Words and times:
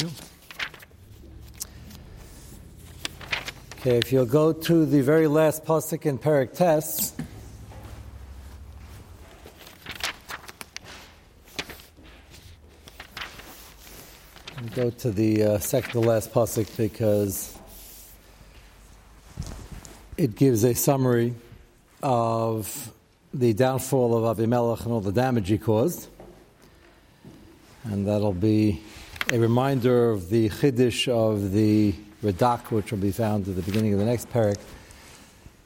You. 0.00 0.10
Okay, 3.80 3.98
if 3.98 4.12
you'll 4.12 4.24
go 4.24 4.52
to 4.52 4.86
the 4.86 5.02
very 5.02 5.26
last 5.26 5.64
pasuk 5.64 6.06
in 6.06 6.18
Perik 6.18 6.54
Test. 6.54 7.20
Go 14.74 14.88
to 14.90 15.10
the 15.10 15.42
uh, 15.42 15.58
second 15.58 15.90
to 15.92 16.00
last 16.00 16.32
pasuk 16.32 16.74
because 16.78 17.58
it 20.16 20.36
gives 20.36 20.64
a 20.64 20.74
summary 20.74 21.34
of 22.02 22.90
the 23.34 23.52
downfall 23.52 24.24
of 24.24 24.36
Avimelech 24.38 24.84
and 24.84 24.92
all 24.92 25.00
the 25.00 25.12
damage 25.12 25.48
he 25.48 25.58
caused. 25.58 26.08
And 27.84 28.06
that'll 28.06 28.32
be 28.32 28.82
a 29.32 29.38
reminder 29.38 30.10
of 30.10 30.28
the 30.28 30.48
chiddush 30.48 31.06
of 31.06 31.52
the 31.52 31.94
Radak, 32.20 32.72
which 32.72 32.90
will 32.90 32.98
be 32.98 33.12
found 33.12 33.46
at 33.46 33.54
the 33.54 33.62
beginning 33.62 33.92
of 33.92 34.00
the 34.00 34.04
next 34.04 34.28
parak. 34.28 34.58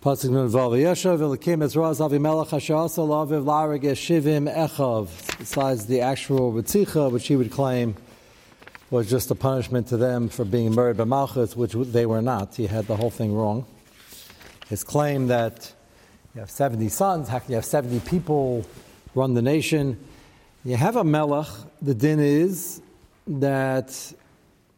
Pasuk 0.02 0.29
nun 0.29 0.51
Yeshav 0.51 1.19
Elikim 1.19 1.65
Ezraz 1.65 1.98
Laviv 1.98 3.80
Shivim 3.95 4.55
Echav. 4.55 5.38
Besides 5.38 5.87
the 5.87 6.02
actual 6.02 6.52
Ritzicha, 6.52 7.11
which 7.11 7.27
he 7.27 7.37
would 7.37 7.51
claim 7.51 7.97
was 8.91 9.09
just 9.09 9.30
a 9.30 9.35
punishment 9.35 9.87
to 9.88 9.96
them 9.96 10.29
for 10.29 10.45
being 10.45 10.74
murdered 10.74 10.99
by 10.99 11.05
Malchus, 11.05 11.57
which 11.57 11.73
they 11.73 12.05
were 12.05 12.21
not. 12.21 12.55
He 12.55 12.66
had 12.66 12.87
the 12.87 12.96
whole 12.96 13.10
thing 13.10 13.35
wrong. 13.35 13.65
His 14.69 14.85
claim 14.85 15.29
that 15.29 15.73
you 16.35 16.41
have 16.41 16.51
70 16.51 16.91
sons, 16.91 17.29
how 17.29 17.38
can 17.38 17.49
you 17.49 17.57
have 17.57 17.65
70 17.65 18.01
people 18.01 18.66
run 19.15 19.33
the 19.33 19.43
nation? 19.43 19.99
You 20.66 20.77
have 20.77 20.96
a 20.96 21.05
melech, 21.05 21.49
the 21.80 21.95
din 21.95 22.21
is 22.21 22.83
that 23.27 24.12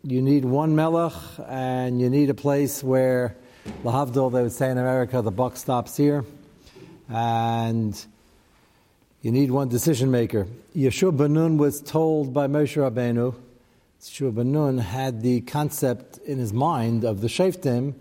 you 0.03 0.23
need 0.23 0.45
one 0.45 0.77
melech 0.77 1.13
and 1.49 2.01
you 2.01 2.09
need 2.09 2.31
a 2.31 2.35
place 2.35 2.83
where, 2.83 3.37
lahavdil, 3.83 4.33
they 4.33 4.43
would 4.43 4.53
say 4.53 4.71
in 4.71 4.79
America, 4.79 5.21
the 5.23 5.31
buck 5.31 5.57
stops 5.57 5.97
here. 5.97 6.25
And 7.09 8.07
you 9.23 9.33
need 9.33 9.51
one 9.51 9.69
decision 9.69 10.11
maker. 10.11 10.47
Yeshua 10.77 11.17
ben 11.17 11.33
Nun 11.33 11.59
was 11.59 11.81
told 11.81 12.33
by 12.33 12.47
Moshe 12.47 12.77
Rabbeinu, 12.77 13.35
Yeshua 14.01 14.35
ben 14.35 14.53
Nun 14.53 14.79
had 14.79 15.23
the 15.23 15.41
concept 15.41 16.19
in 16.19 16.39
his 16.39 16.53
mind 16.53 17.05
of 17.05 17.21
the 17.21 17.29
Shaftim 17.29 17.95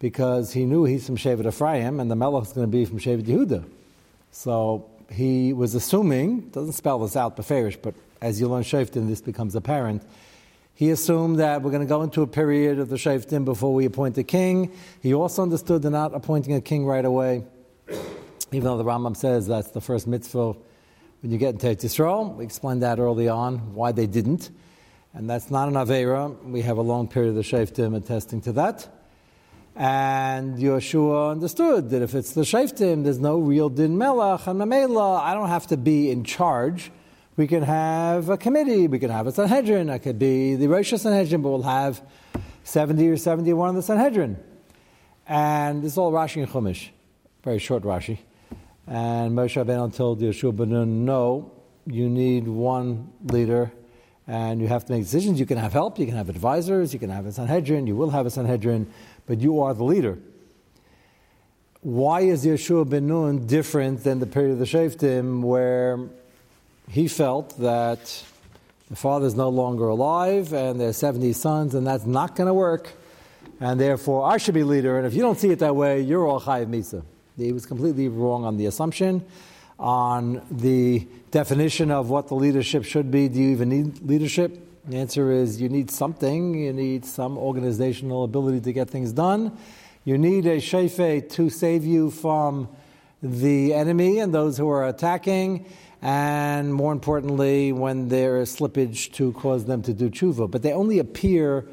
because 0.00 0.52
he 0.52 0.64
knew 0.64 0.84
he's 0.84 1.06
from 1.06 1.16
Shevet 1.16 1.46
Ephraim 1.46 2.00
and 2.00 2.10
the 2.10 2.16
Melech 2.16 2.44
is 2.44 2.52
going 2.52 2.66
to 2.66 2.70
be 2.70 2.84
from 2.84 2.98
Shevet 2.98 3.22
Yehuda. 3.22 3.64
So 4.32 4.88
he 5.10 5.52
was 5.52 5.74
assuming, 5.74 6.48
doesn't 6.50 6.72
spell 6.72 6.98
this 7.00 7.16
out 7.16 7.36
beferish, 7.36 7.76
but 7.80 7.94
as 8.20 8.40
you 8.40 8.48
learn 8.48 8.62
this 8.62 9.20
becomes 9.20 9.54
apparent 9.54 10.02
he 10.78 10.90
assumed 10.90 11.40
that 11.40 11.62
we're 11.62 11.72
going 11.72 11.82
to 11.82 11.88
go 11.88 12.02
into 12.02 12.22
a 12.22 12.26
period 12.28 12.78
of 12.78 12.88
the 12.88 12.94
Shaftim 12.94 13.44
before 13.44 13.74
we 13.74 13.84
appoint 13.84 14.16
a 14.16 14.22
king. 14.22 14.70
He 15.02 15.12
also 15.12 15.42
understood 15.42 15.82
they're 15.82 15.90
not 15.90 16.14
appointing 16.14 16.54
a 16.54 16.60
king 16.60 16.86
right 16.86 17.04
away, 17.04 17.42
even 18.52 18.62
though 18.62 18.76
the 18.76 18.84
Rambam 18.84 19.16
says 19.16 19.48
that's 19.48 19.72
the 19.72 19.80
first 19.80 20.06
mitzvah 20.06 20.54
when 21.20 21.32
you 21.32 21.36
get 21.36 21.54
into 21.54 21.66
Yisrael. 21.66 22.32
We 22.36 22.44
explained 22.44 22.84
that 22.84 23.00
early 23.00 23.28
on, 23.28 23.74
why 23.74 23.90
they 23.90 24.06
didn't. 24.06 24.50
And 25.14 25.28
that's 25.28 25.50
not 25.50 25.66
an 25.66 25.74
Avera. 25.74 26.40
We 26.44 26.62
have 26.62 26.76
a 26.76 26.82
long 26.82 27.08
period 27.08 27.30
of 27.30 27.34
the 27.34 27.42
Shaftim 27.42 27.96
attesting 27.96 28.42
to 28.42 28.52
that. 28.52 28.88
And 29.74 30.58
Yeshua 30.58 31.32
understood 31.32 31.90
that 31.90 32.02
if 32.02 32.14
it's 32.14 32.34
the 32.34 32.42
Shaftim, 32.42 33.02
there's 33.02 33.18
no 33.18 33.40
real 33.40 33.68
Din 33.68 33.98
Melech 33.98 34.46
and 34.46 34.60
Mamela. 34.60 35.20
I 35.20 35.34
don't 35.34 35.48
have 35.48 35.66
to 35.66 35.76
be 35.76 36.08
in 36.08 36.22
charge 36.22 36.92
we 37.38 37.46
can 37.46 37.62
have 37.62 38.30
a 38.30 38.36
committee, 38.36 38.88
we 38.88 38.98
can 38.98 39.10
have 39.10 39.28
a 39.28 39.32
Sanhedrin, 39.32 39.88
it 39.90 40.00
could 40.00 40.18
be 40.18 40.56
the 40.56 40.66
Rosh 40.66 40.92
Sanhedrin, 40.92 41.40
but 41.40 41.50
we'll 41.50 41.62
have 41.62 42.02
70 42.64 43.08
or 43.08 43.16
71 43.16 43.68
of 43.70 43.76
the 43.76 43.82
Sanhedrin. 43.82 44.36
And 45.28 45.84
this 45.84 45.92
is 45.92 45.98
all 45.98 46.10
Rashi 46.10 46.42
and 46.42 46.50
Chumash, 46.50 46.88
very 47.44 47.60
short 47.60 47.84
Rashi. 47.84 48.18
And 48.88 49.36
Moshe 49.38 49.64
Rabbeinu 49.64 49.94
told 49.94 50.20
Yeshua 50.20 50.56
ben 50.56 50.70
Nun, 50.70 51.04
no, 51.04 51.52
you 51.86 52.08
need 52.08 52.48
one 52.48 53.12
leader 53.22 53.70
and 54.26 54.60
you 54.60 54.66
have 54.66 54.84
to 54.86 54.92
make 54.92 55.04
decisions. 55.04 55.38
You 55.38 55.46
can 55.46 55.58
have 55.58 55.72
help, 55.72 55.96
you 56.00 56.06
can 56.06 56.16
have 56.16 56.28
advisors, 56.28 56.92
you 56.92 56.98
can 56.98 57.10
have 57.10 57.24
a 57.24 57.30
Sanhedrin, 57.30 57.86
you 57.86 57.94
will 57.94 58.10
have 58.10 58.26
a 58.26 58.30
Sanhedrin, 58.30 58.92
but 59.26 59.40
you 59.40 59.60
are 59.60 59.74
the 59.74 59.84
leader. 59.84 60.18
Why 61.82 62.22
is 62.22 62.44
Yeshua 62.44 62.88
ben 62.90 63.06
Nun 63.06 63.46
different 63.46 64.02
than 64.02 64.18
the 64.18 64.26
period 64.26 64.54
of 64.54 64.58
the 64.58 64.64
Shaftim 64.64 65.42
where 65.42 66.08
he 66.90 67.08
felt 67.08 67.58
that 67.58 68.24
the 68.88 68.96
father 68.96 69.26
is 69.26 69.34
no 69.34 69.48
longer 69.50 69.88
alive 69.88 70.52
and 70.52 70.80
there's 70.80 70.96
70 70.96 71.32
sons, 71.34 71.74
and 71.74 71.86
that's 71.86 72.06
not 72.06 72.34
going 72.36 72.46
to 72.46 72.54
work. 72.54 72.92
And 73.60 73.80
therefore, 73.80 74.30
I 74.30 74.38
should 74.38 74.54
be 74.54 74.62
leader. 74.62 74.96
And 74.96 75.06
if 75.06 75.14
you 75.14 75.20
don't 75.20 75.38
see 75.38 75.50
it 75.50 75.58
that 75.58 75.74
way, 75.74 76.00
you're 76.00 76.26
all 76.26 76.40
chayiv 76.40 76.68
misa. 76.68 77.02
He 77.36 77.52
was 77.52 77.66
completely 77.66 78.08
wrong 78.08 78.44
on 78.44 78.56
the 78.56 78.66
assumption, 78.66 79.24
on 79.78 80.42
the 80.50 81.06
definition 81.30 81.90
of 81.90 82.08
what 82.08 82.28
the 82.28 82.34
leadership 82.34 82.84
should 82.84 83.10
be. 83.10 83.28
Do 83.28 83.38
you 83.38 83.50
even 83.50 83.68
need 83.68 84.02
leadership? 84.02 84.58
The 84.88 84.96
answer 84.96 85.30
is 85.30 85.60
you 85.60 85.68
need 85.68 85.90
something. 85.90 86.54
You 86.54 86.72
need 86.72 87.04
some 87.04 87.36
organizational 87.36 88.24
ability 88.24 88.60
to 88.62 88.72
get 88.72 88.88
things 88.88 89.12
done. 89.12 89.58
You 90.04 90.16
need 90.16 90.46
a 90.46 90.56
shefe 90.56 91.28
to 91.32 91.50
save 91.50 91.84
you 91.84 92.10
from 92.10 92.68
the 93.22 93.74
enemy 93.74 94.20
and 94.20 94.32
those 94.32 94.56
who 94.56 94.68
are 94.70 94.86
attacking 94.86 95.66
and 96.00 96.72
more 96.72 96.92
importantly, 96.92 97.72
when 97.72 98.08
there 98.08 98.40
is 98.40 98.56
slippage 98.56 99.12
to 99.14 99.32
cause 99.32 99.64
them 99.64 99.82
to 99.82 99.92
do 99.92 100.10
tshuva. 100.10 100.50
But 100.50 100.62
they 100.62 100.72
only 100.72 101.00
appear 101.00 101.66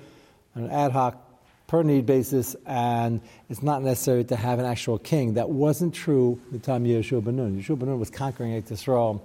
on 0.56 0.64
an 0.64 0.72
ad 0.72 0.92
hoc, 0.92 1.22
per 1.68 1.84
need 1.84 2.06
basis, 2.06 2.56
and 2.66 3.22
it's 3.50 3.62
not 3.62 3.82
necessary 3.84 4.24
to 4.24 4.36
have 4.36 4.60
an 4.60 4.66
actual 4.66 4.98
king. 4.98 5.36
That 5.36 5.50
wasn't 5.50 5.94
true 5.94 6.40
the 6.52 6.60
time 6.60 6.86
of 6.86 6.92
Yeshua 6.92 7.24
ben 7.24 7.36
Nun. 7.36 7.62
Yeshua 7.62 7.78
ben 7.78 7.90
Nun 7.90 8.00
was 8.00 8.10
conquering 8.10 8.62
Eretz 8.62 9.22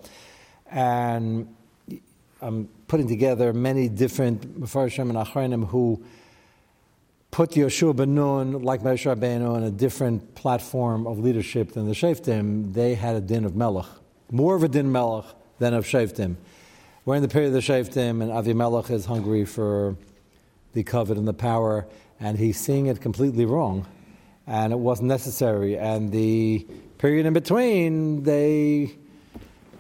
and 0.70 1.54
I'm 2.42 2.68
putting 2.88 3.08
together 3.08 3.52
many 3.52 3.88
different 3.88 4.60
Mepharshim 4.60 5.10
and 5.10 5.12
Achronim 5.12 5.66
who 5.68 6.02
put 7.30 7.50
Yeshua 7.50 7.94
ben 7.96 8.14
Nun, 8.14 8.62
like 8.62 8.80
Moshe 8.80 9.14
Rabbeinu, 9.14 9.54
on 9.54 9.62
a 9.62 9.70
different 9.70 10.34
platform 10.34 11.06
of 11.06 11.18
leadership 11.18 11.72
than 11.72 11.86
the 11.86 11.94
Shaftim. 11.94 12.72
They 12.72 12.94
had 12.94 13.16
a 13.16 13.20
din 13.20 13.44
of 13.44 13.54
Melech 13.54 13.86
more 14.30 14.54
of 14.54 14.62
a 14.62 14.68
din 14.68 14.92
melech 14.92 15.24
than 15.58 15.74
of 15.74 15.84
Shaftim. 15.84 16.36
We're 17.04 17.16
in 17.16 17.22
the 17.22 17.28
period 17.28 17.48
of 17.48 17.54
the 17.54 17.60
Shaftim, 17.60 18.22
and 18.22 18.30
Avimelech 18.30 18.90
is 18.90 19.06
hungry 19.06 19.44
for 19.44 19.96
the 20.72 20.82
covet 20.84 21.18
and 21.18 21.26
the 21.26 21.34
power, 21.34 21.86
and 22.20 22.38
he's 22.38 22.58
seeing 22.58 22.86
it 22.86 23.00
completely 23.00 23.44
wrong, 23.44 23.86
and 24.46 24.72
it 24.72 24.78
wasn't 24.78 25.08
necessary. 25.08 25.76
And 25.76 26.12
the 26.12 26.66
period 26.98 27.26
in 27.26 27.32
between, 27.32 28.22
they, 28.22 28.94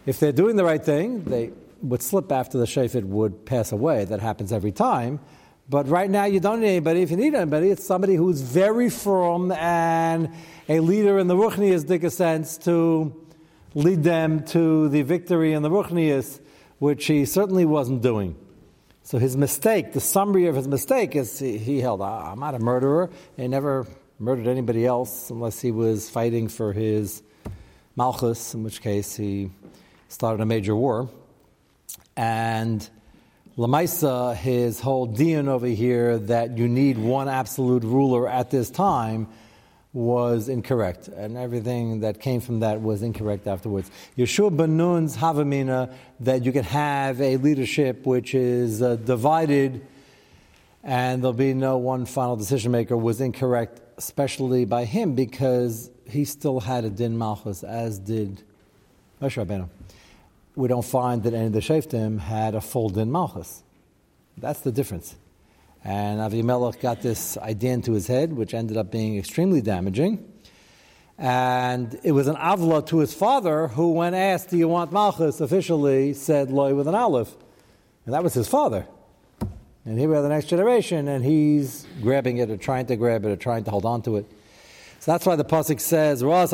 if 0.06 0.18
they're 0.18 0.32
doing 0.32 0.56
the 0.56 0.64
right 0.64 0.84
thing, 0.84 1.24
they 1.24 1.52
would 1.82 2.02
slip 2.02 2.32
after 2.32 2.58
the 2.58 2.64
Shafit 2.64 3.04
would 3.04 3.46
pass 3.46 3.72
away. 3.72 4.04
That 4.04 4.20
happens 4.20 4.52
every 4.52 4.72
time. 4.72 5.20
But 5.68 5.86
right 5.88 6.10
now, 6.10 6.24
you 6.24 6.40
don't 6.40 6.60
need 6.60 6.68
anybody. 6.68 7.02
If 7.02 7.12
you 7.12 7.16
need 7.16 7.34
anybody, 7.34 7.70
it's 7.70 7.84
somebody 7.84 8.16
who's 8.16 8.40
very 8.40 8.90
firm 8.90 9.52
and 9.52 10.30
a 10.68 10.80
leader 10.80 11.18
in 11.18 11.28
the 11.28 11.36
Ruchniistic 11.36 12.10
sense 12.10 12.58
to 12.58 13.14
lead 13.74 14.02
them 14.02 14.44
to 14.46 14.88
the 14.88 15.02
victory 15.02 15.52
in 15.52 15.62
the 15.62 15.70
Ruchnius, 15.70 16.40
which 16.78 17.06
he 17.06 17.24
certainly 17.24 17.64
wasn't 17.64 18.02
doing. 18.02 18.36
So 19.02 19.18
his 19.18 19.36
mistake, 19.36 19.92
the 19.92 20.00
summary 20.00 20.46
of 20.46 20.56
his 20.56 20.68
mistake 20.68 21.16
is 21.16 21.38
he, 21.38 21.58
he 21.58 21.80
held, 21.80 22.00
ah, 22.00 22.32
I'm 22.32 22.40
not 22.40 22.54
a 22.54 22.58
murderer. 22.58 23.10
He 23.36 23.48
never 23.48 23.86
murdered 24.18 24.46
anybody 24.46 24.86
else 24.86 25.30
unless 25.30 25.60
he 25.60 25.70
was 25.70 26.10
fighting 26.10 26.48
for 26.48 26.72
his 26.72 27.22
Malchus, 27.96 28.54
in 28.54 28.62
which 28.62 28.82
case 28.82 29.16
he 29.16 29.50
started 30.08 30.42
a 30.42 30.46
major 30.46 30.76
war. 30.76 31.08
And 32.16 32.88
Lamaisa, 33.56 34.36
his 34.36 34.80
whole 34.80 35.06
dion 35.06 35.48
over 35.48 35.66
here 35.66 36.18
that 36.18 36.56
you 36.58 36.68
need 36.68 36.98
one 36.98 37.28
absolute 37.28 37.82
ruler 37.82 38.28
at 38.28 38.50
this 38.50 38.70
time 38.70 39.28
was 39.92 40.48
incorrect, 40.48 41.08
and 41.08 41.36
everything 41.36 42.00
that 42.00 42.20
came 42.20 42.40
from 42.40 42.60
that 42.60 42.80
was 42.80 43.02
incorrect 43.02 43.46
afterwards. 43.46 43.90
Yeshua 44.16 44.56
ben 44.56 44.76
Nun's 44.76 45.16
Havamina, 45.16 45.92
that 46.20 46.44
you 46.44 46.52
can 46.52 46.64
have 46.64 47.20
a 47.20 47.36
leadership 47.38 48.06
which 48.06 48.34
is 48.34 48.82
uh, 48.82 48.96
divided 48.96 49.84
and 50.82 51.22
there'll 51.22 51.32
be 51.32 51.54
no 51.54 51.76
one 51.76 52.06
final 52.06 52.36
decision 52.36 52.72
maker, 52.72 52.96
was 52.96 53.20
incorrect, 53.20 53.80
especially 53.98 54.64
by 54.64 54.84
him, 54.84 55.14
because 55.14 55.90
he 56.08 56.24
still 56.24 56.60
had 56.60 56.84
a 56.84 56.90
din 56.90 57.18
malchus, 57.18 57.62
as 57.62 57.98
did 57.98 58.42
Moshe 59.20 59.44
Rabbeinu. 59.44 59.68
We 60.56 60.68
don't 60.68 60.84
find 60.84 61.22
that 61.24 61.34
any 61.34 61.46
of 61.46 61.52
the 61.52 61.60
Shaftim 61.60 62.18
had 62.18 62.54
a 62.54 62.60
full 62.60 62.88
din 62.88 63.12
malchus. 63.12 63.62
That's 64.38 64.60
the 64.60 64.72
difference. 64.72 65.14
And 65.84 66.20
Avimelech 66.20 66.80
got 66.80 67.00
this 67.00 67.38
idea 67.38 67.72
into 67.72 67.92
his 67.92 68.06
head, 68.06 68.32
which 68.32 68.52
ended 68.52 68.76
up 68.76 68.90
being 68.90 69.18
extremely 69.18 69.60
damaging. 69.62 70.26
And 71.16 71.98
it 72.02 72.12
was 72.12 72.26
an 72.28 72.36
avla 72.36 72.86
to 72.86 72.98
his 72.98 73.12
father, 73.12 73.68
who, 73.68 73.92
when 73.92 74.14
asked, 74.14 74.50
Do 74.50 74.56
you 74.56 74.68
want 74.68 74.92
Malchus, 74.92 75.40
officially 75.40 76.14
said 76.14 76.50
Loy 76.50 76.74
with 76.74 76.88
an 76.88 76.94
olive. 76.94 77.34
And 78.06 78.14
that 78.14 78.22
was 78.22 78.34
his 78.34 78.48
father. 78.48 78.86
And 79.84 79.98
here 79.98 80.08
we 80.08 80.14
have 80.14 80.22
the 80.22 80.30
next 80.30 80.46
generation, 80.46 81.08
and 81.08 81.24
he's 81.24 81.86
grabbing 82.02 82.38
it 82.38 82.50
or 82.50 82.56
trying 82.56 82.86
to 82.86 82.96
grab 82.96 83.24
it 83.24 83.28
or 83.30 83.36
trying 83.36 83.64
to 83.64 83.70
hold 83.70 83.84
on 83.84 84.02
to 84.02 84.16
it. 84.16 84.26
So 85.00 85.12
that's 85.12 85.24
why 85.24 85.36
the 85.36 85.44
pasuk 85.44 85.80
says, 85.80 86.20
It 86.20 86.26
was 86.26 86.52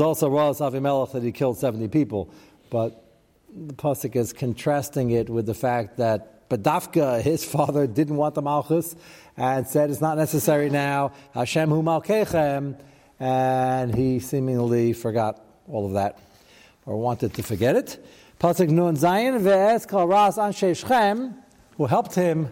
also 0.00 0.28
Ras 0.30 0.60
Avimelech 0.60 1.12
that 1.12 1.22
he 1.24 1.32
killed 1.32 1.58
70 1.58 1.88
people. 1.88 2.32
But 2.70 3.04
the 3.52 3.74
pasuk 3.74 4.14
is 4.14 4.32
contrasting 4.32 5.10
it 5.10 5.28
with 5.28 5.46
the 5.46 5.54
fact 5.54 5.96
that 5.96 6.33
Badafka, 6.48 7.20
his 7.20 7.44
father, 7.54 7.86
didn't 7.86 8.16
want 8.16 8.34
the 8.34 8.42
Malchus 8.42 8.94
and 9.36 9.66
said 9.66 9.90
it's 9.90 10.00
not 10.00 10.16
necessary 10.16 10.70
now. 10.70 11.12
Hashem 11.32 11.70
hu 11.70 11.82
Malkechem. 11.82 12.78
And 13.20 13.94
he 13.94 14.18
seemingly 14.18 14.92
forgot 14.92 15.40
all 15.68 15.86
of 15.86 15.92
that 15.92 16.18
or 16.84 16.96
wanted 16.96 17.34
to 17.34 17.42
forget 17.42 17.76
it. 17.76 18.04
Pasuk 18.40 18.68
Nun 18.68 18.96
Zayin 18.96 19.40
ve'es 19.40 19.88
kal 19.88 20.06
ras 20.06 20.36
anshe 20.36 20.76
Shechem, 20.76 21.34
who 21.76 21.86
helped 21.86 22.14
him 22.14 22.48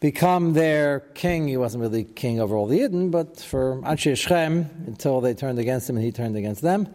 become 0.00 0.52
their 0.52 1.00
king. 1.14 1.48
He 1.48 1.56
wasn't 1.56 1.82
really 1.82 2.04
king 2.04 2.40
over 2.40 2.56
all 2.56 2.66
the 2.66 2.80
Yidden, 2.80 3.10
but 3.10 3.40
for 3.40 3.76
anshe 3.82 4.16
Shechem, 4.16 4.68
until 4.86 5.20
they 5.20 5.32
turned 5.32 5.58
against 5.58 5.88
him 5.88 5.96
and 5.96 6.04
he 6.04 6.12
turned 6.12 6.36
against 6.36 6.60
them. 6.60 6.92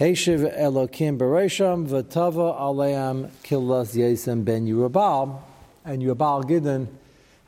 Heishiv 0.00 0.58
Elokim 0.58 1.18
Beresham 1.18 1.86
v'tava 1.86 2.58
aleim 2.58 3.28
killas 3.44 3.94
Yesem 3.94 4.46
ben 4.46 4.66
Yerubal, 4.66 5.42
and 5.84 6.00
Yerubal 6.00 6.48
Gideon 6.48 6.88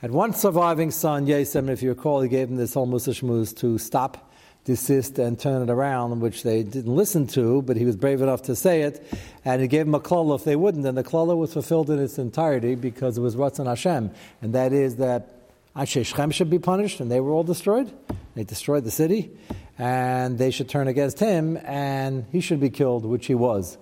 had 0.02 0.10
one 0.10 0.34
surviving 0.34 0.90
son, 0.90 1.26
Yesem. 1.26 1.70
If 1.70 1.82
you 1.82 1.88
recall, 1.88 2.20
he 2.20 2.28
gave 2.28 2.50
him 2.50 2.56
this 2.56 2.74
whole 2.74 2.86
Musashmuz 2.86 3.56
to 3.56 3.78
stop 3.78 4.30
desist 4.66 5.18
and 5.18 5.40
turn 5.40 5.62
it 5.62 5.70
around, 5.72 6.20
which 6.20 6.42
they 6.42 6.62
didn't 6.62 6.94
listen 6.94 7.26
to, 7.28 7.62
but 7.62 7.78
he 7.78 7.86
was 7.86 7.96
brave 7.96 8.20
enough 8.20 8.42
to 8.42 8.54
say 8.54 8.82
it, 8.82 9.02
and 9.46 9.62
he 9.62 9.66
gave 9.66 9.86
him 9.86 9.94
a 9.94 10.00
klala 10.00 10.34
if 10.34 10.44
they 10.44 10.54
wouldn't, 10.54 10.84
and 10.84 10.98
the 10.98 11.02
klala 11.02 11.34
was 11.34 11.54
fulfilled 11.54 11.88
in 11.88 11.98
its 11.98 12.18
entirety 12.18 12.74
because 12.74 13.16
it 13.16 13.22
was 13.22 13.34
Ratzon 13.34 13.64
Hashem, 13.64 14.10
and 14.42 14.54
that 14.54 14.74
is 14.74 14.96
that 14.96 15.41
Anshe 15.74 16.04
Shechem 16.04 16.30
should 16.30 16.50
be 16.50 16.58
punished, 16.58 17.00
and 17.00 17.10
they 17.10 17.20
were 17.20 17.32
all 17.32 17.44
destroyed. 17.44 17.92
They 18.34 18.44
destroyed 18.44 18.84
the 18.84 18.90
city, 18.90 19.30
and 19.78 20.38
they 20.38 20.50
should 20.50 20.68
turn 20.68 20.86
against 20.86 21.18
him, 21.18 21.56
and 21.64 22.26
he 22.30 22.40
should 22.40 22.60
be 22.60 22.70
killed, 22.70 23.06
which 23.06 23.26
he 23.26 23.34
was. 23.34 23.78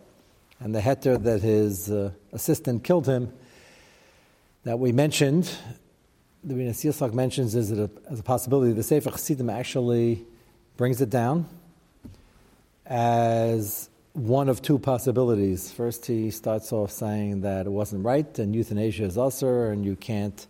And 0.61 0.75
the 0.75 0.81
heter 0.81 1.21
that 1.23 1.43
his 1.43 1.91
uh, 1.91 2.13
assistant 2.33 2.85
killed 2.85 3.07
him, 3.07 3.33
that 4.65 4.79
we 4.79 4.93
mentioned, 4.93 5.51
the 6.45 6.55
Rinas 6.55 6.85
Yitzchak 6.85 7.13
mentions 7.13 7.55
is 7.55 7.73
a, 7.73 7.91
as 8.09 8.21
a 8.21 8.23
possibility. 8.23 8.73
The 8.73 8.83
Sefer 8.83 9.11
Chassidim 9.11 9.51
actually 9.51 10.25
brings 10.77 11.01
it 11.01 11.11
down 11.11 11.49
as 12.87 13.89
one 14.13 14.49
of 14.49 14.63
two 14.63 14.79
possibilities. 14.79 15.71
First, 15.71 16.07
he 16.07 16.31
starts 16.31 16.73
off 16.73 16.91
saying 16.91 17.43
that 17.43 17.67
it 17.67 17.71
wasn't 17.71 18.05
right 18.05 18.39
and 18.39 18.55
euthanasia 18.55 19.05
is 19.05 19.19
usher 19.19 19.71
and 19.71 19.85
you 19.85 19.97
can't 19.97 20.47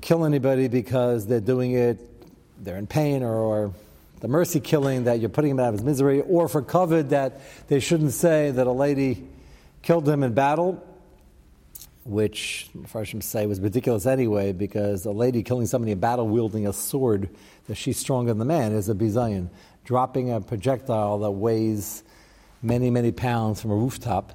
kill 0.00 0.24
anybody 0.24 0.68
because 0.68 1.26
they're 1.26 1.40
doing 1.40 1.72
it, 1.72 1.98
they're 2.62 2.76
in 2.76 2.86
pain, 2.86 3.22
or, 3.22 3.34
or 3.34 3.74
the 4.20 4.28
mercy 4.28 4.60
killing 4.60 5.04
that 5.04 5.20
you're 5.20 5.28
putting 5.28 5.50
him 5.50 5.60
out 5.60 5.68
of 5.68 5.74
his 5.74 5.82
misery, 5.82 6.20
or 6.20 6.48
for 6.48 6.62
covered 6.62 7.10
that 7.10 7.40
they 7.68 7.80
shouldn't 7.80 8.12
say 8.12 8.50
that 8.50 8.66
a 8.66 8.72
lady 8.72 9.26
killed 9.82 10.08
him 10.08 10.22
in 10.22 10.32
battle, 10.32 10.82
which 12.04 12.68
Farshim 12.92 13.22
say 13.22 13.46
was 13.46 13.60
ridiculous 13.60 14.06
anyway, 14.06 14.52
because 14.52 15.04
a 15.06 15.12
lady 15.12 15.42
killing 15.42 15.66
somebody 15.66 15.92
in 15.92 16.00
battle 16.00 16.26
wielding 16.28 16.66
a 16.66 16.72
sword 16.72 17.28
that 17.66 17.76
she's 17.76 17.96
stronger 17.96 18.30
than 18.30 18.38
the 18.38 18.44
man 18.44 18.72
is 18.72 18.88
a 18.88 18.94
bizayin. 18.94 19.48
Dropping 19.84 20.32
a 20.32 20.40
projectile 20.40 21.18
that 21.20 21.30
weighs 21.32 22.04
many, 22.62 22.90
many 22.90 23.10
pounds 23.10 23.60
from 23.60 23.72
a 23.72 23.74
rooftop, 23.74 24.32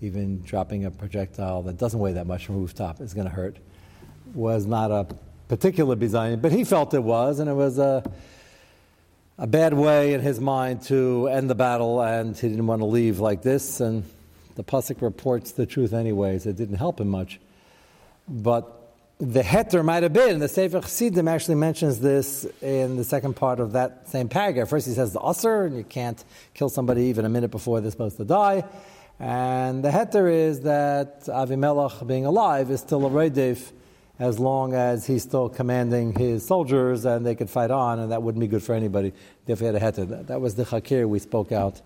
even 0.00 0.40
dropping 0.42 0.86
a 0.86 0.90
projectile 0.90 1.62
that 1.64 1.76
doesn't 1.76 2.00
weigh 2.00 2.14
that 2.14 2.26
much 2.26 2.46
from 2.46 2.56
a 2.56 2.58
rooftop 2.58 3.00
is 3.00 3.12
going 3.12 3.26
to 3.26 3.32
hurt, 3.32 3.58
was 4.34 4.66
not 4.66 4.90
a 4.90 5.06
particular 5.48 5.96
bizayin, 5.96 6.40
but 6.40 6.52
he 6.52 6.64
felt 6.64 6.94
it 6.94 7.02
was, 7.02 7.40
and 7.40 7.50
it 7.50 7.54
was 7.54 7.78
a, 7.78 8.08
a 9.38 9.46
bad 9.46 9.74
way 9.74 10.14
in 10.14 10.20
his 10.20 10.40
mind 10.40 10.82
to 10.82 11.28
end 11.28 11.50
the 11.50 11.54
battle, 11.54 12.00
and 12.00 12.36
he 12.36 12.48
didn't 12.48 12.66
want 12.66 12.80
to 12.80 12.86
leave 12.86 13.18
like 13.18 13.42
this, 13.42 13.80
and 13.80 14.04
the 14.56 14.64
Pasuk 14.64 15.02
reports 15.02 15.52
the 15.52 15.66
truth 15.66 15.92
anyways. 15.92 16.46
It 16.46 16.56
didn't 16.56 16.76
help 16.76 17.00
him 17.00 17.08
much. 17.08 17.40
But 18.28 18.76
the 19.18 19.42
heter 19.42 19.84
might 19.84 20.02
have 20.02 20.12
been. 20.12 20.38
The 20.38 20.48
Sefer 20.48 20.80
Chassidim 20.80 21.28
actually 21.28 21.56
mentions 21.56 22.00
this 22.00 22.46
in 22.62 22.96
the 22.96 23.04
second 23.04 23.34
part 23.34 23.60
of 23.60 23.72
that 23.72 24.08
same 24.08 24.28
paragraph. 24.28 24.68
First, 24.68 24.86
he 24.86 24.94
says 24.94 25.12
the 25.12 25.20
usher, 25.20 25.64
and 25.64 25.76
you 25.76 25.84
can't 25.84 26.22
kill 26.54 26.68
somebody 26.68 27.04
even 27.04 27.24
a 27.24 27.28
minute 27.28 27.50
before 27.50 27.80
they're 27.80 27.90
supposed 27.90 28.16
to 28.18 28.24
die. 28.24 28.64
And 29.18 29.84
the 29.84 29.90
heter 29.90 30.32
is 30.32 30.60
that 30.60 31.24
Avimelech, 31.24 32.06
being 32.06 32.24
alive, 32.24 32.70
is 32.70 32.80
still 32.80 33.04
a 33.04 33.10
redif 33.10 33.72
as 34.20 34.38
long 34.38 34.74
as 34.74 35.06
he's 35.06 35.22
still 35.22 35.48
commanding 35.48 36.14
his 36.14 36.46
soldiers 36.46 37.06
and 37.06 37.24
they 37.24 37.34
could 37.34 37.48
fight 37.48 37.70
on, 37.70 37.98
and 37.98 38.12
that 38.12 38.22
wouldn't 38.22 38.40
be 38.40 38.46
good 38.46 38.62
for 38.62 38.74
anybody 38.74 39.14
if 39.46 39.60
he 39.60 39.64
had 39.64 39.74
a 39.74 39.80
heter. 39.80 40.06
That, 40.06 40.26
that 40.28 40.40
was 40.42 40.54
the 40.54 40.64
chakir 40.64 41.08
we 41.08 41.18
spoke 41.18 41.50
out 41.50 41.80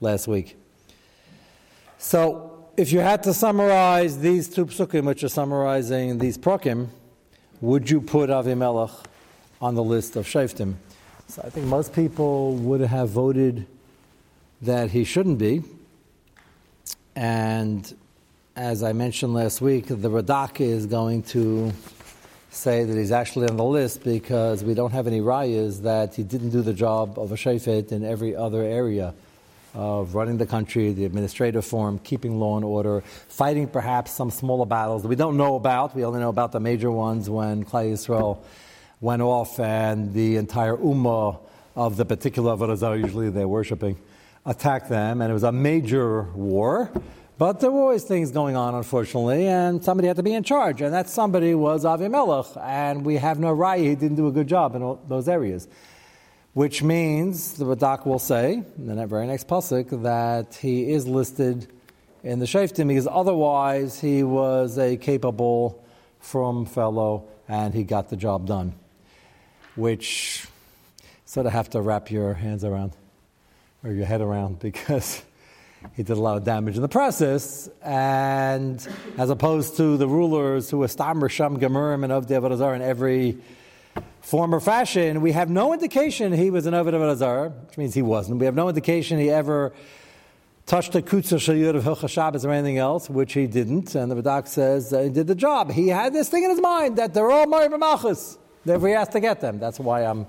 last 0.00 0.28
week. 0.28 0.56
So 1.98 2.64
if 2.76 2.92
you 2.92 3.00
had 3.00 3.24
to 3.24 3.34
summarize 3.34 4.20
these 4.20 4.48
two 4.48 4.66
psukim, 4.66 5.04
which 5.04 5.24
are 5.24 5.28
summarizing 5.28 6.18
these 6.18 6.38
prokim, 6.38 6.88
would 7.60 7.90
you 7.90 8.00
put 8.00 8.30
Avimelech 8.30 8.94
on 9.60 9.74
the 9.74 9.82
list 9.82 10.14
of 10.14 10.26
shaftim? 10.26 10.74
So 11.26 11.42
I 11.44 11.50
think 11.50 11.66
most 11.66 11.92
people 11.92 12.54
would 12.54 12.82
have 12.82 13.08
voted 13.08 13.66
that 14.62 14.92
he 14.92 15.02
shouldn't 15.02 15.38
be. 15.38 15.64
And 17.16 17.96
as 18.56 18.84
I 18.84 18.92
mentioned 18.92 19.34
last 19.34 19.60
week, 19.60 19.86
the 19.88 20.08
Radak 20.08 20.60
is 20.60 20.86
going 20.86 21.24
to 21.24 21.72
say 22.50 22.84
that 22.84 22.96
he's 22.96 23.10
actually 23.10 23.48
on 23.48 23.56
the 23.56 23.64
list 23.64 24.04
because 24.04 24.62
we 24.62 24.74
don't 24.74 24.92
have 24.92 25.08
any 25.08 25.20
rayas 25.20 25.82
that 25.82 26.14
he 26.14 26.22
didn't 26.22 26.50
do 26.50 26.62
the 26.62 26.72
job 26.72 27.18
of 27.18 27.32
a 27.32 27.34
shafet 27.34 27.90
in 27.90 28.04
every 28.04 28.36
other 28.36 28.62
area 28.62 29.12
of 29.74 30.14
running 30.14 30.38
the 30.38 30.46
country, 30.46 30.92
the 30.92 31.04
administrative 31.04 31.64
form, 31.64 31.98
keeping 31.98 32.38
law 32.38 32.54
and 32.54 32.64
order, 32.64 33.00
fighting 33.28 33.66
perhaps 33.66 34.12
some 34.12 34.30
smaller 34.30 34.66
battles 34.66 35.02
that 35.02 35.08
we 35.08 35.16
don't 35.16 35.36
know 35.36 35.56
about. 35.56 35.96
We 35.96 36.04
only 36.04 36.20
know 36.20 36.28
about 36.28 36.52
the 36.52 36.60
major 36.60 36.92
ones 36.92 37.28
when 37.28 37.64
Klal 37.64 37.92
Yisrael 37.92 38.38
went 39.00 39.20
off 39.20 39.58
and 39.58 40.14
the 40.14 40.36
entire 40.36 40.76
ummah 40.76 41.40
of 41.74 41.96
the 41.96 42.04
particular 42.04 42.56
Avodah 42.56 43.02
usually 43.02 43.30
they're 43.30 43.48
worshiping, 43.48 43.98
attacked 44.46 44.88
them, 44.88 45.22
and 45.22 45.28
it 45.28 45.34
was 45.34 45.42
a 45.42 45.50
major 45.50 46.22
war. 46.34 46.92
But 47.36 47.58
there 47.58 47.70
were 47.70 47.80
always 47.80 48.04
things 48.04 48.30
going 48.30 48.54
on, 48.54 48.76
unfortunately, 48.76 49.48
and 49.48 49.82
somebody 49.82 50.06
had 50.06 50.16
to 50.16 50.22
be 50.22 50.34
in 50.34 50.44
charge, 50.44 50.80
and 50.80 50.94
that 50.94 51.08
somebody 51.08 51.54
was 51.54 51.84
Avimelech, 51.84 52.56
and 52.62 53.04
we 53.04 53.16
have 53.16 53.40
no 53.40 53.52
right, 53.52 53.80
he 53.80 53.96
didn't 53.96 54.16
do 54.16 54.28
a 54.28 54.32
good 54.32 54.46
job 54.46 54.76
in 54.76 54.82
all 54.82 55.02
those 55.08 55.28
areas. 55.28 55.66
Which 56.52 56.84
means 56.84 57.54
the 57.54 57.64
Radak 57.64 58.06
will 58.06 58.20
say 58.20 58.62
in 58.78 58.96
the 58.96 59.06
very 59.06 59.26
next 59.26 59.48
pasuk 59.48 60.02
that 60.02 60.54
he 60.54 60.92
is 60.92 61.08
listed 61.08 61.66
in 62.22 62.38
the 62.38 62.46
Shaftim 62.46 62.86
because 62.86 63.08
otherwise 63.10 64.00
he 64.00 64.22
was 64.22 64.78
a 64.78 64.96
capable, 64.96 65.84
from 66.20 66.64
fellow, 66.64 67.24
and 67.48 67.74
he 67.74 67.82
got 67.82 68.10
the 68.10 68.16
job 68.16 68.46
done, 68.46 68.74
which 69.74 70.46
sort 71.26 71.46
of 71.46 71.52
have 71.52 71.68
to 71.70 71.80
wrap 71.80 72.12
your 72.12 72.34
hands 72.34 72.62
around 72.62 72.92
or 73.82 73.90
your 73.90 74.06
head 74.06 74.20
around 74.20 74.58
because 74.60 75.22
he 75.94 76.02
did 76.02 76.16
a 76.16 76.20
lot 76.20 76.36
of 76.36 76.44
damage 76.44 76.76
in 76.76 76.82
the 76.82 76.88
process, 76.88 77.68
and 77.82 78.86
as 79.18 79.30
opposed 79.30 79.76
to 79.76 79.96
the 79.96 80.08
rulers 80.08 80.70
who 80.70 80.78
were 80.78 80.88
Stammer, 80.88 81.28
Sham, 81.28 81.58
Gemurim, 81.58 82.02
and 82.02 82.12
of 82.12 82.26
Avodah 82.26 82.74
in 82.74 82.82
every 82.82 83.38
form 84.20 84.54
or 84.54 84.60
fashion, 84.60 85.20
we 85.20 85.32
have 85.32 85.50
no 85.50 85.72
indication 85.72 86.32
he 86.32 86.50
was 86.50 86.66
an 86.66 86.74
of 86.74 86.88
Azar, 86.88 87.50
which 87.50 87.78
means 87.78 87.94
he 87.94 88.02
wasn't. 88.02 88.40
We 88.40 88.46
have 88.46 88.54
no 88.54 88.68
indication 88.68 89.18
he 89.18 89.30
ever 89.30 89.72
touched 90.66 90.94
a 90.94 91.02
kutzah 91.02 91.36
shayud 91.36 91.76
of 91.76 91.84
Hilcha 91.84 92.08
Shabbos 92.08 92.44
or 92.44 92.50
anything 92.50 92.78
else, 92.78 93.10
which 93.10 93.34
he 93.34 93.46
didn't. 93.46 93.94
And 93.94 94.10
the 94.10 94.16
Radak 94.16 94.48
says 94.48 94.90
he 94.90 95.10
did 95.10 95.26
the 95.26 95.34
job. 95.34 95.70
He 95.70 95.88
had 95.88 96.12
this 96.12 96.28
thing 96.28 96.42
in 96.42 96.50
his 96.50 96.60
mind 96.60 96.96
that 96.96 97.12
they're 97.12 97.30
all 97.30 97.46
Mari 97.46 97.68
B'Malchus. 97.68 98.38
Therefore, 98.64 98.88
he 98.88 98.94
has 98.94 99.10
to 99.10 99.20
get 99.20 99.42
them. 99.42 99.58
That's 99.58 99.78
why 99.78 100.04
I'm 100.04 100.26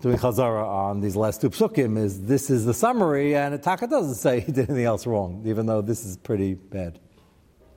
doing 0.00 0.16
Chazara 0.16 0.66
on 0.66 1.00
these 1.00 1.16
last 1.16 1.40
two 1.40 1.50
psukim. 1.50 1.98
Is 1.98 2.22
this 2.22 2.50
is 2.50 2.64
the 2.64 2.74
summary, 2.74 3.36
and 3.36 3.62
Taka 3.62 3.86
doesn't 3.86 4.14
say 4.14 4.40
he 4.46 4.52
did 4.52 4.68
anything 4.70 4.86
else 4.86 5.06
wrong, 5.06 5.42
even 5.46 5.66
though 5.66 5.82
this 5.82 6.04
is 6.04 6.16
pretty 6.16 6.54
bad. 6.54 6.98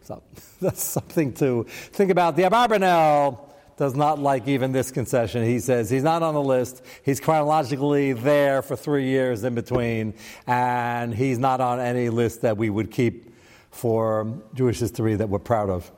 So 0.01 0.23
that's 0.61 0.83
something 0.83 1.33
to 1.35 1.63
think 1.63 2.11
about. 2.11 2.35
The 2.35 2.43
Abarbanel 2.43 3.49
does 3.75 3.95
not 3.95 4.19
like 4.19 4.47
even 4.47 4.71
this 4.71 4.91
concession. 4.91 5.43
He 5.43 5.59
says 5.59 5.89
he's 5.89 6.03
not 6.03 6.21
on 6.21 6.33
the 6.33 6.41
list. 6.41 6.83
He's 7.03 7.19
chronologically 7.19 8.13
there 8.13 8.61
for 8.61 8.75
three 8.75 9.07
years 9.07 9.43
in 9.43 9.55
between, 9.55 10.13
and 10.45 11.13
he's 11.13 11.39
not 11.39 11.59
on 11.59 11.79
any 11.79 12.09
list 12.09 12.41
that 12.41 12.57
we 12.57 12.69
would 12.69 12.91
keep 12.91 13.33
for 13.71 14.41
Jewish 14.53 14.79
history 14.79 15.15
that 15.15 15.27
we're 15.27 15.39
proud 15.39 15.69
of. 15.69 15.91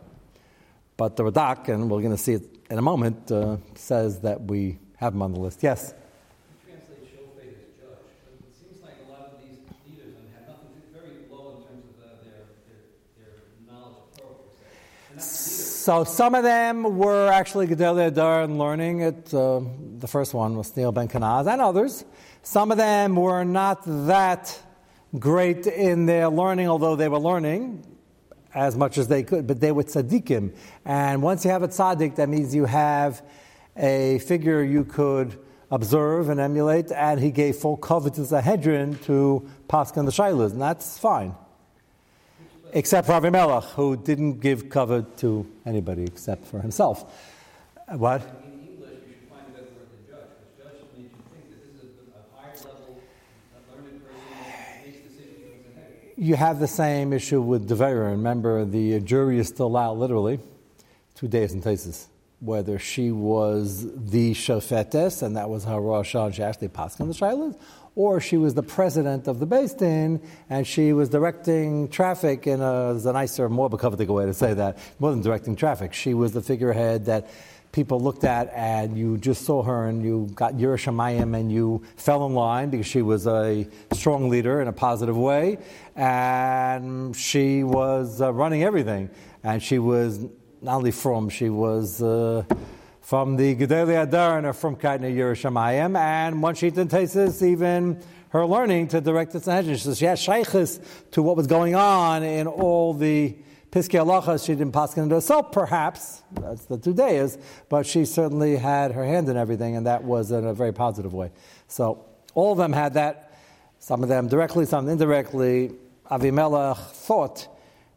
But 0.97 1.17
the 1.17 1.23
Radak, 1.23 1.67
and 1.67 1.91
we're 1.91 1.99
going 1.99 2.15
to 2.15 2.17
see 2.17 2.33
it 2.33 2.43
in 2.69 2.77
a 2.77 2.81
moment, 2.81 3.29
uh, 3.29 3.57
says 3.75 4.21
that 4.21 4.41
we 4.41 4.79
have 4.95 5.13
him 5.13 5.21
on 5.21 5.33
the 5.33 5.39
list. 5.39 5.61
Yes? 5.61 5.93
So 15.85 16.03
some 16.03 16.33
of 16.33 16.41
them 16.41 16.97
were 16.97 17.27
actually 17.27 17.67
Gedolei 17.67 18.09
Hadar 18.09 18.43
and 18.43 18.57
learning 18.57 19.01
it. 19.01 19.31
Uh, 19.31 19.61
the 19.99 20.07
first 20.07 20.33
one 20.33 20.57
was 20.57 20.75
Neil 20.75 20.91
Ben 20.91 21.07
Kanaz 21.07 21.45
and 21.45 21.61
others. 21.61 22.03
Some 22.41 22.71
of 22.71 22.79
them 22.79 23.15
were 23.15 23.43
not 23.43 23.83
that 23.85 24.59
great 25.19 25.67
in 25.67 26.07
their 26.07 26.27
learning, 26.29 26.69
although 26.69 26.95
they 26.95 27.07
were 27.07 27.19
learning 27.19 27.85
as 28.55 28.75
much 28.75 28.97
as 28.97 29.09
they 29.09 29.21
could, 29.21 29.45
but 29.45 29.59
they 29.59 29.71
were 29.71 29.83
tzaddikim. 29.83 30.55
And 30.85 31.21
once 31.21 31.45
you 31.45 31.51
have 31.51 31.61
a 31.61 31.67
tzaddik, 31.67 32.15
that 32.15 32.29
means 32.29 32.55
you 32.55 32.65
have 32.65 33.21
a 33.77 34.17
figure 34.25 34.63
you 34.63 34.85
could 34.85 35.37
observe 35.69 36.29
and 36.29 36.39
emulate, 36.39 36.91
and 36.91 37.19
he 37.19 37.29
gave 37.29 37.57
full 37.57 37.77
cover 37.77 38.09
to 38.09 38.23
the 38.23 38.41
Hedron 38.41 38.99
to 39.03 39.47
Paskin 39.69 40.05
the 40.05 40.11
Shailas, 40.11 40.51
and 40.51 40.61
that's 40.63 40.97
fine. 40.97 41.35
Except 42.75 43.07
for 43.07 43.13
Avimelech, 43.13 43.63
who 43.75 43.95
didn't 43.95 44.41
give 44.41 44.69
cover 44.69 45.05
to 45.17 45.49
anybody 45.65 46.03
except 46.03 46.45
for 46.45 46.59
himself. 46.59 47.05
What? 47.87 48.21
In 48.21 48.67
English, 48.67 48.89
you 49.07 49.13
should 49.13 49.29
find 49.29 49.45
a 49.47 49.51
better 49.51 49.71
word 49.77 49.87
than 49.91 50.01
judge, 50.05 50.27
because 50.35 50.73
judge 50.73 50.81
makes 50.97 51.13
you 51.15 51.23
think 51.31 51.49
that 51.51 51.59
this 51.71 51.83
is 51.83 51.89
a, 51.89 52.19
a 52.19 52.37
higher 52.37 52.51
level, 52.69 52.99
a 53.55 53.71
learned 53.71 54.01
person 54.03 54.17
makes 54.83 54.99
decisions. 55.07 56.17
You 56.17 56.35
have 56.35 56.59
the 56.59 56.67
same 56.67 57.13
issue 57.13 57.41
with 57.41 57.65
Devera. 57.65 58.09
Remember, 58.11 58.65
the 58.65 58.99
jury 58.99 59.39
is 59.39 59.47
still 59.47 59.77
out 59.77 59.97
literally 59.97 60.41
two 61.15 61.29
days 61.29 61.53
in 61.53 61.61
Tesis. 61.61 62.07
Whether 62.41 62.77
she 62.77 63.11
was 63.11 63.87
the 63.95 64.33
shofetes, 64.33 65.23
and 65.23 65.37
that 65.37 65.49
was 65.49 65.63
her 65.63 65.79
Rosh 65.79 66.13
and 66.13 66.35
she 66.35 66.43
actually 66.43 66.67
passed 66.67 66.99
on 66.99 67.07
the 67.07 67.13
Shilas, 67.13 67.57
or 67.95 68.19
she 68.19 68.37
was 68.37 68.53
the 68.53 68.63
president 68.63 69.27
of 69.27 69.39
the 69.39 69.47
Beis 69.47 69.77
Din, 69.77 70.21
and 70.49 70.67
she 70.67 70.91
was 70.91 71.09
directing 71.09 71.87
traffic 71.87 72.45
in 72.45 72.61
a, 72.61 72.93
a 72.93 73.13
nicer, 73.13 73.47
more 73.49 73.69
becovetic 73.69 74.09
way 74.09 74.25
to 74.25 74.33
say 74.33 74.53
that, 74.53 74.77
more 74.99 75.11
than 75.11 75.21
directing 75.21 75.55
traffic. 75.55 75.93
She 75.93 76.13
was 76.13 76.33
the 76.33 76.41
figurehead 76.41 77.05
that 77.05 77.29
people 77.71 77.99
looked 77.99 78.23
at 78.23 78.49
and 78.53 78.97
you 78.97 79.17
just 79.17 79.43
saw 79.43 79.61
her 79.61 79.87
and 79.87 80.01
you 80.01 80.29
got 80.33 80.53
yiras 80.53 80.85
shamayim 80.85 81.37
and 81.37 81.51
you 81.51 81.83
fell 81.97 82.25
in 82.25 82.33
line 82.33 82.69
because 82.69 82.85
she 82.85 83.01
was 83.01 83.27
a 83.27 83.67
strong 83.91 84.29
leader 84.29 84.61
in 84.61 84.69
a 84.69 84.71
positive 84.71 85.17
way 85.17 85.57
and 85.93 87.13
she 87.17 87.65
was 87.65 88.21
uh, 88.21 88.31
running 88.31 88.63
everything 88.63 89.09
and 89.43 89.61
she 89.61 89.77
was 89.77 90.25
not 90.61 90.77
only 90.77 90.91
from, 90.91 91.27
she 91.27 91.49
was 91.49 92.01
uh, 92.01 92.43
from 93.05 93.35
the 93.35 93.55
Gedolei 93.55 94.07
Hadar 94.07 94.43
and 94.43 94.55
from 94.55 94.75
Kaitna 94.75 95.15
yiras 95.15 95.39
shamayim 95.39 95.95
and 95.95 96.41
once 96.41 96.57
she 96.57 96.71
Tesis 96.71 97.45
even 97.47 98.01
her 98.29 98.47
learning 98.47 98.87
to 98.87 98.99
direct 98.99 99.31
the 99.31 99.39
Sanhedrin. 99.39 99.77
So 99.77 99.93
she 99.93 100.05
shaykhis 100.05 100.83
to 101.11 101.21
what 101.21 101.37
was 101.37 101.45
going 101.45 101.75
on 101.75 102.23
in 102.23 102.47
all 102.47 102.95
the 102.95 103.37
Piskei 103.69 104.03
Halacha, 104.03 104.43
she 104.43 104.53
didn't 104.53 104.71
pass 104.71 104.97
into 104.97 105.13
herself, 105.13 105.51
perhaps. 105.51 106.23
That's 106.31 106.65
the 106.65 106.79
two 106.79 106.95
days, 106.95 107.37
but 107.69 107.85
she 107.85 108.05
certainly 108.05 108.55
had 108.55 108.93
her 108.93 109.05
hand 109.05 109.29
in 109.29 109.37
everything, 109.37 109.75
and 109.75 109.85
that 109.85 110.03
was 110.03 110.31
in 110.31 110.43
a 110.43 110.53
very 110.55 110.73
positive 110.73 111.13
way. 111.13 111.31
So 111.67 112.05
all 112.33 112.53
of 112.53 112.57
them 112.57 112.73
had 112.73 112.95
that. 112.95 113.33
Some 113.77 114.01
of 114.01 114.09
them 114.09 114.29
directly, 114.29 114.65
some 114.65 114.89
indirectly. 114.89 115.73
Avimelech 116.09 116.77
thought 116.77 117.49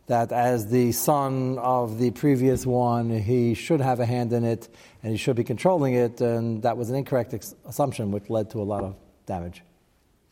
that 0.08 0.32
as 0.32 0.68
the 0.68 0.90
son 0.92 1.58
of 1.58 1.98
the 1.98 2.10
previous 2.10 2.66
one, 2.66 3.10
he 3.10 3.54
should 3.54 3.80
have 3.80 4.00
a 4.00 4.06
hand 4.06 4.32
in 4.32 4.42
it, 4.42 4.68
and 5.02 5.12
he 5.12 5.18
should 5.18 5.36
be 5.36 5.44
controlling 5.44 5.94
it, 5.94 6.20
and 6.20 6.62
that 6.62 6.76
was 6.76 6.90
an 6.90 6.96
incorrect 6.96 7.34
ex- 7.34 7.54
assumption, 7.66 8.10
which 8.10 8.28
led 8.30 8.50
to 8.50 8.60
a 8.60 8.64
lot 8.64 8.82
of 8.84 8.96
damage. 9.26 9.62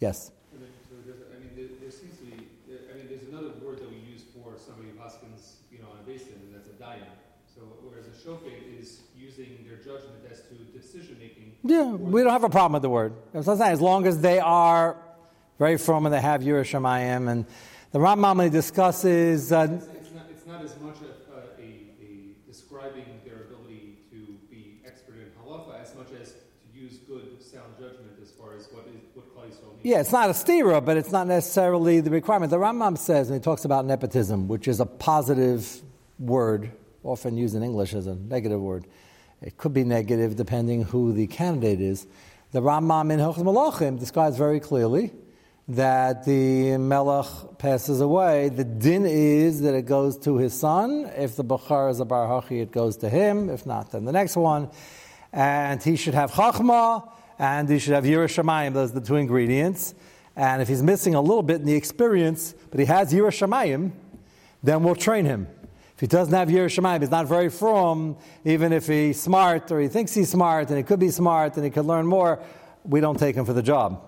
Yes. 0.01 0.31
I 0.55 0.59
mean, 0.59 0.69
so 0.89 0.97
there's, 1.05 1.21
I 1.35 1.39
mean, 1.39 1.51
there, 1.57 1.69
there 1.81 1.91
seems 1.91 2.17
to 2.19 2.25
be. 2.25 2.47
I 2.93 2.97
mean, 2.97 3.07
there's 3.09 3.29
another 3.29 3.53
word 3.65 3.79
that 3.81 3.89
we 3.91 3.97
use 3.97 4.23
for 4.35 4.55
somebody 4.59 4.91
who 4.91 4.99
Hoskins, 4.99 5.57
you 5.71 5.79
know, 5.79 5.89
on 5.93 5.99
a 6.01 6.07
basin, 6.07 6.35
and 6.43 6.55
that's 6.55 6.69
a 6.69 6.77
dayan. 6.83 7.09
So 7.55 7.63
whereas 7.83 8.07
a 8.07 8.11
shofet 8.11 8.81
is 8.81 9.01
using 9.17 9.65
their 9.67 9.77
judgment 9.79 10.21
as 10.31 10.43
to 10.49 10.55
decision 10.79 11.17
making. 11.21 11.55
Yeah, 11.63 11.85
we 11.85 12.23
don't 12.23 12.33
have 12.33 12.45
a 12.45 12.51
problem 12.51 12.73
with 12.75 12.83
the 12.83 12.91
word. 12.91 13.15
As 13.35 13.47
saying, 13.47 13.61
as 13.63 13.81
long 13.81 14.07
as 14.07 14.21
they 14.21 14.41
are 14.41 14.97
very 15.59 15.79
firm 15.79 16.05
and 16.07 16.15
they 16.15 16.21
have 16.21 16.43
yiras 16.43 16.69
shamayim, 16.69 17.31
and 17.31 17.47
the 17.93 17.99
Rambam 17.99 18.51
discusses. 18.51 19.53
Uh, 19.53 19.69
It's, 19.73 19.87
it's 19.87 20.13
not, 20.13 20.27
it's 20.31 20.47
not 20.47 20.63
as 20.63 20.79
much 20.81 20.97
a, 21.01 21.63
a 21.63 22.35
describing 22.47 23.07
their 23.25 23.45
ability 23.49 23.97
to 24.11 24.37
be 24.51 24.81
expert 24.87 25.17
in 25.17 25.31
halacha 25.41 25.81
as 25.81 25.95
much 25.95 26.09
as 26.21 26.33
to 26.33 26.39
use 26.79 26.99
good, 26.99 27.43
sound 27.43 27.73
judgment 27.81 28.13
as 28.23 28.31
far 28.33 28.55
as 28.55 28.69
what 28.73 28.85
is 28.87 29.01
what 29.15 29.35
Klal 29.35 29.49
Yisrael 29.49 29.73
needs. 29.73 29.76
Yeah, 29.87 30.01
it's 30.01 30.11
not 30.11 30.29
a 30.29 30.33
stira, 30.33 30.85
but 30.85 30.97
it's 30.97 31.13
not 31.13 31.29
necessarily 31.29 32.01
the 32.01 32.11
requirement. 32.11 32.51
The 32.51 32.57
Rambam 32.57 32.99
says, 32.99 33.31
and 33.31 33.39
he 33.39 33.41
talks 33.41 33.65
about 33.65 33.85
nepotism, 33.85 34.49
which 34.49 34.67
is 34.67 34.81
a 34.81 34.85
positive 34.85 35.81
word, 36.19 36.73
often 37.05 37.37
used 37.37 37.55
in 37.55 37.63
English 37.63 37.95
as 37.95 38.09
a 38.09 38.17
negative 38.17 38.61
word. 38.61 38.85
It 39.41 39.57
could 39.59 39.73
be 39.73 39.85
negative 39.85 40.35
depending 40.35 40.83
who 40.83 41.13
the 41.13 41.29
candidate 41.29 41.81
is. 41.81 42.05
The 42.51 42.63
Rambam 42.63 43.13
in 43.13 43.21
Hilchos 43.21 43.45
Malachim 43.45 43.97
describes 43.97 44.37
very 44.37 44.59
clearly 44.59 45.13
that 45.69 46.25
the 46.25 46.79
melech 46.79 47.29
passes 47.59 48.01
away. 48.01 48.49
The 48.49 48.65
din 48.65 49.07
is 49.07 49.61
that 49.61 49.75
it 49.75 49.87
goes 49.87 50.19
to 50.19 50.37
his 50.37 50.53
son. 50.53 51.09
If 51.17 51.37
the 51.37 51.45
Bachar 51.45 51.93
is 51.93 52.01
a 52.01 52.05
Bar 52.05 52.27
Hachi, 52.27 52.61
it 52.61 52.73
goes 52.73 52.97
to 52.99 53.09
him. 53.09 53.51
If 53.51 53.67
not, 53.67 53.93
then 53.93 54.05
the 54.05 54.11
next 54.11 54.35
one. 54.35 54.69
And 55.33 55.81
he 55.81 55.95
should 55.95 56.15
have 56.15 56.33
Chachma, 56.33 57.09
and 57.39 57.69
he 57.69 57.79
should 57.79 57.95
have 57.95 58.05
yiras 58.05 58.35
shamayim. 58.35 58.75
Those 58.75 58.91
are 58.91 59.01
the 59.01 59.07
two 59.07 59.17
ingredients. 59.17 59.95
And 60.35 60.61
if 60.61 60.69
he's 60.69 60.83
missing 60.83 61.15
a 61.15 61.21
little 61.21 61.43
bit 61.43 61.61
in 61.61 61.67
the 61.67 61.75
experience, 61.75 62.55
but 62.71 62.81
he 62.81 62.87
has 62.87 63.13
yiras 63.13 63.39
shamayim, 63.39 63.93
then 64.63 64.83
we'll 64.83 64.95
train 64.95 65.25
him. 65.25 65.49
If 65.95 66.01
he 66.01 66.07
doesn't 66.07 66.35
have 66.35 66.49
yiras 66.49 66.79
shamayim, 66.79 67.01
he's 67.01 67.11
not 67.11 67.27
very 67.27 67.49
from, 67.49 68.17
even 68.45 68.73
if 68.73 68.87
he's 68.87 69.21
smart 69.21 69.71
or 69.71 69.81
he 69.81 69.89
thinks 69.89 70.15
he's 70.15 70.31
smart 70.31 70.69
and 70.69 70.77
he 70.77 70.83
could 70.83 71.01
be 71.01 71.11
smart 71.11 71.57
and 71.57 71.65
he 71.65 71.71
could 71.71 71.87
learn 71.87 72.07
more, 72.07 72.43
we 72.85 73.01
don't 73.01 73.19
take 73.19 73.35
him 73.35 73.45
for 73.45 73.55
the 73.55 73.63
job. 73.63 74.03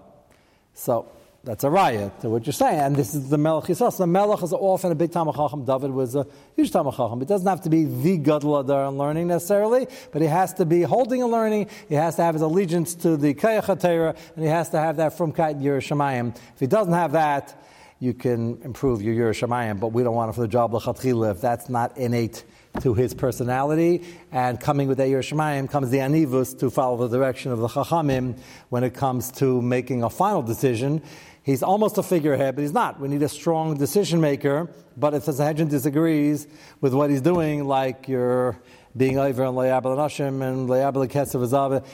So 0.75 1.11
that's 1.45 1.63
a 1.63 1.71
riot 1.71 2.21
to 2.21 2.29
what 2.29 2.47
you're 2.47 2.53
saying. 2.53 2.81
And 2.81 2.97
this 2.97 3.15
is 3.15 3.31
the 3.31 3.39
Melech 3.39 3.65
Yisrael. 3.65 3.93
So 3.93 4.03
the 4.03 4.07
Melech 4.07 4.43
is 4.43 4.53
often 4.53 4.91
a 4.91 4.95
big 4.95 5.13
Talmud 5.13 5.37
Chacham. 5.37 5.65
David 5.65 5.93
was 5.93 6.15
a 6.15 6.27
huge 6.57 6.73
Talmud 6.73 6.95
Chacham. 6.95 7.23
It 7.23 7.29
doesn't 7.29 7.47
have 7.47 7.63
to 7.63 7.71
be 7.71 7.85
the 7.85 8.19
Gadol 8.19 8.59
Adar 8.59 8.87
in 8.89 8.99
learning 8.99 9.29
necessarily, 9.29 9.87
but 10.13 10.21
he 10.21 10.29
has 10.29 10.53
to 10.55 10.67
be 10.67 10.83
holding 10.83 11.23
a 11.23 11.27
learning. 11.27 11.69
He 11.89 11.95
has 11.95 12.17
to 12.17 12.23
have 12.23 12.35
his 12.35 12.43
allegiance 12.43 12.95
to 12.97 13.17
the 13.17 13.35
Kayach 13.35 14.17
and 14.35 14.45
he 14.45 14.51
has 14.51 14.71
to 14.71 14.79
have 14.79 14.97
that 14.97 15.17
from 15.17 15.33
Kait 15.33 15.61
yiras 15.63 15.87
shamayim. 15.87 16.37
If 16.55 16.61
he 16.61 16.67
doesn't 16.67 16.93
have 16.93 17.13
that, 17.13 17.63
you 18.01 18.15
can 18.15 18.61
improve 18.63 19.01
your 19.01 19.15
yiras 19.15 19.47
shamayim, 19.47 19.79
but 19.79 19.89
we 19.89 20.03
don't 20.03 20.15
want 20.15 20.31
him 20.31 20.35
for 20.35 20.41
the 20.43 20.49
job 20.49 20.75
L'chatchila 20.75 21.31
if 21.31 21.41
that's 21.41 21.69
not 21.69 21.97
innate 21.97 22.45
to 22.81 22.95
his 22.95 23.15
personality. 23.15 24.05
And 24.33 24.61
coming 24.61 24.89
with 24.89 24.99
that 24.99 25.09
yiras 25.09 25.33
shamayim 25.33 25.71
comes 25.71 25.91
the 25.91 25.99
Anivus 25.99 26.59
to 26.61 26.71
follow 26.71 27.09
the 27.09 27.17
direction 27.17 27.53
of 27.53 27.59
the 27.59 27.69
Chachamim 27.69 28.39
when 28.69 28.85
it 28.85 28.95
comes 28.95 29.31
to 29.33 29.61
making 29.63 30.03
a 30.03 30.11
final 30.11 30.43
decision. 30.43 31.03
He's 31.43 31.63
almost 31.63 31.97
a 31.97 32.03
figurehead, 32.03 32.57
but 32.57 32.63
he's 32.63 32.73
not. 32.73 33.01
We 33.01 33.09
need 33.09 33.23
a 33.23 33.29
strong 33.29 33.77
decision 33.77 34.21
maker. 34.21 34.69
But 34.97 35.15
if 35.15 35.25
the 35.25 35.33
Sanhedrin 35.33 35.69
disagrees 35.69 36.47
with 36.81 36.93
what 36.93 37.09
he's 37.09 37.23
doing, 37.23 37.67
like 37.67 38.09
you're 38.09 38.61
being 38.97 39.19
over 39.19 39.45
in 39.45 39.55
Layabel 39.55 39.97
Nashim 39.97 40.43
and 40.43 40.69
Layabel 40.69 41.09
Ketzav 41.09 41.85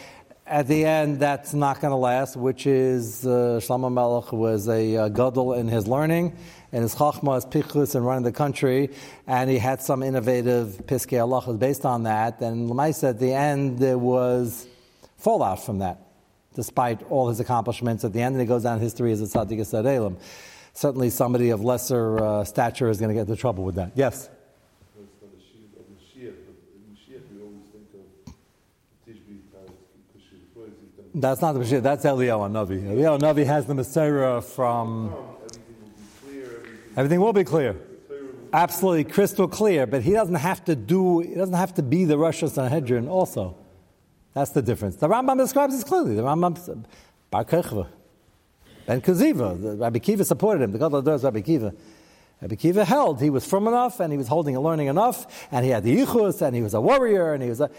at 0.47 0.69
the 0.69 0.85
end, 0.85 1.21
that's 1.21 1.55
not 1.55 1.81
going 1.81 1.91
to 1.93 1.97
last, 1.97 2.37
which 2.37 2.67
is 2.67 3.27
uh, 3.27 3.61
Shlomo 3.63 3.91
Melech 3.91 4.31
was 4.33 4.69
a 4.69 4.97
uh, 4.97 5.09
gadol 5.09 5.55
in 5.55 5.69
his 5.69 5.87
learning, 5.87 6.37
and 6.75 6.83
his 6.83 6.97
chachma 6.97 7.39
is 7.39 7.47
pichus 7.47 7.95
and 7.95 8.05
running 8.05 8.25
the 8.25 8.33
country, 8.33 8.91
and 9.29 9.49
he 9.49 9.59
had 9.59 9.81
some 9.81 10.03
innovative 10.03 10.83
piskei 10.87 11.19
halachas 11.19 11.57
based 11.57 11.87
on 11.87 12.03
that. 12.03 12.41
And 12.41 12.69
Lamaisa, 12.69 13.11
at 13.11 13.21
the 13.21 13.33
end, 13.33 13.79
there 13.79 13.97
was 13.97 14.67
fallout 15.17 15.65
from 15.65 15.79
that, 15.79 16.01
despite 16.57 17.01
all 17.11 17.29
his 17.29 17.39
accomplishments. 17.39 18.05
At 18.05 18.13
the 18.13 18.21
end, 18.21 18.35
and 18.35 18.41
he 18.41 18.49
goes 18.49 18.65
down 18.65 18.81
history 18.81 19.13
as 19.13 19.23
a 19.23 19.27
tzaddik 19.27 19.61
esad 19.61 19.87
elam. 19.87 20.17
Certainly, 20.73 21.11
somebody 21.11 21.51
of 21.51 21.63
lesser 21.63 22.19
uh, 22.19 22.45
stature 22.45 22.91
is 22.91 22.99
going 22.99 23.11
to 23.11 23.15
get 23.15 23.29
into 23.29 23.37
trouble 23.37 23.63
with 23.63 23.77
that. 23.77 23.93
Yes. 23.95 24.29
That's 31.17 31.41
not 31.41 31.53
the 31.53 31.61
Mashiach, 31.61 31.83
that's 31.85 32.05
Eliyahu 32.05 32.51
Navi. 32.51 32.83
Eliyahu 32.83 33.21
Navi 33.21 33.47
has 33.47 33.67
the 33.67 33.75
Masera 33.75 34.43
from. 34.43 35.34
Everything 36.97 37.21
will 37.21 37.33
be 37.33 37.45
clear. 37.45 37.77
Absolutely 38.53 39.05
crystal 39.05 39.49
clear, 39.49 39.87
but 39.87 40.03
he 40.03 40.13
doesn't 40.13 40.37
have 40.37 40.65
to 40.67 40.77
do, 40.77 41.21
he 41.21 41.35
doesn't 41.35 41.55
have 41.55 41.75
to 41.75 41.83
be 41.83 42.05
the 42.05 42.17
Rosh 42.17 42.45
Sanhedrin 42.45 43.09
also. 43.09 43.57
That's 44.33 44.51
the 44.51 44.63
difference. 44.63 44.97
The 44.97 45.09
Rambam 45.09 45.39
describes 45.39 45.75
this 45.75 45.85
clearly. 45.85 46.15
The 46.15 46.23
Rambam, 46.23 46.85
Bar 47.31 47.45
Kochva, 47.45 47.89
Ben 48.87 49.01
Kaziva, 49.01 49.81
Rabbi 49.81 49.99
Kiva 49.99 50.25
supported 50.25 50.63
him. 50.63 50.73
The 50.73 50.79
God 50.79 50.95
of 50.95 51.05
the 51.05 51.19
Rabbi 51.19 51.41
Kiva. 51.41 51.75
Rabbi 52.43 52.57
Kiva 52.57 52.85
held 52.85 53.23
he 53.23 53.31
was 53.31 53.47
firm 53.47 53.67
enough 53.67 54.01
and 54.01 54.13
he 54.13 54.19
was 54.19 54.29
holding 54.29 54.55
and 54.55 54.63
learning 54.63 54.89
enough 54.89 55.49
and 55.51 55.65
he 55.65 55.71
had 55.71 55.83
the 55.83 55.97
yichus 55.97 56.43
and 56.43 56.55
he 56.55 56.63
was 56.63 56.75
a 56.75 56.81
warrior 56.81 57.33
and 57.33 57.43
he 57.43 57.49
was 57.49 57.61
a, 57.61 57.71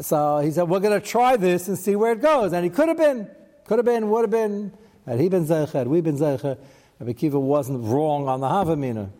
so 0.00 0.38
he 0.38 0.50
said 0.50 0.68
we're 0.68 0.80
going 0.80 0.98
to 0.98 1.06
try 1.06 1.36
this 1.36 1.68
and 1.68 1.76
see 1.76 1.94
where 1.94 2.12
it 2.12 2.22
goes 2.22 2.52
and 2.52 2.64
he 2.64 2.70
could 2.70 2.88
have 2.88 2.96
been 2.96 3.28
could 3.66 3.78
have 3.78 3.84
been 3.84 4.08
would 4.08 4.22
have 4.22 4.30
been 4.30 4.72
had 5.04 5.20
he 5.20 5.28
been 5.28 5.44
zeicher 5.44 5.72
had 5.72 5.88
we 5.88 6.00
been 6.00 6.16
zeicher 6.16 6.56
Rabbi 7.00 7.12
Kiva 7.12 7.38
wasn't 7.38 7.84
wrong 7.84 8.28
on 8.28 8.40
the 8.40 8.46
Havamina 8.46 9.10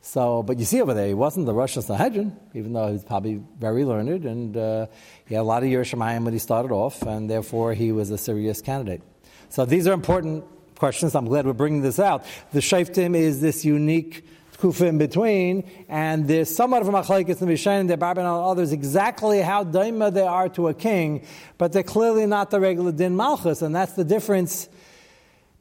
So, 0.00 0.42
but 0.42 0.58
you 0.58 0.64
see 0.64 0.80
over 0.80 0.94
there, 0.94 1.06
he 1.06 1.14
wasn't 1.14 1.46
the 1.46 1.52
Rosh 1.52 1.74
Sanhedrin, 1.74 2.36
even 2.54 2.72
though 2.72 2.86
he 2.86 2.92
was 2.94 3.04
probably 3.04 3.42
very 3.58 3.84
learned, 3.84 4.24
and 4.24 4.56
uh, 4.56 4.86
he 5.26 5.34
had 5.34 5.42
a 5.42 5.44
lot 5.44 5.62
of 5.62 5.68
yiras 5.68 5.94
shamayim 5.94 6.24
when 6.24 6.32
he 6.32 6.38
started 6.38 6.72
off, 6.72 7.02
and 7.02 7.28
therefore 7.28 7.74
he 7.74 7.92
was 7.92 8.10
a 8.10 8.18
serious 8.18 8.60
candidate. 8.60 9.02
So 9.50 9.64
these 9.64 9.86
are 9.86 9.92
important 9.92 10.44
questions. 10.76 11.14
I'm 11.14 11.26
glad 11.26 11.46
we're 11.46 11.52
bringing 11.52 11.82
this 11.82 11.98
out. 11.98 12.24
The 12.52 12.60
Shaftim 12.60 13.14
is 13.14 13.40
this 13.40 13.64
unique 13.64 14.26
kufa 14.58 14.86
in 14.86 14.98
between, 14.98 15.68
and 15.88 16.26
there's 16.26 16.54
somewhat 16.54 16.82
of 16.82 16.88
a 16.88 16.92
machlekes 16.92 17.42
in 17.42 17.48
Mishanim, 17.48 17.88
the 17.88 17.96
Barban 17.96 18.18
and 18.18 18.26
others, 18.26 18.72
exactly 18.72 19.40
how 19.40 19.62
daima 19.64 20.12
they 20.12 20.22
are 20.22 20.48
to 20.50 20.68
a 20.68 20.74
king, 20.74 21.26
but 21.58 21.72
they're 21.72 21.82
clearly 21.82 22.26
not 22.26 22.50
the 22.50 22.60
regular 22.60 22.92
din 22.92 23.14
malchus, 23.14 23.62
and 23.62 23.74
that's 23.74 23.92
the 23.92 24.04
difference 24.04 24.68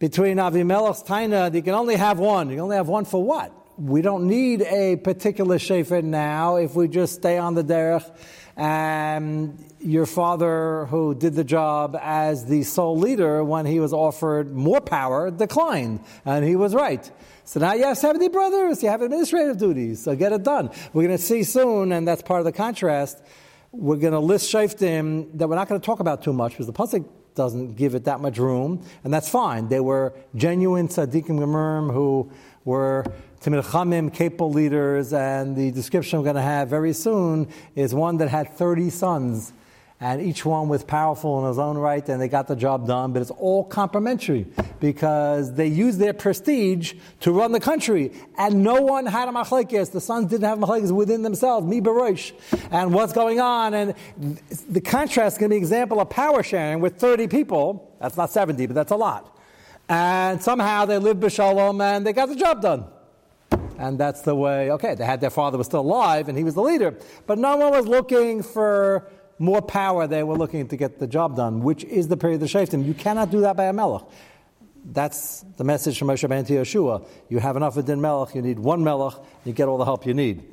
between 0.03 0.35
Avimelech's 0.35 1.01
taina. 1.03 1.53
You 1.53 1.61
can 1.61 1.75
only 1.75 1.95
have 1.95 2.19
one. 2.19 2.49
You 2.49 2.55
can 2.55 2.63
only 2.67 2.75
have 2.75 2.89
one 2.89 3.05
for 3.05 3.23
what? 3.23 3.63
we 3.77 4.01
don't 4.01 4.27
need 4.27 4.61
a 4.61 4.97
particular 4.97 5.57
shefer 5.57 6.03
now 6.03 6.57
if 6.57 6.75
we 6.75 6.87
just 6.87 7.15
stay 7.15 7.37
on 7.37 7.55
the 7.55 7.63
derech. 7.63 8.09
And 8.55 9.65
your 9.79 10.05
father, 10.05 10.85
who 10.85 11.15
did 11.15 11.33
the 11.33 11.43
job 11.43 11.97
as 11.99 12.45
the 12.45 12.61
sole 12.63 12.97
leader 12.97 13.43
when 13.43 13.65
he 13.65 13.79
was 13.79 13.91
offered 13.91 14.53
more 14.53 14.79
power, 14.79 15.31
declined, 15.31 16.01
and 16.23 16.45
he 16.45 16.55
was 16.55 16.75
right. 16.75 17.09
So 17.45 17.59
now 17.59 17.73
you 17.73 17.83
have 17.85 17.97
70 17.97 18.27
brothers, 18.29 18.83
you 18.83 18.89
have 18.89 19.01
administrative 19.01 19.57
duties, 19.57 20.03
so 20.03 20.15
get 20.15 20.31
it 20.31 20.43
done. 20.43 20.69
We're 20.93 21.07
going 21.07 21.17
to 21.17 21.23
see 21.23 21.43
soon, 21.43 21.91
and 21.91 22.07
that's 22.07 22.21
part 22.21 22.39
of 22.39 22.45
the 22.45 22.51
contrast. 22.51 23.23
We're 23.71 23.97
going 23.97 24.13
to 24.13 24.19
list 24.19 24.53
shaftim 24.53 25.35
that 25.39 25.49
we're 25.49 25.55
not 25.55 25.67
going 25.67 25.81
to 25.81 25.85
talk 25.85 25.99
about 25.99 26.21
too 26.21 26.31
much 26.31 26.51
because 26.51 26.67
the 26.67 26.73
pasuk 26.73 27.09
doesn't 27.35 27.75
give 27.75 27.95
it 27.95 28.05
that 28.05 28.19
much 28.19 28.37
room, 28.37 28.83
and 29.03 29.13
that's 29.13 29.29
fine. 29.29 29.67
They 29.67 29.79
were 29.79 30.13
genuine 30.35 30.87
tzaddikim 30.87 31.39
gemurim 31.39 31.91
who 31.91 32.31
were 32.65 33.05
Tamil 33.41 33.61
Chamim, 33.61 34.13
capable 34.13 34.51
leaders, 34.51 35.11
and 35.11 35.55
the 35.55 35.71
description 35.71 36.19
we're 36.19 36.23
going 36.23 36.37
to 36.37 36.41
have 36.41 36.69
very 36.69 36.93
soon 36.93 37.47
is 37.75 37.93
one 37.93 38.17
that 38.17 38.29
had 38.29 38.53
30 38.53 38.89
sons, 38.89 39.51
and 40.03 40.21
each 40.21 40.43
one 40.43 40.67
was 40.67 40.83
powerful 40.83 41.39
in 41.39 41.47
his 41.47 41.57
own 41.57 41.77
right, 41.77 42.07
and 42.09 42.21
they 42.21 42.27
got 42.27 42.45
the 42.45 42.57
job 42.57 42.85
done, 42.85 43.13
but 43.13 43.21
it's 43.21 43.31
all 43.31 43.63
complementary 43.63 44.45
because 44.81 45.53
they 45.53 45.67
used 45.67 45.97
their 45.97 46.11
prestige 46.11 46.95
to 47.21 47.31
run 47.31 47.53
the 47.53 47.59
country, 47.61 48.11
and 48.37 48.61
no 48.63 48.81
one 48.81 49.05
had 49.05 49.29
a 49.29 49.31
machlekes. 49.31 49.93
The 49.93 50.01
sons 50.01 50.29
didn't 50.29 50.43
have 50.43 50.59
machlekes 50.59 50.91
within 50.91 51.21
themselves, 51.21 51.65
mi 51.65 51.79
barosh, 51.79 52.33
and 52.69 52.93
what's 52.93 53.13
going 53.13 53.39
on, 53.39 53.73
and 53.73 53.95
the 54.69 54.81
contrast 54.81 55.37
is 55.37 55.39
going 55.39 55.51
to 55.51 55.53
be 55.53 55.57
an 55.57 55.63
example 55.63 56.01
of 56.01 56.09
power 56.09 56.43
sharing 56.43 56.81
with 56.81 56.97
30 56.97 57.29
people. 57.29 57.95
That's 58.01 58.17
not 58.17 58.29
70, 58.29 58.65
but 58.65 58.75
that's 58.75 58.91
a 58.91 58.97
lot. 58.97 59.39
And 59.87 60.43
somehow 60.43 60.83
they 60.83 60.97
lived 60.97 61.23
b'shalom 61.23 61.81
and 61.81 62.05
they 62.05 62.11
got 62.11 62.27
the 62.27 62.35
job 62.35 62.61
done. 62.61 62.87
And 63.77 63.97
that's 63.97 64.21
the 64.21 64.35
way, 64.35 64.71
okay, 64.71 64.95
they 64.95 65.05
had 65.05 65.21
their 65.21 65.29
father 65.29 65.57
was 65.57 65.67
still 65.67 65.81
alive 65.81 66.27
and 66.27 66.37
he 66.37 66.43
was 66.43 66.55
the 66.55 66.61
leader. 66.61 66.97
But 67.25 67.37
no 67.37 67.55
one 67.57 67.71
was 67.71 67.87
looking 67.87 68.43
for 68.43 69.09
more 69.43 69.61
power. 69.61 70.07
They 70.07 70.23
were 70.23 70.35
looking 70.35 70.67
to 70.69 70.77
get 70.77 70.99
the 70.99 71.07
job 71.07 71.35
done, 71.35 71.61
which 71.61 71.83
is 71.83 72.07
the 72.07 72.17
period 72.17 72.41
of 72.41 72.51
the 72.51 72.57
Shaftim. 72.57 72.85
You 72.85 72.93
cannot 72.93 73.29
do 73.29 73.41
that 73.41 73.55
by 73.55 73.65
a 73.65 73.73
melech. 73.73 74.03
That's 74.85 75.45
the 75.57 75.63
message 75.63 75.97
from 75.97 76.09
Moshe 76.09 76.27
Ben 76.27 76.45
Yeshua. 76.45 77.05
You 77.29 77.39
have 77.39 77.55
enough 77.55 77.77
of 77.77 77.85
din 77.85 78.01
melech, 78.01 78.35
you 78.35 78.41
need 78.41 78.59
one 78.59 78.83
melech, 78.83 79.13
you 79.45 79.53
get 79.53 79.67
all 79.67 79.77
the 79.77 79.85
help 79.85 80.05
you 80.05 80.13
need. 80.13 80.43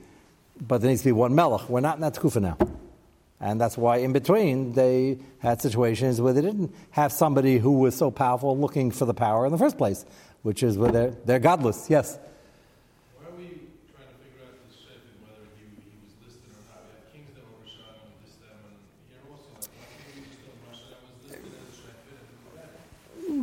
But 0.61 0.81
there 0.81 0.91
needs 0.91 1.03
to 1.03 1.09
be 1.09 1.13
one 1.13 1.35
melech. 1.35 1.69
We're 1.69 1.81
not 1.81 1.97
in 1.97 2.03
that 2.03 2.15
tkufa 2.15 2.43
now. 2.43 2.59
And 3.41 3.61
that's 3.61 3.79
why 3.79 3.99
in 3.99 4.13
between 4.13 4.75
they 4.75 5.19
had 5.39 5.63
situations 5.63 6.21
where 6.21 6.35
they 6.35 6.43
didn't 6.43 6.75
have 6.91 7.11
somebody 7.11 7.59
who 7.59 7.73
was 7.73 7.97
so 7.97 8.11
powerful 8.11 8.57
looking 8.57 8.91
for 8.91 9.07
the 9.07 9.15
power 9.15 9.47
in 9.47 9.53
the 9.53 9.59
first 9.59 9.79
place, 9.79 10.05
which 10.43 10.63
is 10.63 10.77
where 10.77 10.93
they're, 10.93 11.11
they're 11.25 11.39
godless. 11.39 11.89
Yes? 11.89 12.19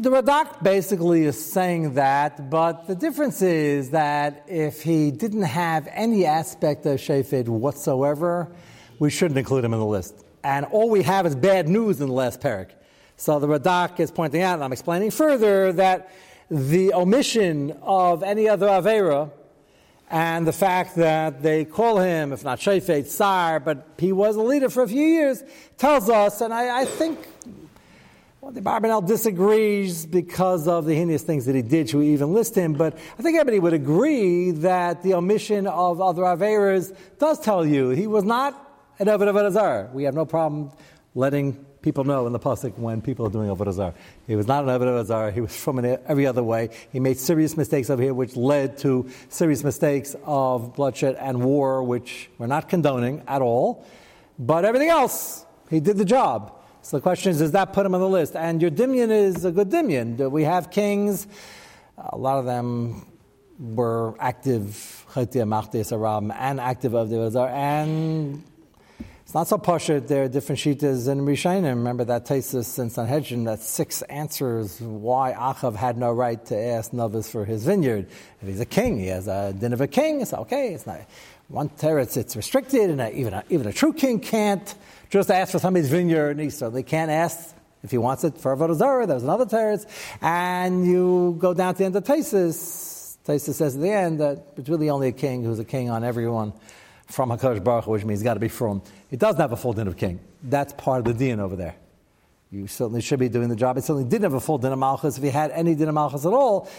The 0.01 0.12
Radak 0.12 0.62
basically 0.62 1.23
is 1.23 1.43
saying 1.43 1.95
that, 1.95 2.49
but 2.49 2.88
the 2.88 2.95
difference 2.95 3.41
is 3.41 3.89
that 3.91 4.43
if 4.47 4.83
he 4.83 5.10
didn't 5.10 5.43
have 5.43 5.88
any 5.91 6.25
aspect 6.25 6.86
of 6.86 6.99
Shefid 6.99 7.47
whatsoever, 7.47 8.51
we 8.99 9.10
shouldn't 9.10 9.39
include 9.39 9.65
him 9.65 9.73
in 9.73 9.79
the 9.79 9.86
list. 9.86 10.23
And 10.43 10.65
all 10.65 10.89
we 10.89 11.01
have 11.03 11.25
is 11.25 11.36
bad 11.36 11.67
news 11.67 11.99
in 11.99 12.07
the 12.07 12.13
last 12.13 12.41
parak. 12.41 12.69
So 13.15 13.39
the 13.39 13.47
Radak 13.47 13.99
is 13.99 14.12
pointing 14.12 14.43
out, 14.43 14.55
and 14.55 14.63
I'm 14.63 14.71
explaining 14.71 15.10
further, 15.10 15.73
that 15.73 16.12
the 16.51 16.93
omission 16.93 17.71
of 17.81 18.21
any 18.21 18.47
other 18.47 18.67
Avera 18.67 19.31
and 20.10 20.45
the 20.47 20.53
fact 20.53 20.95
that 20.97 21.41
they 21.41 21.65
call 21.65 21.97
him, 21.97 22.31
if 22.31 22.43
not 22.43 22.60
Shefet, 22.60 23.07
Sar, 23.07 23.60
but 23.60 23.88
he 23.97 24.12
was 24.12 24.36
a 24.36 24.41
leader 24.41 24.69
for 24.69 24.83
a 24.83 24.88
few 24.88 25.05
years, 25.05 25.43
tells 25.77 26.07
us, 26.07 26.39
and 26.41 26.53
I, 26.53 26.81
I 26.81 26.86
think 26.86 27.19
well, 28.47 28.53
the 28.53 28.62
Barbanel 28.62 29.05
disagrees 29.05 30.05
because 30.05 30.69
of 30.69 30.86
the 30.86 30.95
heinous 30.95 31.21
things 31.21 31.45
that 31.47 31.55
he 31.55 31.62
did. 31.62 31.89
Should 31.89 31.99
we 31.99 32.13
even 32.13 32.31
list 32.31 32.55
him? 32.55 32.71
But 32.71 32.97
I 33.19 33.21
think 33.21 33.38
everybody 33.38 33.60
would 33.60 33.73
agree 33.73 34.51
that 34.51 35.03
the 35.03 35.15
omission 35.15 35.67
of 35.67 35.99
other 35.99 36.21
Averas 36.21 36.95
does 37.19 37.41
tell 37.41 37.65
you 37.65 37.89
he 37.89 38.07
was 38.07 38.23
not 38.23 38.53
an 38.99 39.07
Avodah 39.07 39.51
Avodah 39.51 39.91
We 39.91 40.05
have 40.05 40.15
no 40.15 40.25
problem 40.25 40.71
letting 41.13 41.55
people 41.81 42.05
know 42.05 42.25
in 42.25 42.31
the 42.31 42.39
pasuk 42.39 42.77
when 42.77 43.01
people 43.01 43.27
are 43.27 43.29
doing 43.29 43.49
Avodah 43.49 43.73
Zarah. 43.73 43.93
He 44.27 44.38
was 44.38 44.47
not 44.47 44.63
an 44.63 44.69
Avodah 44.69 45.05
Zarah. 45.05 45.33
He 45.33 45.41
was 45.41 45.53
from 45.53 45.79
an, 45.79 45.99
every 46.07 46.25
other 46.25 46.41
way. 46.41 46.69
He 46.93 47.01
made 47.01 47.17
serious 47.17 47.57
mistakes 47.57 47.89
over 47.89 48.01
here, 48.01 48.13
which 48.13 48.38
led 48.38 48.77
to 48.77 49.10
serious 49.27 49.62
mistakes 49.62 50.15
of 50.23 50.73
bloodshed 50.73 51.15
and 51.15 51.43
war, 51.43 51.83
which 51.83 52.29
we're 52.38 52.47
not 52.47 52.69
condoning 52.69 53.23
at 53.27 53.41
all. 53.41 53.86
But 54.39 54.63
everything 54.63 54.88
else, 54.88 55.45
he 55.69 55.81
did 55.81 55.97
the 55.97 56.05
job. 56.05 56.57
So 56.88 56.95
the 56.95 57.02
question 57.02 57.32
is, 57.32 57.39
does 57.39 57.52
that 57.52 57.73
put 57.73 57.86
him 57.86 57.93
on 57.95 58.00
the 58.00 58.08
list? 58.08 58.34
And 58.38 58.62
your 58.62 58.71
Dimion 58.71 59.12
is 59.12 59.43
a 59.43 59.52
good 59.52 59.69
Dimion. 59.69 60.32
We 60.32 60.45
have 60.45 60.71
kings. 60.71 61.28
A 61.97 62.15
lot 62.15 62.39
of 62.39 62.45
them 62.45 63.06
were 63.60 64.15
active 64.21 65.06
and 65.13 66.60
active 66.62 66.93
of 66.93 67.10
the 67.10 67.52
and 67.52 68.41
it's 69.21 69.34
not 69.34 69.50
so 69.50 69.58
poshut. 69.58 70.08
There 70.08 70.23
are 70.23 70.28
different 70.30 70.62
shitas 70.62 71.10
in 71.10 71.26
Rishayim. 71.26 71.63
Remember 71.63 72.06
that 72.06 72.26
Tesis 72.26 72.80
in 72.80 72.89
Sanhedrin, 72.89 73.43
that 73.43 73.60
six 73.60 74.02
answers 74.04 74.80
why 74.80 75.34
Achav 75.34 75.76
had 75.76 75.97
no 75.97 76.13
right 76.13 76.45
to 76.45 76.58
ask 76.58 76.93
Novice 76.93 77.30
for 77.30 77.43
his 77.43 77.65
vineyard. 77.65 78.08
If 78.41 78.47
he's 78.47 78.62
a 78.62 78.65
king, 78.65 78.97
he 78.97 79.08
has 79.08 79.28
a 79.28 79.52
din 79.52 79.73
of 79.73 79.82
a 79.82 79.88
king. 79.88 80.21
It's 80.21 80.32
okay. 80.32 80.73
It's 80.73 80.88
not 80.88 81.02
one 81.50 81.67
teretz. 81.67 82.15
It's 82.15 82.38
restricted, 82.38 82.89
and 82.89 83.13
even 83.13 83.34
a, 83.34 83.43
even 83.50 83.67
a 83.67 83.73
true 83.73 83.91
king 83.91 84.21
can't 84.21 84.73
just 85.10 85.32
ask 85.32 85.52
for 85.52 85.60
somebody's 85.60 85.89
vineyard, 85.89 86.52
so 86.52 86.70
they 86.70 86.84
can't 86.84 87.12
ask 87.12 87.56
if 87.84 87.91
he 87.91 87.98
wants 87.98 88.24
it 88.24 88.38
for 88.38 88.56
Avodah 88.56 88.76
Zarah. 88.76 89.08
There's 89.08 89.24
another 89.24 89.46
teretz, 89.46 89.86
and 90.22 90.86
you 90.86 91.38
go 91.39 91.54
down 91.54 91.74
to 91.74 91.80
the 91.80 91.86
end 91.86 91.96
of 91.96 92.04
Taisus. 92.04 93.17
Taisus 93.26 93.56
says 93.56 93.76
at 93.76 93.82
the 93.82 93.91
end 93.91 94.20
that 94.20 94.48
it's 94.58 94.70
really 94.70 94.89
only 94.89 95.10
a 95.10 95.12
king 95.12 95.43
who's 95.43 95.60
a 95.60 95.65
king 95.65 95.89
on 95.89 96.04
everyone 96.04 96.54
from 97.08 97.30
Hakadosh 97.30 97.63
Baruch 97.63 97.86
Hu, 97.86 97.91
which 97.91 98.06
means 98.06 98.20
he's 98.20 98.24
got 98.24 98.36
to 98.36 98.39
be 98.39 98.48
from. 98.48 98.82
It 99.12 99.20
doesn't 99.20 99.39
have 99.39 99.52
a 99.52 99.58
full 99.58 99.74
din 99.74 99.88
of 99.88 99.98
king. 99.98 100.20
That's 100.43 100.74
part 100.74 101.00
of 101.00 101.06
the 101.06 101.13
din 101.13 101.39
over 101.39 101.56
there. 101.56 101.76
You 102.52 102.67
certainly 102.67 103.02
should 103.02 103.20
be 103.20 103.30
doing 103.30 103.50
the 103.50 103.56
job. 103.56 103.78
It 103.78 103.84
certainly 103.84 104.10
didn't 104.10 104.24
have 104.24 104.34
a 104.34 104.39
full 104.39 104.58
din 104.58 104.72
of 104.72 104.80
malchus. 104.80 105.17
If 105.17 105.24
he 105.24 105.30
had 105.30 105.52
any 105.52 105.76
din 105.76 105.89
of 105.89 105.96
malchus 105.96 106.26
at 106.26 106.34
all, 106.34 106.70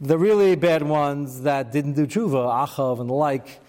the 0.00 0.18
really 0.18 0.54
bad 0.56 0.82
ones 0.82 1.42
that 1.42 1.72
didn't 1.72 1.94
do 1.94 2.06
tshuva, 2.06 2.66
Achav 2.66 3.00
and 3.00 3.08
the 3.08 3.14
like, 3.14 3.60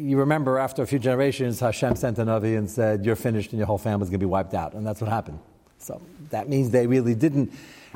you 0.00 0.18
remember 0.18 0.58
after 0.58 0.82
a 0.82 0.86
few 0.86 0.98
generations, 0.98 1.60
Hashem 1.60 1.96
sent 1.96 2.18
a 2.18 2.24
Navi 2.24 2.56
and 2.56 2.68
said, 2.68 3.04
You're 3.04 3.16
finished 3.16 3.52
and 3.52 3.58
your 3.58 3.66
whole 3.66 3.78
family's 3.78 4.08
going 4.08 4.20
to 4.20 4.26
be 4.26 4.30
wiped 4.30 4.54
out. 4.54 4.72
And 4.74 4.86
that's 4.86 5.00
what 5.00 5.10
happened. 5.10 5.38
So 5.78 6.00
that 6.30 6.48
means 6.48 6.70
they 6.70 6.86
really 6.86 7.14
didn't 7.14 7.52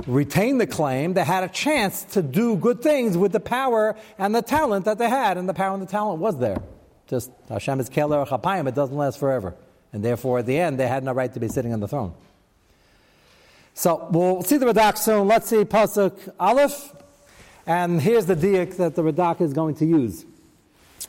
retain 0.07 0.59
the 0.59 0.67
claim. 0.67 1.14
They 1.14 1.25
had 1.25 1.45
a 1.45 1.49
chance 1.49 2.03
to 2.12 2.23
do 2.23 2.57
good 2.57 2.83
things 2.83 3.17
with 3.17 3.33
the 3.33 3.40
power 3.40 3.97
and 4.19 4.35
the 4.35 4.43
talent 4.43 4.85
that 4.87 4.99
they 4.99 5.09
had, 5.09 5.37
and 5.37 5.49
the 5.49 5.55
power 5.55 5.75
and 5.75 5.83
the 5.83 5.90
talent 5.90 6.21
was 6.21 6.38
there. 6.38 6.62
Just 7.07 7.31
Hashem 7.49 7.81
is 7.81 7.88
Keller 7.88 8.25
Chapayim, 8.25 8.67
it 8.67 8.75
doesn't 8.75 8.97
last 8.97 9.19
forever. 9.19 9.55
And 9.93 10.05
therefore, 10.05 10.40
at 10.40 10.47
the 10.47 10.59
end, 10.59 10.81
they 10.81 10.88
had 10.88 11.05
no 11.05 11.12
right 11.12 11.33
to 11.33 11.40
be 11.40 11.49
sitting 11.49 11.73
on 11.73 11.81
the 11.81 11.88
throne. 11.88 12.14
So 13.75 14.09
we'll 14.11 14.43
see 14.43 14.57
the 14.57 14.67
Radak 14.67 14.99
soon. 14.99 15.29
Let's 15.29 15.49
see 15.49 15.64
Pasuk 15.64 16.33
Aleph. 16.40 16.93
And 17.67 18.01
here's 18.01 18.27
the 18.27 18.37
diak 18.37 18.77
that 18.77 18.95
the 18.95 19.03
Radak 19.03 19.40
is 19.40 19.53
going 19.53 19.75
to 19.77 19.87
use. 19.87 20.25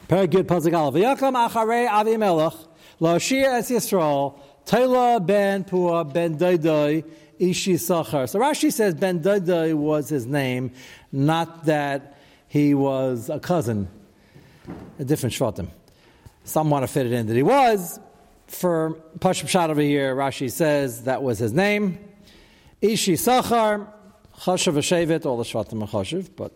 Good 0.07 0.47
Pasuk 0.47 0.77
Aleph. 0.77 0.95
V'yakam 0.95 1.49
acharei 1.49 1.87
Avimelech, 1.87 2.67
Lashir 3.01 3.45
es 3.45 3.71
Yisrael, 3.71 4.39
Taila 4.65 5.25
ben 5.25 5.63
Pua 5.63 6.11
ben 6.11 6.37
Daidai, 6.37 7.03
Ishi 7.39 7.73
Sachar. 7.73 8.29
So 8.29 8.39
Rashi 8.39 8.71
says 8.71 8.95
Ben 8.95 9.19
Daidai 9.21 9.73
was 9.73 10.09
his 10.09 10.25
name, 10.25 10.71
not 11.11 11.65
that 11.65 12.17
he 12.47 12.73
was 12.73 13.29
a 13.29 13.39
cousin, 13.39 13.89
a 14.99 15.03
different 15.03 15.33
Shvatim. 15.33 15.69
Some 16.43 16.69
want 16.69 16.83
to 16.83 16.87
fit 16.87 17.05
it 17.05 17.11
in 17.11 17.27
that 17.27 17.35
he 17.35 17.43
was. 17.43 17.99
For 18.47 18.95
Pashab 19.19 19.49
Shad 19.49 19.69
over 19.71 19.81
here, 19.81 20.15
Rashi 20.15 20.51
says 20.51 21.03
that 21.03 21.23
was 21.23 21.39
his 21.39 21.51
name. 21.51 21.97
Ishi 22.81 23.15
Sachar, 23.15 23.87
Chashav 24.39 24.73
Hashevet, 24.73 25.25
all 25.25 25.37
the 25.37 25.43
Shvatim 25.43 25.81
are 25.81 25.87
Chashav, 25.87 26.29
but 26.35 26.53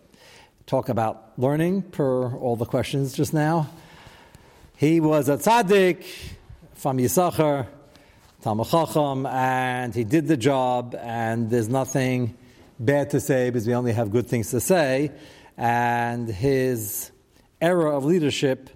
talk 0.66 0.88
about 0.88 1.32
learning 1.36 1.82
per 1.82 2.34
all 2.34 2.56
the 2.56 2.66
questions 2.66 3.12
just 3.12 3.34
now. 3.34 3.68
He 4.76 5.00
was 5.00 5.28
a 5.28 5.36
tzaddik 5.36 6.04
from 6.74 6.98
Yisachar, 6.98 7.66
Talmud 8.42 8.66
Chacham, 8.68 9.26
and 9.26 9.94
he 9.94 10.04
did 10.04 10.26
the 10.26 10.36
job, 10.36 10.94
and 10.98 11.50
there's 11.50 11.68
nothing 11.68 12.36
bad 12.78 13.10
to 13.10 13.20
say 13.20 13.50
because 13.50 13.66
we 13.66 13.74
only 13.74 13.92
have 13.92 14.10
good 14.10 14.26
things 14.26 14.50
to 14.50 14.60
say. 14.60 15.12
And 15.56 16.28
his 16.28 17.10
era 17.60 17.94
of 17.96 18.04
leadership 18.04 18.70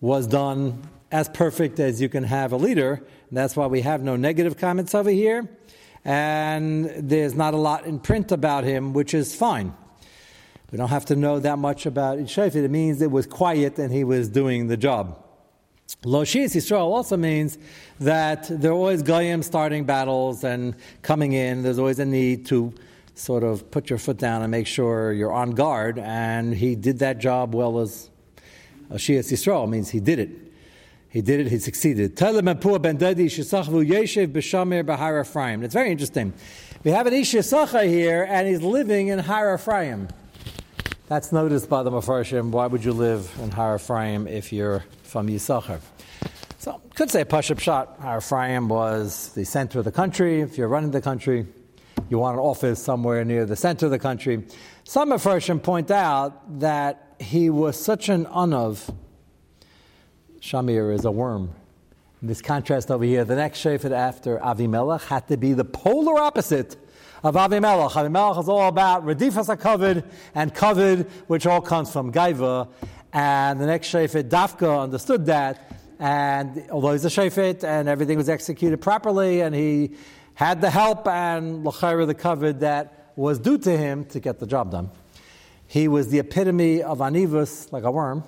was 0.00 0.26
done 0.26 0.82
as 1.10 1.28
perfect 1.28 1.80
as 1.80 2.00
you 2.00 2.08
can 2.08 2.24
have 2.24 2.52
a 2.52 2.56
leader. 2.56 2.92
And 3.28 3.38
that's 3.38 3.56
why 3.56 3.66
we 3.66 3.80
have 3.80 4.02
no 4.02 4.16
negative 4.16 4.56
comments 4.56 4.94
over 4.94 5.10
here. 5.10 5.48
And 6.04 6.84
there's 6.84 7.34
not 7.34 7.54
a 7.54 7.56
lot 7.56 7.86
in 7.86 7.98
print 7.98 8.30
about 8.30 8.64
him, 8.64 8.92
which 8.92 9.14
is 9.14 9.34
fine. 9.34 9.74
We 10.74 10.78
don't 10.78 10.88
have 10.88 11.04
to 11.04 11.14
know 11.14 11.38
that 11.38 11.60
much 11.60 11.86
about 11.86 12.18
Ishayfit. 12.18 12.56
It 12.56 12.68
means 12.68 13.00
it 13.00 13.12
was 13.12 13.28
quiet 13.28 13.78
and 13.78 13.92
he 13.92 14.02
was 14.02 14.28
doing 14.28 14.66
the 14.66 14.76
job. 14.76 15.24
Loshis 16.02 16.56
Yisrael 16.56 16.80
also 16.80 17.16
means 17.16 17.58
that 18.00 18.48
there 18.48 18.72
are 18.72 18.74
always 18.74 19.00
goyim 19.04 19.44
starting 19.44 19.84
battles 19.84 20.42
and 20.42 20.74
coming 21.02 21.32
in. 21.32 21.62
There's 21.62 21.78
always 21.78 22.00
a 22.00 22.04
need 22.04 22.46
to 22.46 22.74
sort 23.14 23.44
of 23.44 23.70
put 23.70 23.88
your 23.88 24.00
foot 24.00 24.16
down 24.16 24.42
and 24.42 24.50
make 24.50 24.66
sure 24.66 25.12
you're 25.12 25.32
on 25.32 25.52
guard. 25.52 26.00
And 26.00 26.52
he 26.52 26.74
did 26.74 26.98
that 26.98 27.20
job 27.20 27.54
well 27.54 27.78
as 27.78 28.10
Shias 28.90 29.30
Yisrael 29.30 29.68
means 29.68 29.90
he 29.90 30.00
did 30.00 30.18
it. 30.18 30.30
He 31.08 31.22
did 31.22 31.38
it, 31.38 31.52
he 31.52 31.60
succeeded. 31.60 32.20
It's 32.20 32.20
very 35.74 35.90
interesting. 35.92 36.32
We 36.82 36.90
have 36.90 37.06
an 37.06 37.12
Ish 37.14 37.32
Yisachar 37.34 37.88
here, 37.88 38.26
and 38.28 38.48
he's 38.48 38.60
living 38.60 39.06
in 39.06 39.20
Har 39.20 39.54
Ephraim. 39.54 40.08
That's 41.06 41.32
noticed 41.32 41.68
by 41.68 41.82
the 41.82 41.90
Mepharshim. 41.90 42.50
Why 42.50 42.66
would 42.66 42.82
you 42.82 42.94
live 42.94 43.30
in 43.42 43.50
Har 43.50 43.76
Ephraim 43.76 44.26
if 44.26 44.54
you're 44.54 44.82
from 45.02 45.28
Yisachar? 45.28 45.80
So, 46.56 46.80
could 46.94 47.10
say 47.10 47.26
Pashup 47.26 47.60
Shot. 47.60 47.98
Har 48.00 48.18
Ephraim 48.18 48.70
was 48.70 49.30
the 49.34 49.44
center 49.44 49.80
of 49.80 49.84
the 49.84 49.92
country. 49.92 50.40
If 50.40 50.56
you're 50.56 50.68
running 50.68 50.92
the 50.92 51.02
country, 51.02 51.46
you 52.08 52.18
want 52.18 52.38
an 52.38 52.40
office 52.40 52.82
somewhere 52.82 53.22
near 53.22 53.44
the 53.44 53.54
center 53.54 53.84
of 53.84 53.92
the 53.92 53.98
country. 53.98 54.44
Some 54.84 55.10
Mepharshim 55.10 55.62
point 55.62 55.90
out 55.90 56.60
that 56.60 57.16
he 57.20 57.50
was 57.50 57.78
such 57.78 58.08
an 58.08 58.24
unav 58.24 58.90
Shamir 60.40 60.94
is 60.94 61.04
a 61.04 61.10
worm. 61.10 61.54
In 62.22 62.28
this 62.28 62.40
contrast 62.40 62.90
over 62.90 63.04
here, 63.04 63.24
the 63.26 63.36
next 63.36 63.62
Shephet 63.62 63.92
after 63.92 64.38
Avimelech 64.38 65.04
had 65.04 65.28
to 65.28 65.36
be 65.36 65.52
the 65.52 65.66
polar 65.66 66.18
opposite 66.18 66.76
of 67.24 67.36
Avimelech. 67.36 67.90
Avimelech 67.92 68.38
is 68.38 68.48
all 68.50 68.68
about 68.68 69.06
Redifas 69.06 69.56
HaKavid 69.56 70.04
and 70.34 70.54
Kavid, 70.54 71.08
which 71.26 71.46
all 71.46 71.62
comes 71.62 71.90
from 71.90 72.12
Gaiva. 72.12 72.68
And 73.14 73.58
the 73.58 73.64
next 73.66 73.88
Shephet, 73.88 74.24
Dafka, 74.24 74.82
understood 74.82 75.24
that. 75.26 75.72
And 75.98 76.66
although 76.70 76.92
he's 76.92 77.06
a 77.06 77.08
Shephet 77.08 77.64
and 77.64 77.88
everything 77.88 78.18
was 78.18 78.28
executed 78.28 78.82
properly, 78.82 79.40
and 79.40 79.54
he 79.54 79.92
had 80.34 80.60
the 80.60 80.68
help 80.68 81.08
and 81.08 81.64
Lachaira 81.64 82.06
the 82.06 82.14
Kavid 82.14 82.60
that 82.60 83.12
was 83.16 83.38
due 83.38 83.56
to 83.56 83.74
him 83.74 84.04
to 84.06 84.20
get 84.20 84.38
the 84.38 84.46
job 84.46 84.70
done. 84.70 84.90
He 85.66 85.88
was 85.88 86.08
the 86.08 86.18
epitome 86.18 86.82
of 86.82 86.98
Anivus, 86.98 87.72
like 87.72 87.84
a 87.84 87.90
worm. 87.90 88.22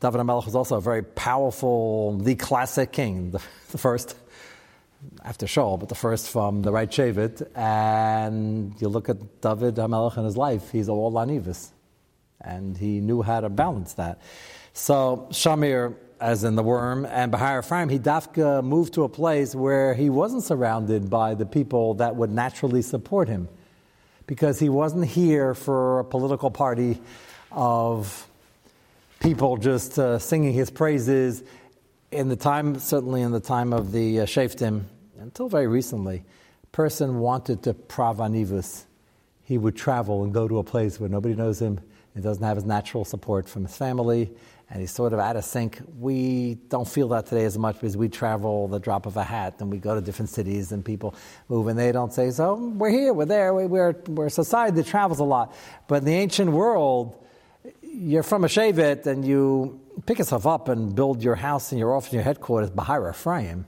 David 0.00 0.20
HaMelech 0.20 0.44
was 0.44 0.54
also 0.54 0.76
a 0.76 0.80
very 0.80 1.02
powerful, 1.02 2.16
the 2.18 2.36
classic 2.36 2.92
king, 2.92 3.32
the, 3.32 3.42
the 3.72 3.78
first 3.78 4.14
after 5.24 5.46
Shaul, 5.46 5.78
but 5.78 5.88
the 5.88 5.94
first 5.94 6.30
from 6.30 6.62
the 6.62 6.72
right 6.72 6.90
Shavit. 6.90 7.48
And 7.56 8.74
you 8.80 8.88
look 8.88 9.08
at 9.08 9.40
David 9.40 9.76
HaMelech 9.76 10.16
in 10.16 10.24
his 10.24 10.36
life, 10.36 10.70
he's 10.70 10.88
all 10.88 11.12
Anivus. 11.12 11.70
And 12.40 12.76
he 12.76 13.00
knew 13.00 13.22
how 13.22 13.40
to 13.40 13.48
balance 13.48 13.94
that. 13.94 14.20
So 14.72 15.26
Shamir, 15.30 15.94
as 16.20 16.44
in 16.44 16.54
the 16.54 16.62
worm, 16.62 17.04
and 17.06 17.32
Bahar 17.32 17.60
Ephraim, 17.60 17.88
he 17.88 17.98
dafka 17.98 18.62
moved 18.62 18.94
to 18.94 19.04
a 19.04 19.08
place 19.08 19.54
where 19.54 19.94
he 19.94 20.10
wasn't 20.10 20.44
surrounded 20.44 21.10
by 21.10 21.34
the 21.34 21.46
people 21.46 21.94
that 21.94 22.14
would 22.14 22.30
naturally 22.30 22.82
support 22.82 23.28
him. 23.28 23.48
Because 24.26 24.58
he 24.58 24.68
wasn't 24.68 25.06
here 25.06 25.54
for 25.54 26.00
a 26.00 26.04
political 26.04 26.50
party 26.50 27.00
of 27.50 28.28
people 29.20 29.56
just 29.56 29.98
uh, 29.98 30.18
singing 30.18 30.52
his 30.52 30.70
praises 30.70 31.42
in 32.10 32.28
the 32.28 32.36
time, 32.36 32.78
certainly 32.78 33.22
in 33.22 33.32
the 33.32 33.40
time 33.40 33.72
of 33.72 33.92
the 33.92 34.20
uh, 34.20 34.26
Shaftim, 34.26 34.84
until 35.18 35.48
very 35.48 35.66
recently, 35.66 36.24
person 36.72 37.18
wanted 37.18 37.62
to 37.64 37.74
pravanivus. 37.74 38.84
He 39.42 39.58
would 39.58 39.76
travel 39.76 40.24
and 40.24 40.32
go 40.32 40.48
to 40.48 40.58
a 40.58 40.64
place 40.64 41.00
where 41.00 41.08
nobody 41.08 41.34
knows 41.34 41.60
him, 41.60 41.80
he 42.14 42.20
doesn't 42.20 42.42
have 42.42 42.56
his 42.56 42.64
natural 42.64 43.04
support 43.04 43.48
from 43.48 43.64
his 43.64 43.76
family, 43.76 44.30
and 44.70 44.80
he's 44.80 44.90
sort 44.90 45.12
of 45.12 45.18
out 45.18 45.36
of 45.36 45.44
sync. 45.44 45.80
We 45.98 46.58
don't 46.68 46.86
feel 46.86 47.08
that 47.08 47.26
today 47.26 47.44
as 47.44 47.56
much 47.56 47.76
because 47.76 47.96
we 47.96 48.08
travel 48.08 48.68
the 48.68 48.80
drop 48.80 49.06
of 49.06 49.16
a 49.16 49.24
hat 49.24 49.56
and 49.60 49.70
we 49.70 49.78
go 49.78 49.94
to 49.94 50.00
different 50.00 50.28
cities 50.28 50.72
and 50.72 50.84
people 50.84 51.14
move 51.48 51.68
and 51.68 51.78
they 51.78 51.92
don't 51.92 52.12
say, 52.12 52.30
so 52.30 52.54
we're 52.54 52.90
here, 52.90 53.12
we're 53.12 53.24
there, 53.24 53.54
we're, 53.54 53.92
we're 54.08 54.26
a 54.26 54.30
society 54.30 54.76
that 54.76 54.86
travels 54.86 55.20
a 55.20 55.24
lot. 55.24 55.54
But 55.86 55.96
in 55.96 56.04
the 56.04 56.14
ancient 56.14 56.50
world, 56.50 57.24
you're 57.82 58.22
from 58.22 58.44
a 58.44 58.48
Shevet 58.48 59.06
and 59.06 59.24
you 59.24 59.80
pick 60.06 60.18
yourself 60.18 60.46
up 60.46 60.68
and 60.68 60.94
build 60.94 61.22
your 61.22 61.34
house 61.34 61.72
and 61.72 61.78
your 61.78 61.94
office 61.94 62.10
and 62.10 62.14
your 62.14 62.22
headquarters, 62.22 62.70
Bahira 62.70 63.10
Ephraim, 63.10 63.66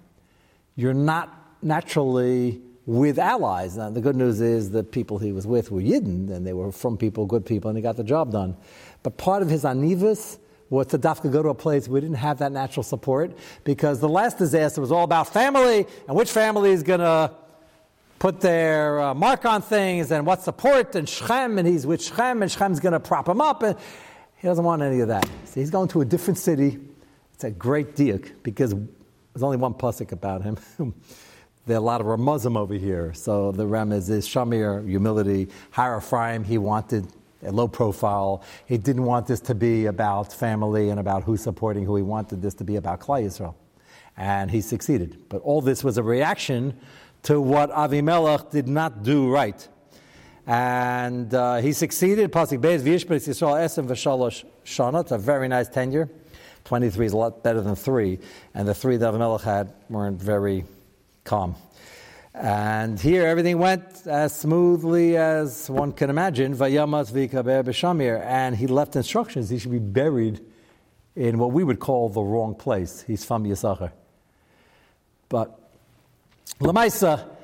you're 0.77 0.95
not 0.95 1.57
naturally 1.63 2.61
with 2.87 3.19
allies. 3.19 3.77
Now, 3.77 3.91
the 3.91 4.01
good 4.01 4.17
news 4.17 4.41
is 4.41 4.71
the 4.71 4.83
people 4.83 5.19
he 5.19 5.33
was 5.33 5.47
with 5.47 5.71
were 5.71 5.81
Yidden, 5.81 6.31
and 6.31 6.47
they 6.47 6.53
were 6.53 6.73
from 6.73 6.97
people, 6.97 7.27
good 7.27 7.45
people, 7.45 7.69
and 7.69 7.77
he 7.77 7.83
got 7.83 7.97
the 7.97 8.05
job 8.05 8.33
done. 8.33 8.57
But 9.03 9.17
part 9.17 9.43
of 9.43 9.51
his 9.51 9.65
anivus 9.65 10.39
was 10.71 10.87
to 10.89 10.99
dafka 10.99 11.31
go 11.31 11.43
to 11.43 11.49
a 11.49 11.55
place 11.55 11.89
we 11.89 12.01
didn't 12.01 12.17
have 12.17 12.39
that 12.39 12.53
natural 12.53 12.85
support 12.85 13.37
because 13.65 13.99
the 13.99 14.09
last 14.09 14.39
disaster 14.39 14.81
was 14.81 14.93
all 14.93 15.03
about 15.03 15.33
family 15.33 15.85
and 16.07 16.17
which 16.17 16.31
family 16.31 16.71
is 16.71 16.85
going 16.85 17.01
to 17.01 17.33
put 18.21 18.41
their 18.41 19.01
uh, 19.01 19.15
mark 19.15 19.45
on 19.45 19.63
things 19.63 20.13
and 20.13 20.25
what 20.25 20.43
support 20.43 20.95
and 20.95 21.09
Shechem, 21.09 21.59
and 21.59 21.67
he's 21.67 21.87
with 21.87 22.03
Shechem, 22.03 22.43
and 22.43 22.51
Shechem's 22.51 22.79
going 22.79 22.93
to 22.93 23.01
prop 23.01 23.29
him 23.29 23.41
up. 23.41 23.63
And 23.63 23.77
he 24.41 24.49
doesn't 24.49 24.65
want 24.65 24.81
any 24.81 25.01
of 25.01 25.09
that. 25.09 25.29
So 25.45 25.61
he's 25.61 25.71
going 25.71 25.89
to 25.89 26.01
a 26.01 26.05
different 26.05 26.39
city. 26.39 26.79
It's 27.35 27.45
a 27.45 27.51
great 27.51 27.95
diak 27.95 28.33
because 28.43 28.75
there's 28.75 29.43
only 29.43 29.59
one 29.59 29.75
pasuk 29.75 30.13
about 30.13 30.43
him. 30.43 30.57
there 31.67 31.77
are 31.77 31.79
a 31.79 31.83
lot 31.83 32.01
of 32.01 32.07
Ramazim 32.07 32.57
over 32.57 32.75
here. 32.75 33.13
So 33.13 33.53
the 33.53 33.65
Remez 33.65 34.09
is 34.09 34.27
Shamir, 34.27 34.87
humility. 34.89 35.49
Har 35.73 35.99
Ephraim, 35.99 36.45
he 36.45 36.57
wanted 36.57 37.07
a 37.43 37.53
low 37.53 37.69
profile. 37.69 38.43
He 38.65 38.79
didn't 38.79 39.05
want 39.05 39.27
this 39.27 39.41
to 39.41 39.55
be 39.55 39.87
about 39.87 40.33
family 40.33 40.89
and 40.89 40.99
about 40.99 41.25
who's 41.25 41.43
supporting 41.43 41.85
who. 41.85 41.97
He 41.97 42.03
wanted 42.03 42.41
this 42.41 42.55
to 42.55 42.65
be 42.65 42.77
about 42.77 43.01
Klal 43.01 43.23
Yisrael. 43.23 43.55
And 44.17 44.51
he 44.51 44.63
succeeded. 44.63 45.29
But 45.29 45.43
all 45.43 45.61
this 45.61 45.85
was 45.85 45.99
a 45.99 46.03
reaction 46.03 46.79
to 47.25 47.41
what 47.41 47.71
Avimelech 47.73 48.51
did 48.51 48.69
not 48.69 49.03
do 49.03 49.31
right. 49.31 49.69
And 50.51 51.33
uh, 51.33 51.59
he 51.59 51.73
succeeded. 51.73 52.33
Pasuk 52.33 52.61
Beis 52.61 52.81
V'yishbris 52.81 53.29
Yisrael 53.29 53.61
Esem 53.61 53.87
V'shalosh 53.87 54.45
Shana. 54.65 55.03
It's 55.03 55.13
a 55.13 55.17
very 55.17 55.47
nice 55.47 55.69
tenure. 55.69 56.11
23 56.65 57.07
is 57.07 57.13
a 57.13 57.17
lot 57.17 57.45
better 57.45 57.61
than 57.61 57.77
three. 57.77 58.19
And 58.53 58.67
the 58.67 58.75
three 58.75 58.97
that 58.97 59.15
Avimelech 59.15 59.43
had 59.43 59.73
weren't 59.89 60.21
very 60.21 60.65
calm. 61.23 61.55
And 62.35 62.99
here 62.99 63.29
everything 63.29 63.59
went 63.59 64.09
as 64.09 64.35
smoothly 64.35 65.17
as 65.17 65.71
one 65.71 65.93
can 65.93 66.11
imagine. 66.11 66.57
Vayamat 66.57 67.13
v'ikaber 67.13 67.63
b'shamir. 67.63 68.21
And 68.27 68.57
he 68.57 68.67
left 68.67 68.97
instructions. 68.97 69.51
He 69.51 69.59
should 69.61 69.71
be 69.71 69.79
buried 69.79 70.41
in 71.15 71.39
what 71.39 71.53
we 71.53 71.63
would 71.63 71.79
call 71.79 72.09
the 72.09 72.23
wrong 72.23 72.57
place. 72.57 73.03
He's 73.07 73.25
from 73.25 73.45
Yisachar. 73.45 73.93
But 75.29 75.57
Lamaisa, 76.59 77.37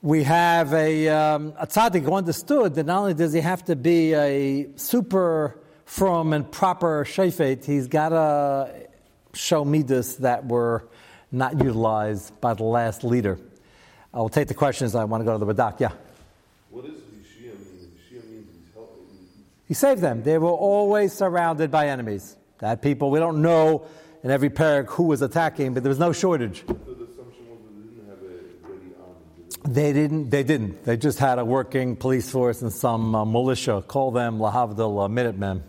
we 0.00 0.22
have 0.22 0.72
a, 0.72 1.08
um, 1.08 1.54
a 1.58 1.66
tzaddik 1.66 2.02
who 2.04 2.14
understood 2.14 2.74
that 2.74 2.86
not 2.86 3.00
only 3.00 3.14
does 3.14 3.32
he 3.32 3.40
have 3.40 3.64
to 3.64 3.76
be 3.76 4.14
a 4.14 4.68
super 4.76 5.58
from 5.84 6.32
and 6.32 6.50
proper 6.50 7.04
shefet, 7.04 7.64
he's 7.64 7.88
got 7.88 8.10
to 8.10 8.88
show 9.34 9.64
midas 9.64 10.16
that 10.18 10.46
were 10.46 10.86
not 11.32 11.58
utilized 11.58 12.38
by 12.40 12.54
the 12.54 12.64
last 12.64 13.04
leader. 13.04 13.38
I 14.12 14.18
will 14.18 14.28
take 14.28 14.48
the 14.48 14.54
questions. 14.54 14.94
I 14.94 15.04
want 15.04 15.20
to 15.20 15.24
go 15.24 15.38
to 15.38 15.44
the 15.44 15.52
Radak. 15.52 15.80
Yeah. 15.80 15.92
What 16.70 16.84
does 16.84 16.94
Yeshia 16.94 17.58
mean? 17.58 17.92
Yeshia 18.12 18.30
means 18.30 18.46
he's 18.52 18.74
helping. 18.74 19.06
He 19.66 19.74
saved 19.74 20.00
them. 20.00 20.22
They 20.22 20.38
were 20.38 20.48
always 20.48 21.12
surrounded 21.12 21.70
by 21.70 21.88
enemies. 21.88 22.36
That 22.58 22.82
people, 22.82 23.10
we 23.10 23.18
don't 23.18 23.42
know 23.42 23.86
in 24.22 24.30
every 24.30 24.50
parak 24.50 24.86
who 24.88 25.04
was 25.04 25.22
attacking, 25.22 25.74
but 25.74 25.82
there 25.82 25.90
was 25.90 25.98
no 25.98 26.12
shortage. 26.12 26.64
So 26.66 26.72
the 26.72 27.04
assumption 27.04 27.48
was 27.48 27.60
that 27.60 27.74
they 27.76 27.88
didn't 27.88 28.08
have 28.08 28.18
a 28.18 28.68
ready 28.68 28.92
army. 29.00 29.14
did 29.36 29.37
They 29.66 29.92
didn't. 29.92 30.30
They 30.30 30.42
didn't. 30.42 30.84
They 30.84 30.96
just 30.96 31.18
had 31.18 31.38
a 31.38 31.44
working 31.44 31.96
police 31.96 32.30
force 32.30 32.62
and 32.62 32.72
some 32.72 33.14
uh, 33.14 33.24
militia. 33.24 33.82
Call 33.86 34.10
them 34.10 34.38
Lahavdil 34.38 35.04
uh, 35.04 35.08
Minutemen. 35.08 35.62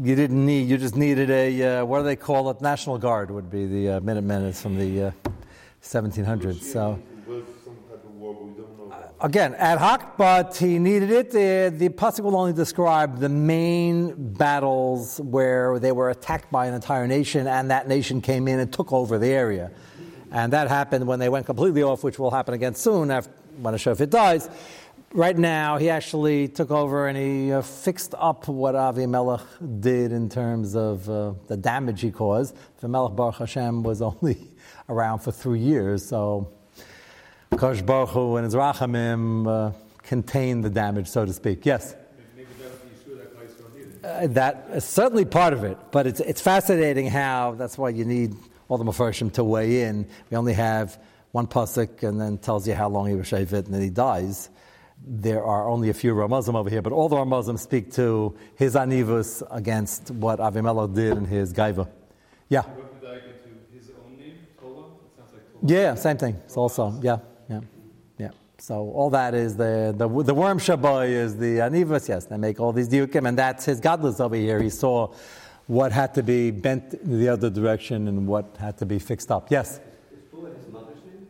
You 0.00 0.14
didn't 0.14 0.44
need. 0.46 0.68
You 0.68 0.78
just 0.78 0.96
needed 0.96 1.30
a 1.30 1.80
uh, 1.80 1.84
what 1.84 1.98
do 1.98 2.04
they 2.04 2.16
call 2.16 2.50
it? 2.50 2.60
National 2.60 2.98
Guard 2.98 3.30
would 3.30 3.50
be 3.50 3.66
the 3.66 3.88
uh, 3.90 4.00
Minutemen. 4.00 4.44
It's 4.46 4.62
from 4.62 4.78
the 4.78 5.02
uh, 5.06 5.10
1700s. 5.82 6.62
So 6.62 7.00
It 7.26 7.28
was 7.28 7.44
some 7.64 7.76
type 7.88 8.04
of 8.04 8.14
war, 8.14 8.34
but 8.34 8.44
we 8.44 8.52
don't 8.54 8.78
know 8.78 8.84
about. 8.84 9.14
again, 9.20 9.54
ad 9.56 9.78
hoc, 9.78 10.16
but 10.16 10.56
he 10.56 10.78
needed 10.78 11.10
it. 11.10 11.30
The, 11.32 11.72
the 11.76 11.88
pasuk 11.88 12.20
will 12.20 12.36
only 12.36 12.52
describe 12.52 13.18
the 13.18 13.28
main 13.28 14.32
battles 14.34 15.20
where 15.20 15.78
they 15.80 15.92
were 15.92 16.10
attacked 16.10 16.50
by 16.52 16.66
an 16.66 16.74
entire 16.74 17.06
nation, 17.08 17.46
and 17.48 17.70
that 17.70 17.88
nation 17.88 18.20
came 18.20 18.46
in 18.46 18.60
and 18.60 18.72
took 18.72 18.92
over 18.92 19.18
the 19.18 19.28
area. 19.28 19.70
And 20.30 20.52
that 20.52 20.68
happened 20.68 21.06
when 21.06 21.18
they 21.18 21.28
went 21.28 21.46
completely 21.46 21.82
off, 21.82 22.04
which 22.04 22.18
will 22.18 22.30
happen 22.30 22.54
again 22.54 22.74
soon 22.74 23.10
after, 23.10 23.32
when 23.60 23.74
a 23.74 23.78
shofet 23.78 24.10
dies. 24.10 24.48
Right 25.12 25.36
now, 25.36 25.78
he 25.78 25.88
actually 25.88 26.48
took 26.48 26.70
over 26.70 27.08
and 27.08 27.16
he 27.16 27.50
uh, 27.50 27.62
fixed 27.62 28.14
up 28.18 28.46
what 28.46 28.74
Avimelech 28.74 29.80
did 29.80 30.12
in 30.12 30.28
terms 30.28 30.76
of 30.76 31.08
uh, 31.08 31.32
the 31.46 31.56
damage 31.56 32.02
he 32.02 32.10
caused. 32.10 32.54
Avimelech 32.82 33.16
Baruch 33.16 33.36
Hashem 33.36 33.82
was 33.82 34.02
only 34.02 34.36
around 34.88 35.20
for 35.20 35.32
three 35.32 35.60
years, 35.60 36.04
so 36.04 36.52
Kosh 37.56 37.80
Baruch 37.80 38.10
Hu 38.10 38.36
and 38.36 38.44
his 38.44 38.54
Rachamim 38.54 39.46
uh, 39.48 39.72
contained 40.02 40.62
the 40.62 40.70
damage, 40.70 41.08
so 41.08 41.24
to 41.24 41.32
speak. 41.32 41.64
Yes? 41.64 41.94
Maybe 42.36 42.48
that 42.60 42.70
would 42.70 42.82
be 42.82 43.04
sure 43.04 43.16
that 43.16 43.36
place 43.36 43.50
don't 43.54 43.74
need 43.74 43.94
it. 43.94 44.04
Uh, 44.04 44.26
that 44.34 44.68
is 44.74 44.84
certainly 44.84 45.24
part 45.24 45.54
of 45.54 45.64
it, 45.64 45.78
but 45.90 46.06
it's, 46.06 46.20
it's 46.20 46.42
fascinating 46.42 47.06
how 47.06 47.54
that's 47.56 47.78
why 47.78 47.88
you 47.88 48.04
need 48.04 48.34
all 48.68 48.78
the 48.78 48.84
Mepharshim 48.84 49.32
to 49.32 49.44
weigh 49.44 49.82
in. 49.82 50.06
We 50.30 50.36
only 50.36 50.52
have 50.52 51.00
one 51.32 51.46
pasuk 51.46 52.02
and 52.02 52.20
then 52.20 52.38
tells 52.38 52.66
you 52.66 52.74
how 52.74 52.88
long 52.88 53.08
he 53.08 53.14
was 53.14 53.26
shavit 53.26 53.66
and 53.66 53.74
then 53.74 53.82
he 53.82 53.90
dies. 53.90 54.50
There 55.06 55.44
are 55.44 55.68
only 55.68 55.90
a 55.90 55.94
few 55.94 56.12
Ramazim 56.12 56.56
over 56.56 56.68
here, 56.68 56.82
but 56.82 56.92
all 56.92 57.08
the 57.08 57.16
Ramazim 57.16 57.58
speak 57.58 57.92
to 57.94 58.36
his 58.56 58.74
anivus 58.74 59.42
against 59.50 60.10
what 60.10 60.38
Avimelech 60.40 60.94
did 60.94 61.16
in 61.16 61.24
his 61.24 61.52
gaiva. 61.52 61.88
Yeah, 62.48 62.62
What 62.62 63.00
did 63.00 63.10
I 63.10 63.14
get 63.14 63.44
to 63.44 63.76
his 63.76 63.90
own 63.90 64.18
name? 64.18 64.38
Tola? 64.60 64.86
It 64.86 65.16
sounds 65.16 65.32
like 65.34 65.70
yeah, 65.70 65.94
same 65.94 66.16
thing. 66.16 66.34
It's 66.44 66.56
also 66.56 66.98
yeah, 67.02 67.18
yeah, 67.48 67.60
yeah. 68.18 68.30
So 68.58 68.90
all 68.90 69.10
that 69.10 69.34
is 69.34 69.56
the 69.56 69.94
the, 69.96 70.08
the 70.08 70.34
worm 70.34 70.58
shabai 70.58 71.10
is 71.10 71.36
the 71.36 71.58
anivus. 71.58 72.08
Yes, 72.08 72.24
they 72.24 72.36
make 72.36 72.58
all 72.58 72.72
these 72.72 72.88
diukim, 72.88 73.28
and 73.28 73.38
that's 73.38 73.66
his 73.66 73.78
godless 73.80 74.18
over 74.18 74.34
here. 74.34 74.60
He 74.60 74.70
saw 74.70 75.12
what 75.68 75.92
had 75.92 76.14
to 76.14 76.22
be 76.22 76.50
bent 76.50 76.94
in 76.94 77.20
the 77.20 77.28
other 77.28 77.50
direction 77.50 78.08
and 78.08 78.26
what 78.26 78.56
had 78.58 78.76
to 78.78 78.86
be 78.86 78.98
fixed 78.98 79.30
up. 79.30 79.50
Yes. 79.50 79.78
Is 80.10 80.18
Pula 80.32 80.48
his 80.56 80.72
mother's 80.72 80.96
name? 81.04 81.26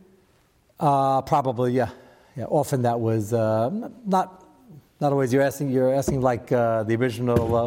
Uh, 0.79 1.21
probably, 1.21 1.73
yeah, 1.73 1.89
yeah. 2.35 2.45
Often 2.45 2.81
that 2.83 2.99
was 2.99 3.33
uh, 3.33 3.69
not 4.05 4.45
not 4.99 5.11
always. 5.11 5.31
You're 5.31 5.43
asking. 5.43 5.69
You're 5.69 5.93
asking 5.93 6.21
like 6.21 6.51
uh, 6.51 6.83
the 6.83 6.95
original 6.95 7.55
uh, 7.55 7.63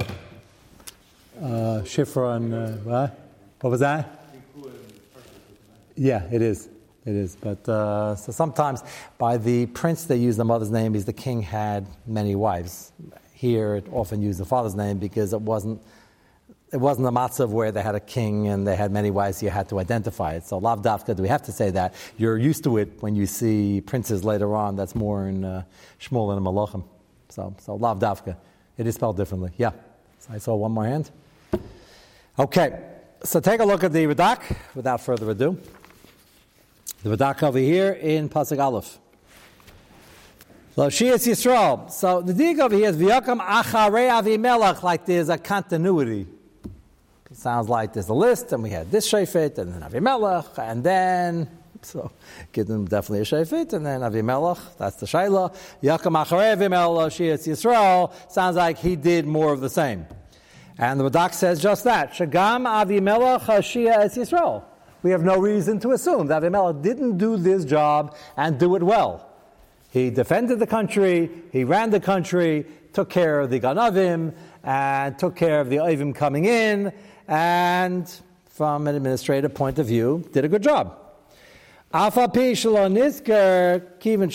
uh, 1.41 1.83
Shifra 1.83 2.37
and 2.37 2.55
uh, 2.55 2.69
what? 2.85 3.19
What 3.61 3.71
was 3.71 3.81
that? 3.81 4.19
Yeah, 5.95 6.27
it 6.33 6.41
is. 6.41 6.69
It 7.05 7.15
is. 7.15 7.37
But 7.37 7.69
uh, 7.69 8.17
so 8.17 8.33
sometimes 8.33 8.83
by 9.19 9.37
the 9.37 9.67
prince 9.67 10.05
they 10.05 10.17
use 10.17 10.37
the 10.39 10.45
mother's 10.45 10.71
name 10.71 10.93
because 10.93 11.05
the 11.05 11.13
king 11.13 11.43
had 11.43 11.87
many 12.07 12.35
wives. 12.35 12.93
Here 13.35 13.75
it 13.75 13.87
often 13.93 14.23
used 14.23 14.41
the 14.41 14.45
father's 14.45 14.75
name 14.75 14.99
because 14.99 15.33
it 15.33 15.41
wasn't 15.41 15.83
it 16.73 16.79
wasn't 16.81 17.07
a 17.07 17.11
matzav 17.11 17.51
where 17.51 17.71
they 17.71 17.83
had 17.83 17.95
a 17.95 18.01
king 18.01 18.49
and 18.49 18.67
they 18.67 18.77
had 18.77 18.91
many 18.91 19.11
wives, 19.11 19.43
you 19.43 19.51
had 19.51 19.69
to 19.69 19.79
identify 19.79 20.33
it. 20.33 20.47
So 20.47 20.57
lav 20.57 20.81
dafka, 20.81 21.15
do 21.15 21.23
we 21.23 21.29
have 21.29 21.43
to 21.43 21.53
say 21.53 21.71
that? 21.71 21.93
You're 22.17 22.39
used 22.39 22.65
to 22.65 22.79
it 22.79 22.91
when 23.01 23.15
you 23.15 23.27
see 23.27 23.83
princes 23.83 24.25
later 24.25 24.55
on. 24.55 24.75
That's 24.75 24.95
more 24.95 25.29
in 25.29 25.45
uh, 25.45 25.65
Shmuel 26.01 26.35
and 26.35 26.45
Malachim. 26.45 26.85
So, 27.29 27.55
so 27.59 27.75
lav 27.77 27.99
dafka. 27.99 28.37
It 28.79 28.87
is 28.87 28.95
spelled 28.95 29.19
differently. 29.19 29.53
Yeah. 29.59 29.73
So 30.19 30.33
I 30.33 30.39
saw 30.39 30.55
one 30.55 30.73
more 30.73 30.87
hand. 30.87 31.11
Okay. 32.39 32.81
So 33.23 33.39
take 33.39 33.61
a 33.61 33.65
look 33.65 33.85
at 33.85 33.93
the 33.93 34.07
Radak 34.07 34.57
without 34.75 35.03
further 35.03 35.31
ado. 35.31 35.59
The 37.03 37.17
Radak 37.17 37.43
over 37.43 37.59
here 37.59 37.93
in 37.93 38.31
Pasuk 38.31 38.59
Aleph. 38.59 38.99
So 40.75 40.87
Shias 40.87 41.29
Yisrael. 41.29 41.91
So 41.91 42.23
the 42.23 42.33
dig 42.33 42.61
over 42.61 42.75
here 42.75 42.89
is 42.89 42.97
V'yakam 42.97 43.47
Acharei 43.47 44.09
Avimelech, 44.09 44.83
like 44.83 45.05
there's 45.05 45.29
a 45.29 45.37
continuity. 45.37 46.27
Sounds 47.35 47.69
like 47.69 47.95
there's 47.95 48.09
a 48.09 48.15
list, 48.15 48.53
and 48.53 48.63
we 48.63 48.71
had 48.71 48.91
this 48.91 49.11
Shefet, 49.11 49.57
and 49.57 49.73
then 49.73 49.81
Avimelech, 49.81 50.59
and 50.59 50.85
then, 50.85 51.49
so 51.81 52.13
give 52.53 52.67
them 52.67 52.85
definitely 52.85 53.21
a 53.21 53.25
Shefet, 53.25 53.73
and 53.73 53.87
then 53.87 54.01
Avimelech, 54.01 54.77
that's 54.77 54.97
the 54.97 55.07
Shaila. 55.07 55.55
Yakam 55.83 56.23
Acharei 56.23 56.55
Avimelech, 56.57 57.11
Shias 57.11 57.49
Yisrael, 57.49 58.13
sounds 58.31 58.57
like 58.57 58.77
he 58.79 58.97
did 58.97 59.27
more 59.27 59.53
of 59.53 59.61
the 59.61 59.71
same. 59.71 60.07
And 60.79 61.01
the 61.01 61.09
Radak 61.09 61.33
says 61.33 61.61
just 61.63 61.85
that. 61.85 62.13
Shagam 62.13 62.67
Avimelech 62.67 63.41
Shia 63.41 63.99
Es 63.99 64.17
Yisrael. 64.17 64.65
We 65.03 65.11
have 65.11 65.23
no 65.23 65.39
reason 65.39 65.81
to 65.81 65.93
assume 65.93 66.27
that 66.27 66.43
Avimelech 66.43 66.83
didn't 66.83 67.17
do 67.17 67.37
this 67.37 67.65
job 67.65 68.15
and 68.37 68.59
do 68.59 68.77
it 68.77 68.83
well. 68.83 69.29
He 69.91 70.11
defended 70.11 70.59
the 70.59 70.67
country, 70.67 71.31
he 71.51 71.65
ran 71.65 71.91
the 71.91 72.01
country, 72.01 72.67
took 72.93 73.11
care 73.11 73.41
of 73.41 73.51
the 73.51 73.61
Ganavim, 73.61 74.35
and 74.63 75.19
took 75.19 75.37
care 75.37 75.61
of 75.61 75.69
the 75.69 75.77
Ovim 75.77 76.15
coming 76.15 76.45
in, 76.45 76.93
and 77.29 78.11
from 78.51 78.87
an 78.87 78.95
administrative 78.95 79.55
point 79.55 79.79
of 79.79 79.87
view, 79.87 80.29
did 80.33 80.45
a 80.45 80.49
good 80.49 80.63
job. 80.63 80.99
Kivin. 83.21 84.31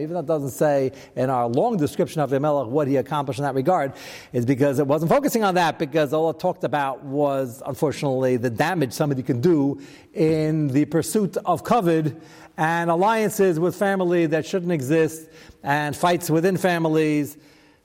Even 0.00 0.14
though 0.14 0.20
it 0.20 0.26
doesn't 0.26 0.50
say 0.50 0.92
in 1.14 1.28
our 1.28 1.46
long 1.46 1.76
description 1.76 2.22
of 2.22 2.30
Melech 2.30 2.68
what 2.68 2.88
he 2.88 2.96
accomplished 2.96 3.38
in 3.38 3.44
that 3.44 3.54
regard, 3.54 3.92
is 4.32 4.46
because 4.46 4.78
it 4.78 4.86
wasn't 4.86 5.10
focusing 5.10 5.44
on 5.44 5.56
that. 5.56 5.78
Because 5.78 6.14
all 6.14 6.30
it 6.30 6.38
talked 6.38 6.64
about 6.64 7.04
was 7.04 7.62
unfortunately 7.66 8.38
the 8.38 8.48
damage 8.48 8.94
somebody 8.94 9.22
can 9.22 9.42
do 9.42 9.78
in 10.14 10.68
the 10.68 10.86
pursuit 10.86 11.36
of 11.44 11.62
covet 11.62 12.16
and 12.56 12.88
alliances 12.90 13.60
with 13.60 13.76
family 13.76 14.24
that 14.24 14.46
shouldn't 14.46 14.72
exist, 14.72 15.28
and 15.62 15.94
fights 15.94 16.30
within 16.30 16.56
families 16.56 17.36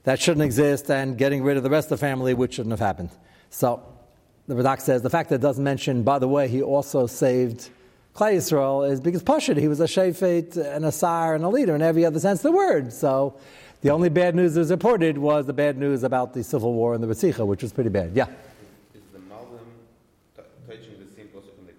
that 0.03 0.19
shouldn't 0.21 0.45
exist, 0.45 0.89
and 0.89 1.17
getting 1.17 1.43
rid 1.43 1.57
of 1.57 1.63
the 1.63 1.69
rest 1.69 1.91
of 1.91 1.99
the 1.99 2.05
family 2.05 2.33
which 2.33 2.53
shouldn't 2.55 2.71
have 2.71 2.79
happened. 2.79 3.09
So 3.49 3.83
the 4.47 4.55
Radak 4.55 4.81
says 4.81 5.01
the 5.01 5.09
fact 5.09 5.29
that 5.29 5.35
it 5.35 5.41
doesn't 5.41 5.63
mention, 5.63 6.03
by 6.03 6.19
the 6.19 6.27
way, 6.27 6.47
he 6.47 6.61
also 6.61 7.07
saved 7.07 7.69
Klal 8.15 8.35
Yisrael 8.35 8.89
is 8.89 8.99
because 8.99 9.23
Pashid, 9.23 9.57
he 9.57 9.67
was 9.67 9.79
a 9.79 9.85
Shefet 9.85 10.57
and 10.57 10.83
a 10.83 10.91
Sar 10.91 11.35
and 11.35 11.43
a 11.43 11.49
leader 11.49 11.75
in 11.75 11.81
every 11.81 12.05
other 12.05 12.19
sense 12.19 12.39
of 12.39 12.43
the 12.43 12.51
word. 12.51 12.91
So 12.91 13.37
the 13.81 13.91
only 13.91 14.09
bad 14.09 14.35
news 14.35 14.55
that 14.55 14.59
was 14.61 14.71
reported 14.71 15.17
was 15.17 15.45
the 15.45 15.53
bad 15.53 15.77
news 15.77 16.03
about 16.03 16.33
the 16.33 16.43
civil 16.43 16.73
war 16.73 16.93
and 16.93 17.03
the 17.03 17.07
Ritzicha, 17.07 17.45
which 17.45 17.61
was 17.61 17.71
pretty 17.71 17.89
bad. 17.89 18.11
Yeah. 18.15 18.25
Is 18.93 19.01
the 19.13 19.19
Malbim 19.19 19.59
t- 20.35 20.43
teaching 20.67 20.99
the 20.99 21.15
same 21.15 21.27
process 21.27 21.51
from 21.55 21.67
the 21.67 21.73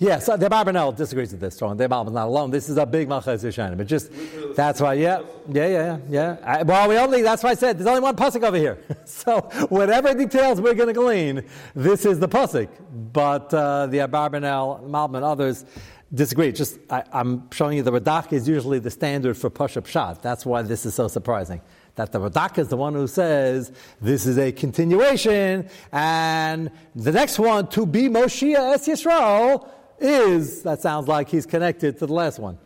opposite? 0.00 0.08
Yeah, 0.08 0.18
so 0.18 0.36
the 0.36 0.48
Barbanel 0.48 0.96
disagrees 0.96 1.32
with 1.32 1.40
this 1.40 1.54
strong. 1.54 1.76
The 1.76 1.88
Barbanel's 1.88 2.12
not 2.12 2.28
alone. 2.28 2.50
This 2.50 2.68
is 2.68 2.76
a 2.76 2.86
big 2.86 3.08
Malchus 3.08 3.42
Yishanim. 3.42 3.76
But 3.76 3.86
just, 3.86 4.10
that's 4.54 4.80
why, 4.80 4.94
yeah, 4.94 5.22
yeah, 5.50 5.66
yeah, 5.66 5.98
yeah. 6.08 6.36
I, 6.44 6.62
well, 6.62 6.88
we 6.88 6.96
only, 6.96 7.22
that's 7.22 7.42
why 7.42 7.50
I 7.50 7.54
said, 7.54 7.78
there's 7.78 7.86
only 7.86 8.00
one 8.00 8.16
Pusik 8.16 8.42
over 8.42 8.56
here. 8.56 8.78
so 9.04 9.40
whatever 9.68 10.14
details 10.14 10.60
we're 10.60 10.74
going 10.74 10.88
to 10.88 10.92
glean, 10.92 11.44
this 11.74 12.04
is 12.04 12.18
the 12.18 12.28
Pusik. 12.28 12.68
But 13.12 13.52
uh, 13.52 13.86
the 13.86 13.98
Barbanel, 13.98 14.88
Malbim, 14.88 15.16
and 15.16 15.24
others 15.24 15.64
disagree. 16.12 16.52
Just, 16.52 16.78
I, 16.90 17.04
I'm 17.12 17.50
showing 17.50 17.76
you 17.76 17.82
the 17.82 17.92
Radak 17.92 18.32
is 18.32 18.48
usually 18.48 18.78
the 18.78 18.90
standard 18.90 19.36
for 19.36 19.50
push-up 19.50 19.86
Shot. 19.86 20.22
That's 20.22 20.46
why 20.46 20.62
this 20.62 20.86
is 20.86 20.94
so 20.94 21.08
surprising. 21.08 21.60
That 21.96 22.12
the 22.12 22.20
Radak 22.20 22.58
is 22.58 22.68
the 22.68 22.76
one 22.76 22.94
who 22.94 23.08
says 23.08 23.72
this 24.00 24.24
is 24.26 24.38
a 24.38 24.52
continuation, 24.52 25.68
and 25.90 26.70
the 26.94 27.10
next 27.12 27.38
one, 27.38 27.66
to 27.68 27.84
be 27.84 28.08
Moshiach 28.08 28.74
Es 28.74 28.86
Yisrael, 28.86 29.68
is, 30.00 30.62
that 30.62 30.80
sounds 30.80 31.08
like 31.08 31.28
he's 31.28 31.46
connected 31.46 31.98
to 31.98 32.06
the 32.06 32.12
last 32.12 32.38
one. 32.38 32.58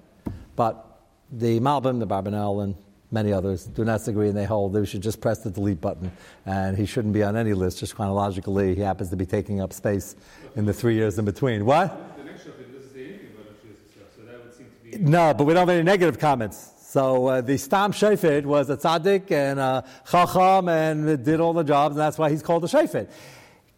But 0.56 1.00
the 1.30 1.60
Malbim, 1.60 1.98
the 1.98 2.06
Barbanel, 2.06 2.64
and 2.64 2.74
many 3.10 3.32
others 3.32 3.64
do 3.64 3.84
not 3.84 3.98
disagree, 3.98 4.28
and 4.28 4.36
they 4.36 4.44
hold 4.44 4.72
that 4.72 4.80
we 4.80 4.86
should 4.86 5.02
just 5.02 5.20
press 5.20 5.38
the 5.38 5.50
delete 5.50 5.80
button, 5.80 6.12
and 6.46 6.76
he 6.76 6.86
shouldn't 6.86 7.14
be 7.14 7.22
on 7.22 7.36
any 7.36 7.54
list, 7.54 7.78
just 7.78 7.94
chronologically. 7.94 8.74
He 8.74 8.80
happens 8.80 9.10
to 9.10 9.16
be 9.16 9.26
taking 9.26 9.60
up 9.60 9.72
space 9.72 10.16
in 10.56 10.66
the 10.66 10.72
three 10.72 10.94
years 10.94 11.18
in 11.18 11.24
between. 11.24 11.64
What? 11.64 12.16
The 12.16 12.24
next 12.24 12.44
chapter 12.44 12.62
doesn't 12.64 12.92
say 12.92 13.04
anything 13.04 13.28
about 13.34 13.46
Hashias 13.64 14.16
so 14.16 14.22
that 14.22 14.44
would 14.44 14.54
seem 14.54 14.66
to 14.92 14.98
be. 14.98 15.04
No, 15.04 15.34
but 15.34 15.44
we 15.44 15.54
don't 15.54 15.60
have 15.60 15.68
any 15.68 15.82
negative 15.82 16.18
comments. 16.18 16.70
So 16.92 17.26
uh, 17.26 17.40
the 17.40 17.56
Stam 17.56 17.92
Shefet 17.92 18.44
was 18.44 18.68
a 18.68 18.76
tzaddik 18.76 19.30
and 19.30 19.58
a 19.58 19.84
chacham 20.10 20.68
and 20.68 21.24
did 21.24 21.40
all 21.40 21.54
the 21.54 21.64
jobs, 21.64 21.94
and 21.94 22.00
that's 22.00 22.18
why 22.18 22.28
he's 22.28 22.42
called 22.42 22.64
a 22.64 22.68
Shefet. 22.68 23.10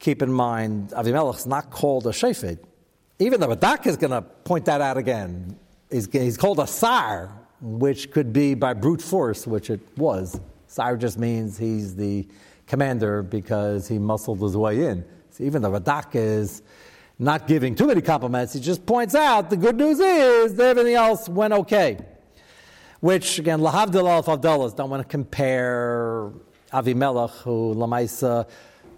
Keep 0.00 0.22
in 0.22 0.32
mind, 0.32 0.90
Avimelech's 0.90 1.46
not 1.46 1.70
called 1.70 2.06
a 2.08 2.10
Shefet. 2.10 2.58
Even 3.18 3.38
the 3.40 3.46
Radak 3.46 3.86
is 3.86 3.96
going 3.96 4.10
to 4.10 4.22
point 4.22 4.64
that 4.64 4.80
out 4.80 4.96
again. 4.96 5.56
He's, 5.90 6.08
he's 6.10 6.36
called 6.36 6.58
a 6.58 6.66
Sar, 6.66 7.30
which 7.60 8.10
could 8.10 8.32
be 8.32 8.54
by 8.54 8.74
brute 8.74 9.00
force, 9.00 9.46
which 9.46 9.70
it 9.70 9.80
was. 9.96 10.40
Sar 10.66 10.96
just 10.96 11.18
means 11.18 11.56
he's 11.56 11.94
the 11.94 12.26
commander 12.66 13.22
because 13.22 13.86
he 13.86 13.98
muscled 13.98 14.40
his 14.40 14.56
way 14.56 14.86
in. 14.86 15.04
So 15.30 15.44
even 15.44 15.62
the 15.62 15.70
Radak 15.70 16.14
is 16.14 16.62
not 17.18 17.46
giving 17.46 17.76
too 17.76 17.86
many 17.86 18.00
compliments. 18.00 18.52
He 18.52 18.60
just 18.60 18.84
points 18.84 19.14
out 19.14 19.48
the 19.48 19.56
good 19.56 19.76
news 19.76 20.00
is 20.00 20.56
that 20.56 20.70
everything 20.70 20.94
else 20.94 21.28
went 21.28 21.52
okay. 21.52 21.98
Which, 22.98 23.38
again, 23.38 23.60
Lahavdil 23.60 24.08
al 24.08 24.24
Favdalas, 24.24 24.74
don't 24.74 24.90
want 24.90 25.02
to 25.02 25.08
compare 25.08 26.32
Avimelech, 26.72 27.30
who 27.42 27.74
Lamaisa, 27.74 28.48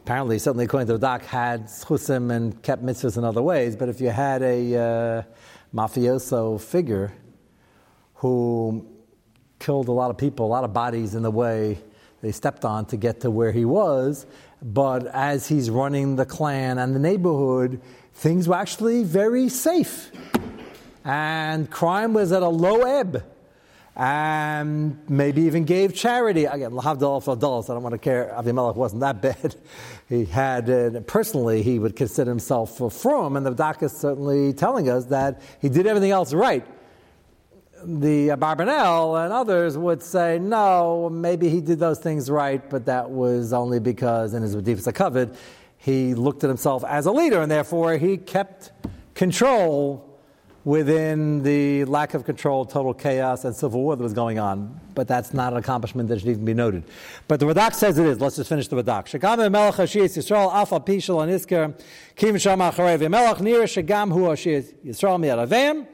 apparently, 0.06 0.38
certainly 0.38 0.64
according 0.64 0.86
to 0.86 0.92
the 0.92 0.98
doc, 1.00 1.22
had 1.24 1.66
chusim 1.66 2.30
and 2.30 2.62
kept 2.62 2.84
mitzvahs 2.84 3.18
in 3.18 3.24
other 3.24 3.42
ways. 3.42 3.74
But 3.74 3.88
if 3.88 4.00
you 4.00 4.10
had 4.10 4.40
a, 4.40 4.76
uh, 4.76 5.22
mafioso 5.74 6.60
figure 6.60 7.12
who 8.14 8.86
killed 9.58 9.88
a 9.88 9.92
lot 9.92 10.10
of 10.10 10.16
people, 10.16 10.46
a 10.46 10.48
lot 10.48 10.64
of 10.64 10.72
bodies 10.72 11.14
in 11.14 11.22
the 11.22 11.30
way 11.30 11.78
they 12.22 12.32
stepped 12.32 12.64
on 12.64 12.86
to 12.86 12.96
get 12.96 13.20
to 13.20 13.30
where 13.30 13.52
he 13.52 13.64
was. 13.64 14.26
But 14.62 15.06
as 15.08 15.46
he's 15.46 15.70
running 15.70 16.16
the 16.16 16.24
clan 16.24 16.78
and 16.78 16.94
the 16.94 16.98
neighborhood, 16.98 17.82
things 18.14 18.48
were 18.48 18.54
actually 18.54 19.04
very 19.04 19.48
safe. 19.48 20.10
And 21.04 21.70
crime 21.70 22.14
was 22.14 22.32
at 22.32 22.42
a 22.42 22.48
low 22.48 22.82
ebb. 22.82 23.22
And 23.94 24.98
maybe 25.08 25.42
even 25.42 25.64
gave 25.64 25.94
charity. 25.94 26.44
Again, 26.44 26.72
lahavdal 26.72 27.22
for 27.22 27.32
adults. 27.32 27.70
I 27.70 27.74
don't 27.74 27.82
want 27.82 27.94
to 27.94 27.98
care. 27.98 28.34
Avimelech 28.36 28.76
wasn't 28.76 29.00
that 29.00 29.22
bad. 29.22 29.56
He 30.08 30.24
had, 30.24 30.70
uh, 30.70 31.00
personally, 31.00 31.62
he 31.62 31.78
would 31.80 31.96
consider 31.96 32.30
himself 32.30 32.80
a 32.80 32.90
from, 32.90 33.36
and 33.36 33.44
the 33.44 33.52
Radak 33.52 33.82
is 33.82 33.92
certainly 33.92 34.52
telling 34.52 34.88
us 34.88 35.06
that 35.06 35.42
he 35.60 35.68
did 35.68 35.86
everything 35.86 36.12
else 36.12 36.32
right. 36.32 36.64
The 37.84 38.28
Abarbanel 38.28 39.24
and 39.24 39.32
others 39.32 39.76
would 39.76 40.02
say, 40.02 40.38
no, 40.38 41.10
maybe 41.10 41.48
he 41.48 41.60
did 41.60 41.80
those 41.80 41.98
things 41.98 42.30
right, 42.30 42.68
but 42.70 42.86
that 42.86 43.10
was 43.10 43.52
only 43.52 43.80
because 43.80 44.32
in 44.32 44.42
his 44.42 44.54
Medifas 44.54 44.92
covered, 44.94 45.36
he 45.76 46.14
looked 46.14 46.44
at 46.44 46.48
himself 46.48 46.84
as 46.84 47.06
a 47.06 47.12
leader, 47.12 47.42
and 47.42 47.50
therefore 47.50 47.96
he 47.96 48.16
kept 48.16 48.70
control 49.14 50.15
within 50.66 51.44
the 51.44 51.84
lack 51.84 52.12
of 52.14 52.24
control, 52.24 52.64
total 52.64 52.92
chaos, 52.92 53.44
and 53.44 53.54
civil 53.54 53.80
war 53.80 53.94
that 53.94 54.02
was 54.02 54.12
going 54.12 54.40
on. 54.40 54.80
But 54.96 55.06
that's 55.06 55.32
not 55.32 55.52
an 55.52 55.60
accomplishment 55.60 56.08
that 56.08 56.18
should 56.18 56.28
even 56.28 56.44
be 56.44 56.54
noted. 56.54 56.82
But 57.28 57.38
the 57.38 57.46
Radak 57.46 57.72
says 57.72 57.96
it 58.00 58.04
is. 58.04 58.20
Let's 58.20 58.34
just 58.34 58.48
finish 58.48 58.66
the 58.66 58.82
Radak. 58.82 59.06
Shekam 59.06 59.38
melech 59.52 59.74
hashiyas 59.76 60.18
Yisrael 60.18 60.52
alfa 60.52 60.80
pishal 60.80 61.22
and 61.22 61.32
isker 61.32 61.80
kim 62.16 62.36
sham 62.36 62.58
acharev 62.58 63.08
melech 63.08 63.38
nira 63.38 63.62
shegam 63.62 64.12
hu 64.12 64.22
hashiyas 64.22 64.74
Yisrael 64.84 65.20
mi'aravim 65.20 65.86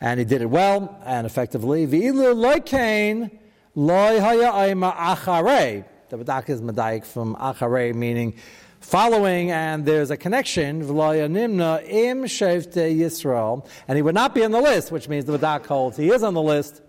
and 0.00 0.20
he 0.20 0.24
did 0.24 0.40
it 0.40 0.46
well 0.46 1.02
and 1.04 1.26
effectively. 1.26 1.84
V'ilu 1.84 2.32
loikain 2.32 3.36
loy 3.74 4.20
haya 4.20 4.52
aima 4.52 4.94
acharei. 4.94 5.84
The 6.10 6.18
Radak 6.18 6.48
is 6.48 6.62
medayik 6.62 7.04
from 7.04 7.34
acharei, 7.34 7.92
meaning 7.92 8.34
following, 8.80 9.50
and 9.50 9.84
there's 9.84 10.10
a 10.10 10.16
connection. 10.16 10.82
V'loya 10.84 11.28
nimna 11.30 11.82
im 11.88 12.24
shevte 12.24 12.96
Yisrael, 12.96 13.66
and 13.88 13.96
he 13.96 14.02
would 14.02 14.14
not 14.14 14.34
be 14.34 14.44
on 14.44 14.50
the 14.52 14.60
list, 14.60 14.90
which 14.92 15.08
means 15.08 15.24
the 15.24 15.38
Radak 15.38 15.66
holds 15.66 15.96
he 15.96 16.10
is 16.10 16.22
on 16.22 16.34
the 16.34 16.42
list. 16.42 16.82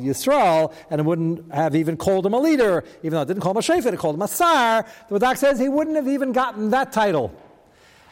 Yisrael, 0.00 0.72
and 0.90 1.00
it 1.00 1.04
wouldn't 1.04 1.52
have 1.52 1.74
even 1.74 1.96
called 1.96 2.26
him 2.26 2.34
a 2.34 2.38
leader, 2.38 2.84
even 3.02 3.12
though 3.12 3.22
it 3.22 3.28
didn't 3.28 3.42
call 3.42 3.52
him 3.52 3.56
a 3.56 3.60
shefet, 3.60 3.92
it 3.92 3.98
called 3.98 4.14
him 4.14 4.22
a 4.22 4.28
sar. 4.28 4.84
The 5.08 5.18
Radak 5.18 5.38
says 5.38 5.58
he 5.58 5.68
wouldn't 5.68 5.96
have 5.96 6.06
even 6.06 6.32
gotten 6.32 6.70
that 6.70 6.92
title. 6.92 7.34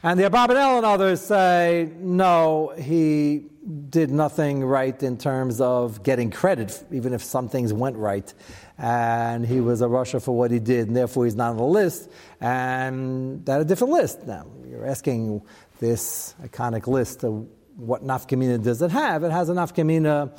And 0.03 0.18
the 0.18 0.24
Abarbanel 0.24 0.79
and 0.79 0.87
others 0.87 1.20
say, 1.20 1.92
no, 1.98 2.72
he 2.79 3.50
did 3.90 4.11
nothing 4.11 4.64
right 4.64 5.03
in 5.03 5.18
terms 5.18 5.61
of 5.61 6.03
getting 6.03 6.31
credit, 6.31 6.83
even 6.90 7.12
if 7.12 7.22
some 7.22 7.50
things 7.50 7.70
went 7.74 7.98
right. 7.98 8.33
And 8.82 9.46
he 9.46 9.60
was 9.60 9.82
a 9.82 9.86
rasha 9.86 10.22
for 10.22 10.34
what 10.34 10.50
he 10.50 10.58
did, 10.58 10.88
and 10.88 10.96
therefore 10.96 11.26
he's 11.26 11.36
not 11.36 11.50
on 11.50 11.58
the 11.58 11.64
list. 11.64 12.10
And 12.40 13.44
that 13.44 13.60
a 13.60 13.64
different 13.64 13.92
list. 13.92 14.26
Now, 14.26 14.46
you're 14.66 14.86
asking 14.86 15.42
this 15.80 16.34
iconic 16.42 16.86
list 16.86 17.22
of 17.22 17.46
what 17.76 18.02
nafkamina 18.02 18.62
does 18.62 18.80
it 18.80 18.90
have? 18.90 19.22
It 19.22 19.32
has 19.32 19.50
a 19.50 19.52
nafkamina 19.52 20.32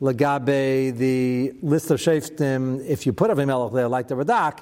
lagabe, 0.00 0.96
the 0.96 1.52
list 1.60 1.90
of 1.90 2.00
shaftim, 2.00 2.84
if 2.86 3.04
you 3.04 3.12
put 3.12 3.30
Avimelech 3.30 3.74
there, 3.74 3.88
like 3.88 4.08
the 4.08 4.14
Radak, 4.14 4.60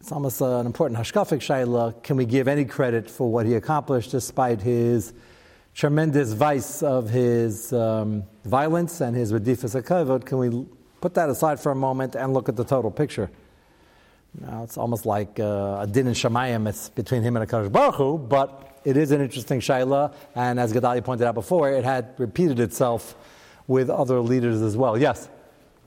it's 0.00 0.10
almost 0.10 0.40
an 0.40 0.66
important 0.66 0.98
hashkafic 0.98 1.38
shaila. 1.38 2.02
Can 2.02 2.16
we 2.16 2.24
give 2.24 2.48
any 2.48 2.64
credit 2.64 3.08
for 3.08 3.30
what 3.30 3.46
he 3.46 3.54
accomplished 3.54 4.10
despite 4.10 4.60
his 4.60 5.12
tremendous 5.74 6.32
vice 6.32 6.82
of 6.82 7.08
his 7.08 7.72
um, 7.72 8.24
violence 8.44 9.00
and 9.00 9.14
his 9.14 9.32
redifas 9.32 9.80
akavod? 9.80 10.24
Can 10.24 10.38
we 10.38 10.66
put 11.02 11.14
that 11.14 11.28
aside 11.28 11.60
for 11.60 11.72
a 11.72 11.74
moment 11.74 12.14
and 12.14 12.32
look 12.32 12.48
at 12.48 12.56
the 12.56 12.64
total 12.64 12.90
picture? 12.90 13.28
Now, 14.40 14.62
it's 14.62 14.78
almost 14.78 15.04
like 15.04 15.38
uh, 15.38 15.80
a 15.80 15.86
din 15.86 16.06
and 16.06 16.16
shamayim, 16.16 16.66
it's 16.66 16.88
between 16.88 17.22
him 17.22 17.36
and 17.36 17.46
Akash 17.46 17.70
Baruch 17.70 17.96
Hu, 17.96 18.16
but 18.16 18.80
it 18.84 18.96
is 18.96 19.10
an 19.10 19.20
interesting 19.20 19.60
shaila, 19.60 20.14
and 20.34 20.58
as 20.58 20.72
Gadali 20.72 21.04
pointed 21.04 21.26
out 21.26 21.34
before, 21.34 21.70
it 21.70 21.84
had 21.84 22.14
repeated 22.16 22.58
itself 22.60 23.14
with 23.66 23.90
other 23.90 24.20
leaders 24.20 24.62
as 24.62 24.74
well. 24.76 24.96
Yes? 24.96 25.28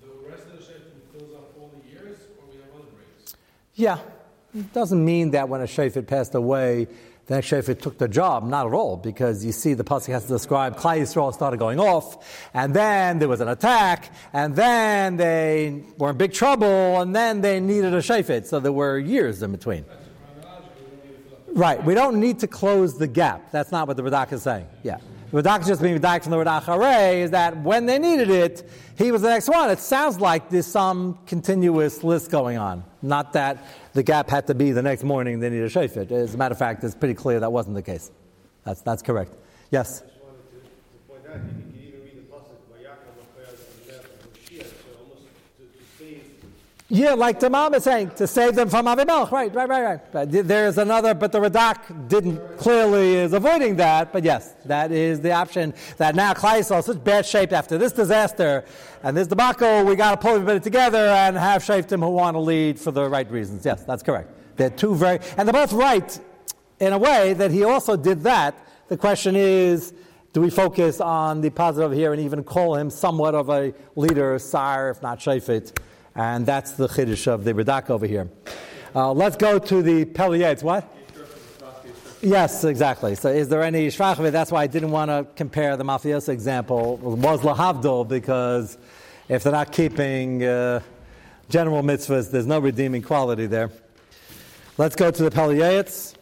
The 0.02 0.30
rest 0.30 0.44
of 0.46 0.52
the 0.52 0.58
shayfet 0.58 1.18
fills 1.18 1.34
up 1.34 1.52
all 1.60 1.72
the 1.74 1.90
years, 1.90 2.18
or 2.38 2.46
we 2.52 2.58
have 2.58 2.70
other 2.76 2.86
breaks? 2.94 3.36
Yeah, 3.74 3.98
it 4.54 4.72
doesn't 4.74 5.04
mean 5.04 5.32
that 5.32 5.50
when 5.50 5.62
a 5.62 5.66
shofet 5.66 6.06
passed 6.06 6.36
away, 6.36 6.88
the 7.28 7.36
next 7.36 7.50
shofet 7.50 7.82
took 7.82 7.98
the 7.98 8.08
job. 8.08 8.44
Not 8.44 8.68
at 8.68 8.74
all, 8.74 8.98
because 8.98 9.44
you 9.44 9.52
see 9.52 9.74
the 9.74 9.84
pasuk 9.84 10.08
has 10.14 10.24
to 10.26 10.30
describe 10.34 10.78
Klal 10.78 11.00
Yisrael 11.00 11.34
started 11.34 11.58
going 11.58 11.80
off, 11.80 12.50
and 12.54 12.74
then 12.74 13.20
there 13.20 13.28
was 13.28 13.42
an 13.42 13.48
attack, 13.48 14.14
and 14.34 14.56
then 14.56 15.18
they 15.18 15.84
were 15.98 16.12
in 16.12 16.18
big 16.18 16.34
trouble, 16.34 17.02
and 17.02 17.16
then 17.16 17.42
they 17.42 17.60
needed 17.60 17.94
a 17.94 18.00
shofet. 18.00 18.46
So 18.46 18.60
there 18.60 18.72
were 18.72 19.00
years 19.00 19.42
in 19.42 19.52
between. 19.52 19.86
Right, 21.54 21.82
we 21.84 21.94
don't 21.94 22.20
need 22.20 22.40
to 22.40 22.48
close 22.48 22.98
the 22.98 23.08
gap. 23.08 23.52
That's 23.52 23.72
not 23.72 23.88
what 23.88 23.96
the 23.96 24.04
Radak 24.04 24.34
is 24.34 24.44
saying. 24.44 24.68
Yeah. 24.84 24.98
The 25.32 25.42
Radak 25.42 25.66
just 25.66 25.82
being 25.82 25.98
Radak 25.98 26.24
from 26.24 26.32
the 26.32 26.38
Radak 26.38 26.64
Hare 26.64 27.24
is 27.24 27.32
that 27.32 27.58
when 27.62 27.86
they 27.86 27.98
needed 27.98 28.30
it, 28.30 28.70
he 28.98 29.12
was 29.12 29.22
the 29.22 29.30
next 29.30 29.50
one. 29.50 29.70
It 29.70 29.80
sounds 29.80 30.20
like 30.20 30.50
there's 30.50 30.66
some 30.66 31.20
continuous 31.26 32.04
list 32.04 32.32
going 32.32 32.58
on. 32.58 32.84
Not 33.02 33.34
that 33.34 33.66
the 33.94 34.04
gap 34.04 34.30
had 34.30 34.48
to 34.48 34.56
be 34.56 34.72
the 34.72 34.82
next 34.82 35.04
morning 35.04 35.40
they 35.40 35.50
needed 35.50 35.66
a 35.66 35.70
shofet. 35.70 36.12
As 36.12 36.34
a 36.34 36.38
matter 36.38 36.54
of 36.54 36.60
fact, 36.60 36.84
it's 36.84 36.96
pretty 36.96 37.14
clear 37.14 37.40
that 37.40 37.52
wasn't 37.52 37.76
the 37.76 37.82
case. 37.82 38.12
That's, 38.64 38.82
that's 38.82 39.02
correct. 39.02 39.34
Yes? 39.72 40.04
Yeah, 46.88 47.14
like 47.14 47.40
the 47.40 47.50
mom 47.50 47.74
is 47.74 47.84
saying, 47.84 48.12
to 48.12 48.28
save 48.28 48.54
them 48.54 48.70
from 48.70 48.86
Avimelech. 48.86 49.32
Right, 49.32 49.52
right, 49.56 49.68
right, 49.68 49.84
right. 49.84 50.12
But 50.12 50.32
there's 50.32 50.78
another, 50.78 51.16
but 51.16 51.32
the 51.32 51.40
Radak 51.40 52.08
didn't 52.08 52.60
clearly 52.60 53.16
is 53.16 53.34
avoiding 53.34 53.78
that. 53.78 54.14
But 54.14 54.24
yes, 54.24 54.54
that 54.66 54.92
is 54.92 55.20
the 55.20 55.32
option 55.32 55.74
that 55.98 56.14
now 56.14 56.34
Kleisel 56.34 56.78
is 56.78 56.86
such 56.86 57.04
bad 57.04 57.26
shape 57.26 57.54
after 57.54 57.80
this 57.80 57.92
disaster 57.92 58.66
and 59.02 59.18
this 59.18 59.28
debacle, 59.28 59.84
we 59.84 59.96
got 59.96 60.12
to 60.12 60.18
pull 60.18 60.36
everybody 60.36 60.60
together 60.60 61.08
and 61.08 61.36
have 61.36 61.64
Shaftim 61.64 62.02
who 62.02 62.10
want 62.10 62.36
to 62.36 62.40
lead 62.40 62.80
for 62.80 62.92
the 62.92 63.10
right 63.10 63.30
reasons. 63.32 63.66
Yes, 63.66 63.84
that's 63.84 64.04
correct. 64.04 64.30
They're 64.56 64.70
two 64.70 64.94
very, 64.94 65.20
and 65.38 65.48
they're 65.48 65.54
both 65.54 65.74
right 65.74 66.20
in 66.80 66.94
a 66.94 67.00
way 67.00 67.34
that 67.34 67.50
he 67.50 67.64
also 67.64 67.98
did 67.98 68.22
that. 68.24 68.56
The 68.90 68.98
question 68.98 69.36
is, 69.36 69.92
do 70.34 70.42
we 70.42 70.52
focus 70.52 71.02
on 71.02 71.42
the 71.42 71.50
positive 71.50 71.94
here 71.94 72.14
and 72.14 72.22
even 72.22 72.44
call 72.44 72.76
him 72.76 72.92
somewhat 72.92 73.34
of 73.34 73.50
a 73.50 73.74
leader, 73.96 74.38
sire, 74.38 74.92
if 74.92 75.02
not 75.02 75.20
Shafit? 75.20 75.76
And 76.16 76.46
that's 76.46 76.72
the 76.72 76.88
Chiddush 76.88 77.28
of 77.28 77.44
the 77.44 77.54
Radak 77.54 77.90
over 77.90 78.08
here. 78.08 78.30
Uh, 78.96 79.12
let's 79.12 79.36
go 79.36 79.60
to 79.60 79.82
the 79.82 80.06
Pele 80.06 80.40
Yoetz. 80.40 80.64
What? 80.64 80.90
Yes, 82.22 82.64
exactly. 82.64 83.16
So 83.16 83.30
is 83.30 83.50
there 83.50 83.62
any 83.62 83.88
Shvachve? 83.88 84.32
That's 84.32 84.52
why 84.52 84.64
I 84.64 84.68
didn't 84.68 84.92
want 84.92 85.12
to 85.12 85.28
compare 85.36 85.76
the 85.78 85.84
Mafiosa 85.84 86.30
example. 86.30 86.98
Was 86.98 87.42
Lahavdol 87.42 88.08
because 88.08 88.78
if 89.28 89.44
they're 89.44 89.52
not 89.52 89.72
keeping 89.72 90.44
uh, 90.44 90.80
general 91.50 91.84
mitzvahs, 91.84 92.32
there's 92.32 92.48
no 92.48 92.60
redeeming 92.60 93.02
quality 93.02 93.46
there. 93.46 93.70
Let's 94.78 94.96
go 94.96 95.12
to 95.12 95.24
the 95.24 95.30
Pele 95.30 95.56
Yoetz. 95.56 96.15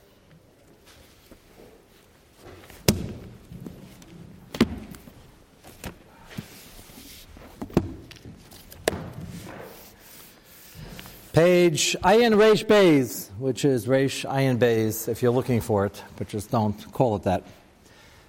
Page 11.34 11.98
Ayin 12.04 12.36
Reish 12.36 12.64
Beis, 12.64 13.32
which 13.40 13.66
is 13.66 13.88
Reish 13.88 14.24
Ayin 14.30 14.60
Beis, 14.60 15.08
if 15.08 15.24
you're 15.24 15.32
looking 15.32 15.62
for 15.62 15.88
it, 15.88 16.04
but 16.16 16.28
just 16.28 16.52
don't 16.52 16.92
call 16.92 17.16
it 17.16 17.24
that, 17.24 17.44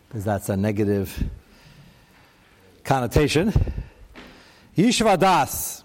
because 0.09 0.25
that's 0.25 0.49
a 0.49 0.57
negative 0.57 1.23
connotation. 2.83 3.53
Yishuv 4.75 5.19
Adas. 5.19 5.83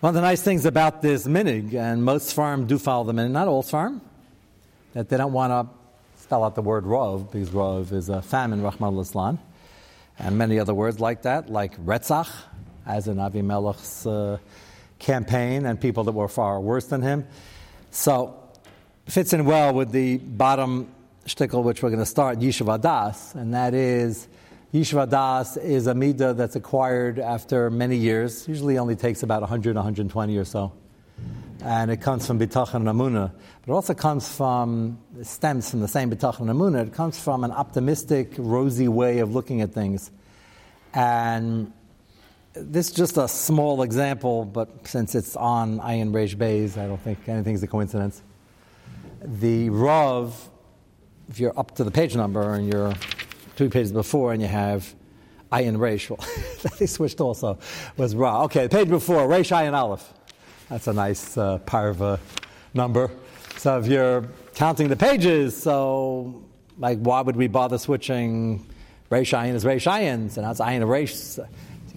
One 0.00 0.08
of 0.08 0.14
the 0.14 0.22
nice 0.22 0.40
things 0.40 0.64
about 0.64 1.02
this 1.02 1.26
minig, 1.26 1.74
and 1.74 2.02
most 2.02 2.32
farm 2.32 2.66
do 2.66 2.78
follow 2.78 3.04
the 3.04 3.12
minig, 3.12 3.32
not 3.32 3.46
all 3.46 3.62
farm, 3.62 4.00
that 4.94 5.10
they 5.10 5.18
don't 5.18 5.34
want 5.34 5.50
to 5.50 6.22
spell 6.22 6.44
out 6.44 6.54
the 6.54 6.62
word 6.62 6.84
rov, 6.84 7.30
because 7.30 7.50
rov 7.50 7.92
is 7.92 8.08
a 8.08 8.22
famine, 8.22 8.62
Rahman 8.62 8.96
al 8.96 9.38
and 10.18 10.38
many 10.38 10.58
other 10.58 10.72
words 10.72 10.98
like 10.98 11.22
that, 11.22 11.50
like 11.50 11.78
retzach, 11.84 12.30
as 12.86 13.08
in 13.08 13.16
Avimelech's 13.16 14.06
uh, 14.06 14.38
campaign 14.98 15.66
and 15.66 15.80
people 15.80 16.04
that 16.04 16.12
were 16.12 16.28
far 16.28 16.60
worse 16.60 16.86
than 16.86 17.02
him. 17.02 17.26
So, 17.90 18.36
fits 19.06 19.32
in 19.32 19.44
well 19.44 19.74
with 19.74 19.90
the 19.90 20.18
bottom 20.18 20.88
shtickle, 21.26 21.64
which 21.64 21.82
we're 21.82 21.90
going 21.90 22.00
to 22.00 22.06
start, 22.06 22.38
Yishuv 22.38 22.78
Adas, 22.78 23.34
and 23.34 23.54
that 23.54 23.74
is 23.74 24.28
Yishuv 24.72 25.08
Adas 25.08 25.62
is 25.62 25.86
a 25.86 25.94
midah 25.94 26.36
that's 26.36 26.54
acquired 26.54 27.18
after 27.18 27.70
many 27.70 27.96
years. 27.96 28.46
Usually 28.46 28.78
only 28.78 28.94
takes 28.94 29.22
about 29.22 29.40
100, 29.40 29.74
120 29.74 30.36
or 30.36 30.44
so. 30.44 30.72
and 31.62 31.90
it 31.90 32.00
comes 32.00 32.26
from 32.26 32.38
bitachon 32.38 32.74
and 32.76 32.88
amuna. 32.88 33.32
But 33.62 33.72
it 33.72 33.74
also 33.74 33.94
comes 33.94 34.28
from, 34.28 34.98
stems 35.22 35.70
from 35.70 35.80
the 35.80 35.88
same 35.88 36.10
bitachon 36.10 36.42
and 36.42 36.50
amuna. 36.50 36.86
It 36.86 36.94
comes 36.94 37.18
from 37.18 37.44
an 37.44 37.50
optimistic, 37.50 38.34
rosy 38.38 38.88
way 38.88 39.18
of 39.18 39.34
looking 39.34 39.60
at 39.60 39.72
things. 39.72 40.10
And 40.94 41.72
this 42.52 42.88
is 42.88 42.94
just 42.94 43.16
a 43.16 43.28
small 43.28 43.82
example, 43.82 44.44
but 44.44 44.86
since 44.86 45.14
it's 45.14 45.36
on 45.36 45.78
Ayin 45.80 46.12
Reish 46.12 46.36
Bays, 46.36 46.76
I 46.76 46.86
don't 46.86 47.00
think 47.00 47.28
anything's 47.28 47.62
a 47.62 47.66
coincidence. 47.66 48.22
The 49.22 49.70
Rav, 49.70 50.50
if 51.28 51.38
you're 51.38 51.56
up 51.58 51.76
to 51.76 51.84
the 51.84 51.90
page 51.90 52.16
number 52.16 52.54
and 52.54 52.72
you're 52.72 52.92
two 53.56 53.70
pages 53.70 53.92
before 53.92 54.32
and 54.32 54.42
you 54.42 54.48
have 54.48 54.94
Ayin 55.52 55.76
Reish, 55.76 56.10
well, 56.10 56.72
they 56.78 56.86
switched 56.86 57.20
also, 57.20 57.58
was 57.96 58.16
Ra. 58.16 58.44
Okay, 58.44 58.64
the 58.64 58.68
page 58.68 58.88
before, 58.88 59.28
Reish 59.28 59.50
Ayin 59.56 59.74
Aleph. 59.74 60.12
That's 60.68 60.86
a 60.86 60.92
nice 60.92 61.36
uh, 61.36 61.58
parva 61.58 62.18
number. 62.74 63.10
So 63.58 63.78
if 63.78 63.86
you're 63.86 64.28
counting 64.54 64.88
the 64.88 64.96
pages, 64.96 65.56
so 65.56 66.42
like 66.78 66.98
why 66.98 67.20
would 67.20 67.36
we 67.36 67.46
bother 67.46 67.78
switching 67.78 68.66
Reish 69.10 69.36
Ayin 69.36 69.54
is 69.54 69.64
Reish 69.64 69.90
Ayin, 69.90 70.30
so 70.30 70.40
now 70.40 70.50
it's 70.50 70.60
Ayin 70.60 70.82
Reish. 70.82 71.44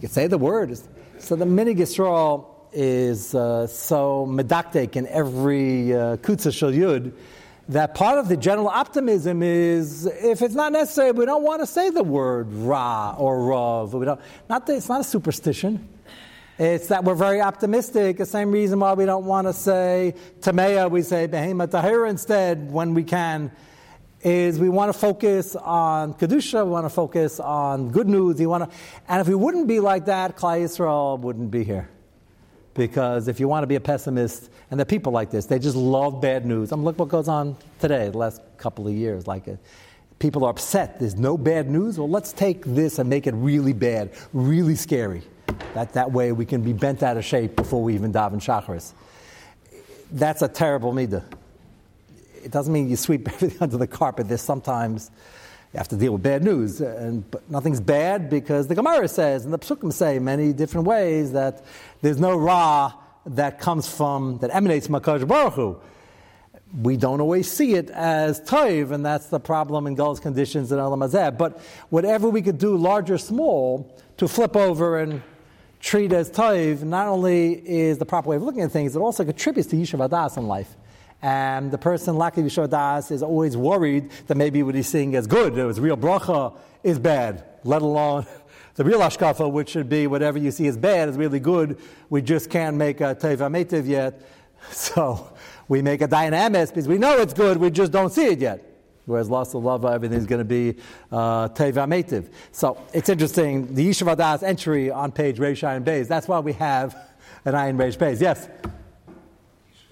You 0.04 0.10
say 0.10 0.28
the 0.28 0.38
word. 0.38 0.78
So 1.20 1.38
the 1.38 1.46
mini 1.46 1.74
Yisrael 1.76 2.46
is 2.74 3.34
uh, 3.34 3.68
so 3.68 4.28
medaktek 4.30 4.98
in 4.98 5.08
every 5.08 5.94
uh, 5.94 6.18
kutza 6.18 6.54
shel 6.54 6.74
yud 6.74 7.14
that 7.70 7.96
part 7.96 8.20
of 8.20 8.28
the 8.28 8.36
general 8.36 8.68
optimism 8.68 9.42
is 9.42 10.06
if 10.06 10.42
it's 10.42 10.56
not 10.56 10.74
necessary, 10.74 11.14
we 11.14 11.26
don't 11.26 11.44
want 11.44 11.62
to 11.62 11.66
say 11.66 11.90
the 11.90 12.04
word 12.04 12.52
ra 12.52 13.16
or 13.18 13.46
rav. 13.46 13.94
We 13.94 14.04
don't, 14.04 14.20
not 14.50 14.68
that 14.68 14.76
it's 14.76 14.90
not 14.90 15.00
a 15.00 15.04
superstition. 15.06 15.88
It's 16.60 16.88
that 16.88 17.06
we're 17.06 17.16
very 17.16 17.40
optimistic. 17.40 18.18
The 18.18 18.26
same 18.26 18.52
reason 18.52 18.82
why 18.82 18.96
we 18.96 19.06
don't 19.06 19.24
want 19.24 19.48
to 19.48 19.54
say 19.54 20.16
tamea, 20.42 20.92
we 20.92 21.04
say 21.04 21.30
behema 21.30 21.70
tahira 21.70 22.10
instead 22.10 22.74
when 22.74 22.94
we 22.94 23.06
can. 23.06 23.54
Is 24.24 24.58
we 24.58 24.70
want 24.70 24.92
to 24.92 24.98
focus 24.98 25.54
on 25.58 26.14
kedusha, 26.14 26.64
we 26.64 26.72
want 26.72 26.86
to 26.86 26.90
focus 26.90 27.42
on 27.42 27.92
good 27.92 28.08
news. 28.08 28.38
We 28.38 28.46
want 28.46 28.70
to, 28.70 28.78
and 29.10 29.20
if 29.20 29.28
we 29.28 29.36
wouldn't 29.36 29.68
be 29.68 29.82
like 29.82 30.06
that, 30.06 30.38
Klal 30.38 30.62
Yisrael 30.62 31.20
wouldn't 31.20 31.52
be 31.52 31.66
here. 31.66 31.90
Because 32.74 33.28
if 33.28 33.42
you 33.42 33.50
want 33.50 33.64
to 33.64 33.68
be 33.68 33.76
a 33.76 33.82
pessimist, 33.82 34.50
and 34.72 34.80
there 34.80 34.84
are 34.84 34.86
people 34.86 35.12
like 35.12 35.30
this, 35.30 35.48
they 35.48 35.60
just 35.60 35.76
love 35.76 36.22
bad 36.22 36.46
news. 36.46 36.72
I 36.72 36.78
mean, 36.78 36.86
look 36.86 36.98
what 36.98 37.10
goes 37.10 37.28
on 37.28 37.58
today, 37.80 38.10
the 38.10 38.18
last 38.18 38.42
couple 38.58 38.88
of 38.88 38.94
years. 38.94 39.28
Like, 39.28 39.46
it, 39.48 39.60
people 40.20 40.46
are 40.46 40.52
upset. 40.52 41.00
There's 41.00 41.16
no 41.16 41.38
bad 41.38 41.70
news. 41.70 42.00
Well, 42.00 42.10
let's 42.10 42.32
take 42.32 42.64
this 42.64 43.00
and 43.00 43.10
make 43.10 43.28
it 43.28 43.34
really 43.34 43.74
bad, 43.74 44.12
really 44.32 44.76
scary. 44.76 45.22
That, 45.74 45.94
that 45.94 46.14
way 46.14 46.32
we 46.32 46.46
can 46.46 46.62
be 46.62 46.72
bent 46.72 47.04
out 47.04 47.18
of 47.18 47.26
shape 47.26 47.58
before 47.58 47.84
we 47.84 47.94
even 47.94 48.14
daven 48.14 48.36
shacharis. 48.36 48.94
That's 50.12 50.42
a 50.42 50.48
terrible 50.48 50.94
midah. 50.94 51.26
It 52.44 52.52
doesn't 52.52 52.74
mean 52.74 52.90
you 52.90 52.96
sweep 52.96 53.28
everything 53.34 53.58
under 53.62 53.78
the 53.78 53.88
carpet. 53.88 54.28
There's 54.28 54.42
sometimes 54.42 55.12
you 55.74 55.78
have 55.78 55.88
to 55.88 55.96
deal 55.96 56.14
with 56.14 56.22
bad 56.22 56.44
news, 56.44 56.82
and 56.82 57.30
but 57.32 57.50
nothing's 57.50 57.82
bad 57.82 58.30
because 58.30 58.68
the 58.68 58.76
Gemara 58.76 59.08
says 59.08 59.44
and 59.44 59.54
the 59.54 59.60
Psukim 59.60 59.92
say 59.92 60.20
many 60.20 60.54
different 60.54 60.86
ways 60.86 61.32
that 61.32 61.66
there's 62.02 62.20
no 62.20 62.36
ra 62.36 62.94
that 63.26 63.60
comes 63.60 63.88
from 63.88 64.38
that 64.40 64.54
emanates 64.54 64.88
from 64.88 64.96
Hakadosh 64.96 65.28
Baruch 65.28 65.54
Hu. 65.54 65.80
We 66.82 66.98
don't 66.98 67.22
always 67.22 67.52
see 67.52 67.76
it 67.76 67.90
as 67.92 68.42
toiv, 68.42 68.92
and 68.92 69.06
that's 69.06 69.28
the 69.28 69.40
problem 69.40 69.88
in 69.88 69.96
God's 69.96 70.20
conditions 70.20 70.72
in 70.72 70.80
Elam 70.80 71.02
Hazeh. 71.02 71.38
But 71.38 71.60
whatever 71.90 72.30
we 72.30 72.42
could 72.42 72.58
do, 72.58 72.76
large 72.76 73.12
or 73.12 73.20
small, 73.20 73.96
to 74.18 74.28
flip 74.28 74.56
over 74.56 75.00
and 75.00 75.22
treat 75.80 76.12
as 76.14 76.32
toiv, 76.32 76.82
not 76.82 77.08
only 77.08 77.54
is 77.54 78.00
the 78.00 78.06
proper 78.06 78.30
way 78.30 78.38
of 78.38 78.44
looking 78.44 78.62
at 78.62 78.72
things, 78.72 78.96
it 78.96 79.00
also 79.00 79.24
contributes 79.24 79.70
to 79.70 79.76
Yishuv 79.76 80.08
Adas 80.08 80.38
in 80.38 80.48
life. 80.48 80.76
And 81.24 81.72
the 81.72 81.78
person 81.78 82.18
lacking 82.18 82.44
Yishuv 82.44 82.68
Adas 82.68 83.10
is 83.10 83.24
always 83.24 83.56
worried 83.56 84.12
that 84.28 84.36
maybe 84.36 84.62
what 84.62 84.76
he's 84.76 84.90
seeing 84.90 85.16
as 85.16 85.26
good, 85.26 85.54
was 85.54 85.80
real 85.80 85.96
bracha, 85.96 86.54
is 86.84 87.00
bad, 87.00 87.46
let 87.64 87.82
alone 87.82 88.26
the 88.76 88.84
real 88.84 89.00
ashkafa, 89.00 89.50
which 89.50 89.70
should 89.70 89.88
be 89.88 90.06
whatever 90.06 90.38
you 90.38 90.52
see 90.52 90.68
is 90.68 90.76
bad 90.76 91.08
is 91.08 91.16
really 91.16 91.40
good. 91.40 91.80
We 92.10 92.22
just 92.22 92.50
can't 92.50 92.76
make 92.76 93.00
a 93.00 93.16
toiv 93.16 93.38
ametiv 93.38 93.88
yet. 93.88 94.22
So 94.72 95.34
we 95.68 95.82
make 95.82 96.02
a 96.02 96.08
dynamis 96.08 96.70
because 96.70 96.88
we 96.88 96.98
know 96.98 97.18
it's 97.18 97.34
good, 97.34 97.58
we 97.58 97.70
just 97.70 97.92
don't 97.92 98.12
see 98.12 98.28
it 98.28 98.40
yet. 98.40 98.64
Whereas 99.06 99.30
loss 99.30 99.54
of 99.54 99.62
lava, 99.62 99.90
everything's 99.90 100.26
going 100.26 100.40
to 100.40 100.46
be 100.46 100.78
uh, 101.12 101.50
tevametiv. 101.50 102.32
So 102.54 102.82
it's 102.94 103.10
interesting. 103.10 103.76
The 103.76 103.90
Yishuv 103.90 104.16
Adas 104.16 104.42
entry 104.42 104.90
on 104.90 105.12
page 105.12 105.38
Reish 105.38 105.68
Ayin 105.68 105.84
Beis. 105.84 106.08
That's 106.08 106.30
why 106.30 106.40
we 106.40 106.54
have 106.54 106.96
an 107.44 107.56
Ayin 107.56 107.76
Reish 107.76 107.98
Beis. 107.98 108.22
Yes 108.22 108.48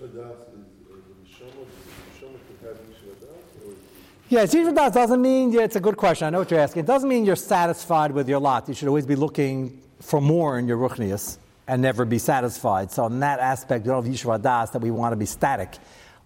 is, 0.03 0.09
is 0.09 0.15
the 0.15 0.21
neshama, 0.21 1.65
the 1.69 2.25
neshama 2.25 2.37
could 2.47 2.67
have 2.67 2.77
Yishvadas, 2.89 3.49
or 3.65 3.73
Yes, 4.31 4.55
Yishuv 4.55 4.73
Adas 4.73 4.93
doesn't 4.93 5.21
mean, 5.21 5.51
yeah, 5.51 5.63
it's 5.63 5.75
a 5.75 5.81
good 5.81 5.97
question. 5.97 6.25
I 6.25 6.29
know 6.29 6.39
what 6.39 6.49
you're 6.49 6.61
asking. 6.61 6.83
It 6.83 6.85
doesn't 6.85 7.09
mean 7.09 7.25
you're 7.25 7.35
satisfied 7.35 8.13
with 8.13 8.29
your 8.29 8.39
lot. 8.39 8.65
You 8.69 8.73
should 8.73 8.87
always 8.87 9.05
be 9.05 9.17
looking 9.17 9.81
for 9.99 10.21
more 10.21 10.57
in 10.57 10.69
your 10.69 10.77
ruchnius 10.77 11.37
and 11.67 11.81
never 11.81 12.05
be 12.05 12.17
satisfied. 12.17 12.91
So 12.91 13.07
in 13.07 13.19
that 13.19 13.39
aspect, 13.39 13.85
you 13.85 13.91
don't 13.91 14.05
have 14.05 14.13
Yishuv 14.13 14.41
Das 14.41 14.69
that 14.69 14.81
we 14.81 14.89
want 14.89 15.11
to 15.11 15.17
be 15.17 15.25
static. 15.25 15.77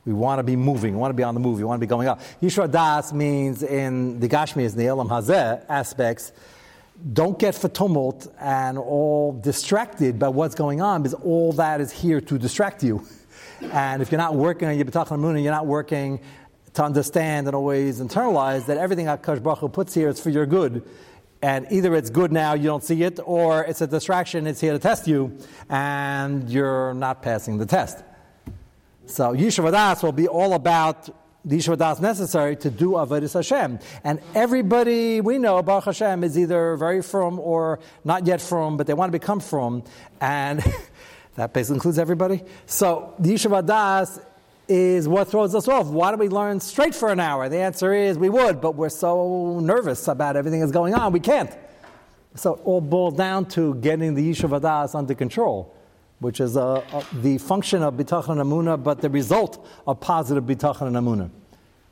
We 0.06 0.14
want 0.14 0.38
to 0.38 0.44
be 0.44 0.56
moving. 0.56 0.94
We 0.94 1.00
want 1.00 1.10
to 1.10 1.16
be 1.16 1.24
on 1.24 1.34
the 1.34 1.40
move. 1.40 1.58
We 1.58 1.64
want 1.64 1.80
to 1.80 1.84
be 1.84 1.90
going 1.90 2.08
up. 2.08 2.22
Yishuv 2.44 2.70
Das 2.70 3.12
means 3.12 3.64
in 3.64 4.20
the 4.20 4.30
Gashmias, 4.30 4.76
the 4.76 4.86
Elam 4.86 5.10
Hazeh 5.10 5.66
aspects, 5.68 6.32
don't 7.12 7.40
get 7.40 7.56
for 7.56 7.70
tumult 7.70 8.32
and 8.40 8.78
all 8.78 9.32
distracted 9.34 10.20
by 10.20 10.28
what's 10.28 10.54
going 10.54 10.80
on 10.80 11.02
because 11.02 11.16
all 11.24 11.54
that 11.54 11.82
is 11.82 11.92
here 11.92 12.22
to 12.22 12.38
distract 12.38 12.84
you. 12.84 13.04
And 13.72 14.02
if 14.02 14.12
you're 14.12 14.20
not 14.20 14.36
working 14.36 14.68
on 14.68 14.76
your 14.76 14.86
B'tachon 14.86 15.14
and 15.14 15.42
you're 15.42 15.52
not 15.52 15.66
working 15.66 16.20
to 16.76 16.84
understand 16.84 17.48
and 17.48 17.56
always 17.56 18.00
internalize 18.00 18.66
that 18.68 18.78
everything 18.78 19.08
HaKadosh 19.08 19.58
Hu 19.60 19.70
puts 19.70 19.94
here 19.94 20.10
is 20.10 20.20
for 20.20 20.30
your 20.30 20.46
good. 20.46 20.84
And 21.42 21.68
either 21.70 21.96
it's 21.96 22.10
good 22.10 22.32
now, 22.32 22.54
you 22.54 22.64
don't 22.64 22.84
see 22.84 23.04
it, 23.04 23.20
or 23.24 23.64
it's 23.64 23.82
a 23.82 23.88
distraction, 23.88 24.48
it's 24.48 24.60
here 24.60 24.74
to 24.74 24.80
test 24.80 25.08
you, 25.08 25.38
and 25.70 26.50
you're 26.50 26.94
not 26.94 27.22
passing 27.22 27.58
the 27.58 27.66
test. 27.66 28.04
So 29.06 29.34
Yishuv 29.34 29.72
Adas 29.72 30.02
will 30.02 30.12
be 30.12 30.28
all 30.28 30.54
about 30.54 31.06
the 31.46 31.58
Yishuv 31.58 31.78
Adas 31.78 32.02
necessary 32.02 32.56
to 32.58 32.70
do 32.72 32.92
Avodas 32.92 33.34
Hashem. 33.34 33.80
And 34.04 34.20
everybody 34.34 35.22
we 35.22 35.38
know, 35.38 35.62
Baruch 35.62 35.86
Hashem, 35.86 36.24
is 36.24 36.38
either 36.38 36.76
very 36.78 37.04
from 37.04 37.40
or 37.40 37.80
not 38.04 38.26
yet 38.26 38.42
from, 38.42 38.78
but 38.78 38.88
they 38.88 38.96
want 38.96 39.10
to 39.14 39.18
become 39.18 39.40
from. 39.40 39.84
And 40.20 40.64
that 41.36 41.54
basically 41.54 41.76
includes 41.76 42.00
everybody. 42.00 42.42
So 42.66 43.14
the 43.20 43.34
Yishuv 43.34 43.64
Adas 43.64 44.20
is 44.68 45.08
what 45.08 45.30
throws 45.30 45.54
us 45.56 45.68
off. 45.68 45.88
Why 45.88 46.12
don't 46.12 46.20
we 46.20 46.30
learn 46.30 46.60
straight 46.60 46.96
for 46.96 47.12
an 47.12 47.20
hour? 47.20 47.50
The 47.50 47.58
answer 47.58 47.94
is 47.94 48.18
we 48.18 48.30
would, 48.30 48.62
but 48.62 48.76
we're 48.76 48.90
so 48.90 49.60
nervous 49.60 50.08
about 50.08 50.36
everything 50.36 50.60
that's 50.60 50.72
going 50.72 50.94
on, 50.94 51.14
we 51.14 51.20
can't. 51.20 51.56
So 52.36 52.56
it 52.56 52.62
all 52.66 52.82
boils 52.82 53.16
down 53.16 53.46
to 53.50 53.76
getting 53.76 54.14
the 54.14 54.32
Yishuv 54.32 54.60
Adas 54.60 54.96
under 54.96 55.14
control 55.14 55.76
which 56.20 56.40
is 56.40 56.56
uh, 56.58 56.76
uh, 56.76 57.04
the 57.22 57.38
function 57.38 57.84
of 57.84 57.96
bitachon 57.96 58.40
and 58.40 58.42
amuna, 58.42 58.82
but 58.82 59.02
the 59.02 59.10
result 59.10 59.66
of 59.86 60.00
positive 60.00 60.44
bitachon 60.44 60.88
and 60.88 60.96
amuna. 60.96 61.30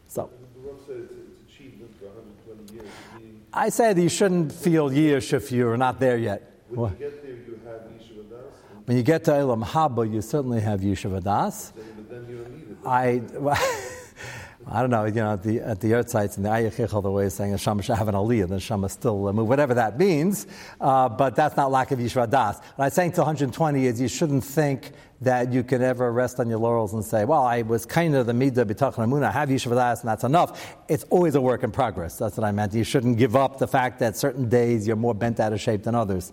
So, 0.08 0.30
the 0.56 0.70
Rav 0.70 0.80
said 0.86 0.98
it's, 0.98 1.12
it's 1.14 1.54
achievement 1.54 1.92
for 2.00 2.06
120 2.06 2.74
years. 2.74 2.88
Meaning, 3.18 3.42
I 3.54 3.70
said 3.70 4.00
you 4.00 4.10
shouldn't 4.10 4.52
feel 4.52 4.90
yish 4.90 5.34
if 5.34 5.52
you're 5.52 5.78
not 5.78 6.00
there 6.00 6.18
yet. 6.18 6.62
when 6.70 6.92
you 6.92 6.98
get 6.98 7.22
there, 7.24 7.32
you 7.32 7.60
have 7.66 7.82
Yishvadas, 7.82 8.72
and 8.72 8.88
When 8.88 8.98
you 8.98 9.04
get 9.04 9.24
to 9.26 9.34
Elam 9.34 9.64
Haba, 9.64 10.12
you 10.12 10.22
certainly 10.22 10.62
have 10.62 10.80
Yishuv 10.82 11.22
Adas. 11.22 11.74
Then, 12.14 12.30
you 12.30 12.38
don't 12.38 12.54
need 12.54 12.72
it. 12.72 12.78
I, 12.86 13.22
well, 13.40 13.58
I 14.68 14.80
don't 14.80 14.90
know, 14.90 15.06
you 15.06 15.14
know, 15.16 15.34
at 15.34 15.44
the, 15.44 15.60
the 15.80 15.94
earth 15.94 16.10
sites 16.10 16.38
in 16.38 16.44
the 16.44 16.50
Ayachichel, 16.50 17.04
the 17.04 17.12
way 17.12 17.26
it's 17.26 17.36
saying 17.36 17.52
Hashem 17.52 17.82
should 17.82 17.98
have 17.98 18.08
an 18.08 18.16
aliyah, 18.16 18.48
the 18.48 18.86
is 18.86 18.92
still 18.94 19.28
uh, 19.28 19.34
move, 19.34 19.48
whatever 19.48 19.74
that 19.74 20.00
means, 20.00 20.48
uh, 20.80 21.10
but 21.10 21.36
that's 21.36 21.58
not 21.58 21.70
lack 21.70 21.92
of 21.92 22.00
Yishra 22.00 22.30
Das. 22.30 22.60
What 22.76 22.86
I'm 22.86 22.92
saying 22.92 23.14
to 23.14 23.22
120 23.22 23.86
is 23.86 24.00
you 24.00 24.08
shouldn't 24.08 24.44
think 24.44 24.92
that 25.22 25.52
you 25.52 25.64
can 25.64 25.82
ever 25.82 26.12
rest 26.12 26.40
on 26.40 26.50
your 26.50 26.60
laurels 26.60 26.94
and 26.94 27.04
say, 27.04 27.26
well, 27.26 27.44
I 27.44 27.64
was 27.64 27.86
kind 27.86 28.16
of 28.16 28.26
the 28.26 28.34
Midah 28.34 28.66
B'tachon 28.66 29.06
Amunah, 29.06 29.26
I 29.26 29.32
have 29.32 29.50
Yishra 29.50 29.76
Das, 29.76 30.02
and 30.02 30.10
that's 30.10 30.24
enough. 30.24 30.76
It's 30.88 31.04
always 31.06 31.36
a 31.36 31.42
work 31.42 31.64
in 31.64 31.72
progress. 31.72 32.18
That's 32.18 32.38
what 32.38 32.46
I 32.46 32.52
meant. 32.52 32.74
You 32.74 32.84
shouldn't 32.84 33.18
give 33.18 33.36
up 33.36 33.60
the 33.60 33.68
fact 33.68 34.00
that 34.00 34.16
certain 34.16 34.48
days 34.48 34.88
you're 34.88 34.96
more 34.96 35.14
bent 35.14 35.40
out 35.40 35.52
of 35.52 35.60
shape 35.60 35.84
than 35.84 35.96
others. 35.96 36.32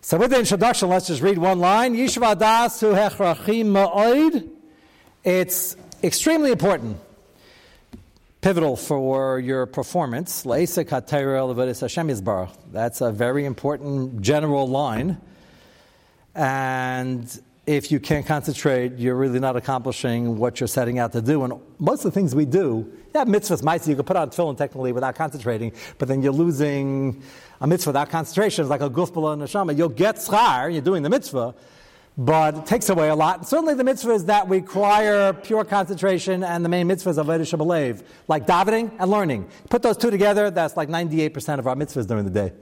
So 0.00 0.18
with 0.18 0.32
the 0.32 0.38
introduction, 0.40 0.88
let's 0.88 1.06
just 1.06 1.22
read 1.22 1.38
one 1.38 1.60
line. 1.60 1.94
Yishva 1.94 2.36
Das 2.36 2.80
hu 2.80 2.92
hechrachim 2.92 3.66
ma'oid. 3.66 4.61
It's 5.24 5.76
extremely 6.02 6.50
important 6.50 6.98
pivotal 8.40 8.74
for 8.76 9.38
your 9.38 9.66
performance. 9.66 10.42
That's 10.42 10.76
a 13.00 13.12
very 13.12 13.44
important 13.44 14.20
general 14.20 14.66
line. 14.66 15.20
And 16.34 17.40
if 17.66 17.92
you 17.92 18.00
can't 18.00 18.26
concentrate, 18.26 18.94
you're 18.98 19.14
really 19.14 19.38
not 19.38 19.54
accomplishing 19.54 20.38
what 20.38 20.58
you're 20.58 20.66
setting 20.66 20.98
out 20.98 21.12
to 21.12 21.22
do. 21.22 21.44
And 21.44 21.52
most 21.78 22.04
of 22.04 22.12
the 22.12 22.18
things 22.18 22.34
we 22.34 22.44
do, 22.44 22.92
yeah, 23.14 23.24
mitzvahs, 23.24 23.62
mitzvahs, 23.62 23.86
you 23.86 23.94
can 23.94 24.04
put 24.04 24.16
on 24.16 24.30
tefillin 24.30 24.58
technically 24.58 24.90
without 24.90 25.14
concentrating, 25.14 25.70
but 25.98 26.08
then 26.08 26.20
you're 26.20 26.32
losing 26.32 27.22
a 27.60 27.68
mitzvah 27.68 27.90
without 27.90 28.10
concentration. 28.10 28.62
It's 28.62 28.70
like 28.70 28.80
a 28.80 28.90
guf 28.90 29.12
below 29.12 29.36
neshama. 29.36 29.76
You'll 29.76 29.88
get 29.88 30.16
schar, 30.16 30.72
you're 30.72 30.82
doing 30.82 31.04
the 31.04 31.10
mitzvah, 31.10 31.54
but 32.16 32.56
it 32.56 32.66
takes 32.66 32.88
away 32.88 33.08
a 33.08 33.14
lot. 33.14 33.48
Certainly, 33.48 33.74
the 33.74 33.84
mitzvahs 33.84 34.26
that 34.26 34.48
require 34.48 35.32
pure 35.32 35.64
concentration 35.64 36.44
and 36.44 36.64
the 36.64 36.68
main 36.68 36.88
mitzvahs 36.88 37.18
of 37.18 37.26
Vedic 37.26 37.46
Shabalev, 37.46 38.02
like 38.28 38.46
davening 38.46 38.92
and 38.98 39.10
learning. 39.10 39.48
Put 39.70 39.82
those 39.82 39.96
two 39.96 40.10
together, 40.10 40.50
that's 40.50 40.76
like 40.76 40.88
98% 40.88 41.58
of 41.58 41.66
our 41.66 41.74
mitzvahs 41.74 42.06
during 42.06 42.24
the 42.24 42.30
day. 42.30 42.52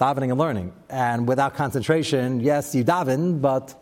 Davening 0.00 0.30
and 0.30 0.38
learning. 0.38 0.72
And 0.90 1.28
without 1.28 1.54
concentration, 1.54 2.40
yes, 2.40 2.74
you 2.74 2.84
daven, 2.84 3.40
but 3.40 3.80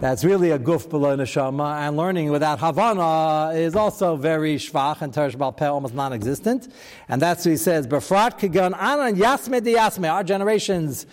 that's 0.00 0.24
really 0.24 0.50
a 0.50 0.58
guf 0.58 0.90
below 0.90 1.16
neshama, 1.16 1.86
and 1.86 1.96
learning 1.96 2.30
without 2.30 2.58
havana 2.58 3.56
is 3.56 3.76
also 3.76 4.16
very 4.16 4.56
shvach 4.56 5.00
and 5.00 5.12
teresh 5.12 5.36
balpeh, 5.36 5.70
almost 5.70 5.94
non-existent. 5.94 6.68
And 7.08 7.22
that's 7.22 7.46
what 7.46 7.52
he 7.52 7.56
says, 7.56 7.86
befrat 7.86 8.40
kigon 8.40 8.76
anan 8.76 9.14
yasme 9.14 9.62
di 9.62 9.74
yasme, 9.74 10.12
our 10.12 10.24
generations 10.24 11.06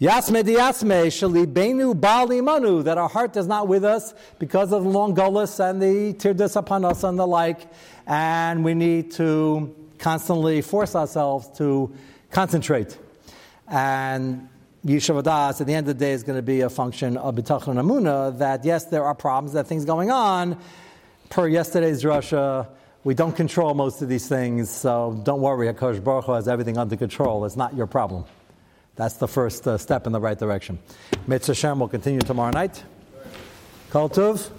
Yasme 0.00 0.42
diyasme 0.42 1.06
shalibenu 1.06 1.98
bali 1.98 2.40
manu, 2.40 2.82
that 2.82 2.98
our 2.98 3.08
heart 3.08 3.36
is 3.36 3.46
not 3.46 3.68
with 3.68 3.84
us 3.84 4.12
because 4.40 4.72
of 4.72 4.82
the 4.82 4.88
long 4.88 5.14
gullus 5.14 5.60
and 5.60 5.80
the 5.80 6.12
tirdas 6.14 6.56
upon 6.56 6.84
us 6.84 7.04
and 7.04 7.16
the 7.16 7.26
like, 7.26 7.60
and 8.08 8.64
we 8.64 8.74
need 8.74 9.12
to 9.12 9.72
constantly 9.98 10.60
force 10.62 10.96
ourselves 10.96 11.48
to 11.56 11.94
concentrate. 12.32 12.98
And 13.68 14.48
Yishavadas 14.84 15.60
at 15.60 15.66
the 15.68 15.74
end 15.74 15.88
of 15.88 15.96
the 15.96 16.04
day 16.04 16.12
is 16.12 16.24
going 16.24 16.38
to 16.38 16.42
be 16.42 16.62
a 16.62 16.68
function 16.68 17.16
of 17.16 17.36
B'tachon 17.36 17.76
Amuna 17.76 18.36
that 18.38 18.64
yes, 18.64 18.86
there 18.86 19.04
are 19.04 19.14
problems, 19.14 19.54
are 19.54 19.62
things 19.62 19.84
going 19.84 20.10
on. 20.10 20.58
Per 21.30 21.46
yesterday's 21.46 22.04
Russia, 22.04 22.68
we 23.04 23.14
don't 23.14 23.36
control 23.36 23.74
most 23.74 24.02
of 24.02 24.08
these 24.08 24.28
things, 24.28 24.70
so 24.70 25.20
don't 25.22 25.40
worry, 25.40 25.72
HaKadosh 25.72 26.02
Baruch 26.02 26.26
has 26.26 26.48
everything 26.48 26.78
under 26.78 26.96
control. 26.96 27.44
It's 27.44 27.56
not 27.56 27.76
your 27.76 27.86
problem. 27.86 28.24
That's 28.96 29.16
the 29.16 29.28
first 29.28 29.66
uh, 29.66 29.76
step 29.78 30.06
in 30.06 30.12
the 30.12 30.20
right 30.20 30.38
direction. 30.38 30.78
Mitzvah 31.26 31.54
Shem 31.54 31.80
will 31.80 31.88
continue 31.88 32.20
tomorrow 32.20 32.52
night. 32.52 32.84
Kol 33.90 34.08
Tuv. 34.08 34.50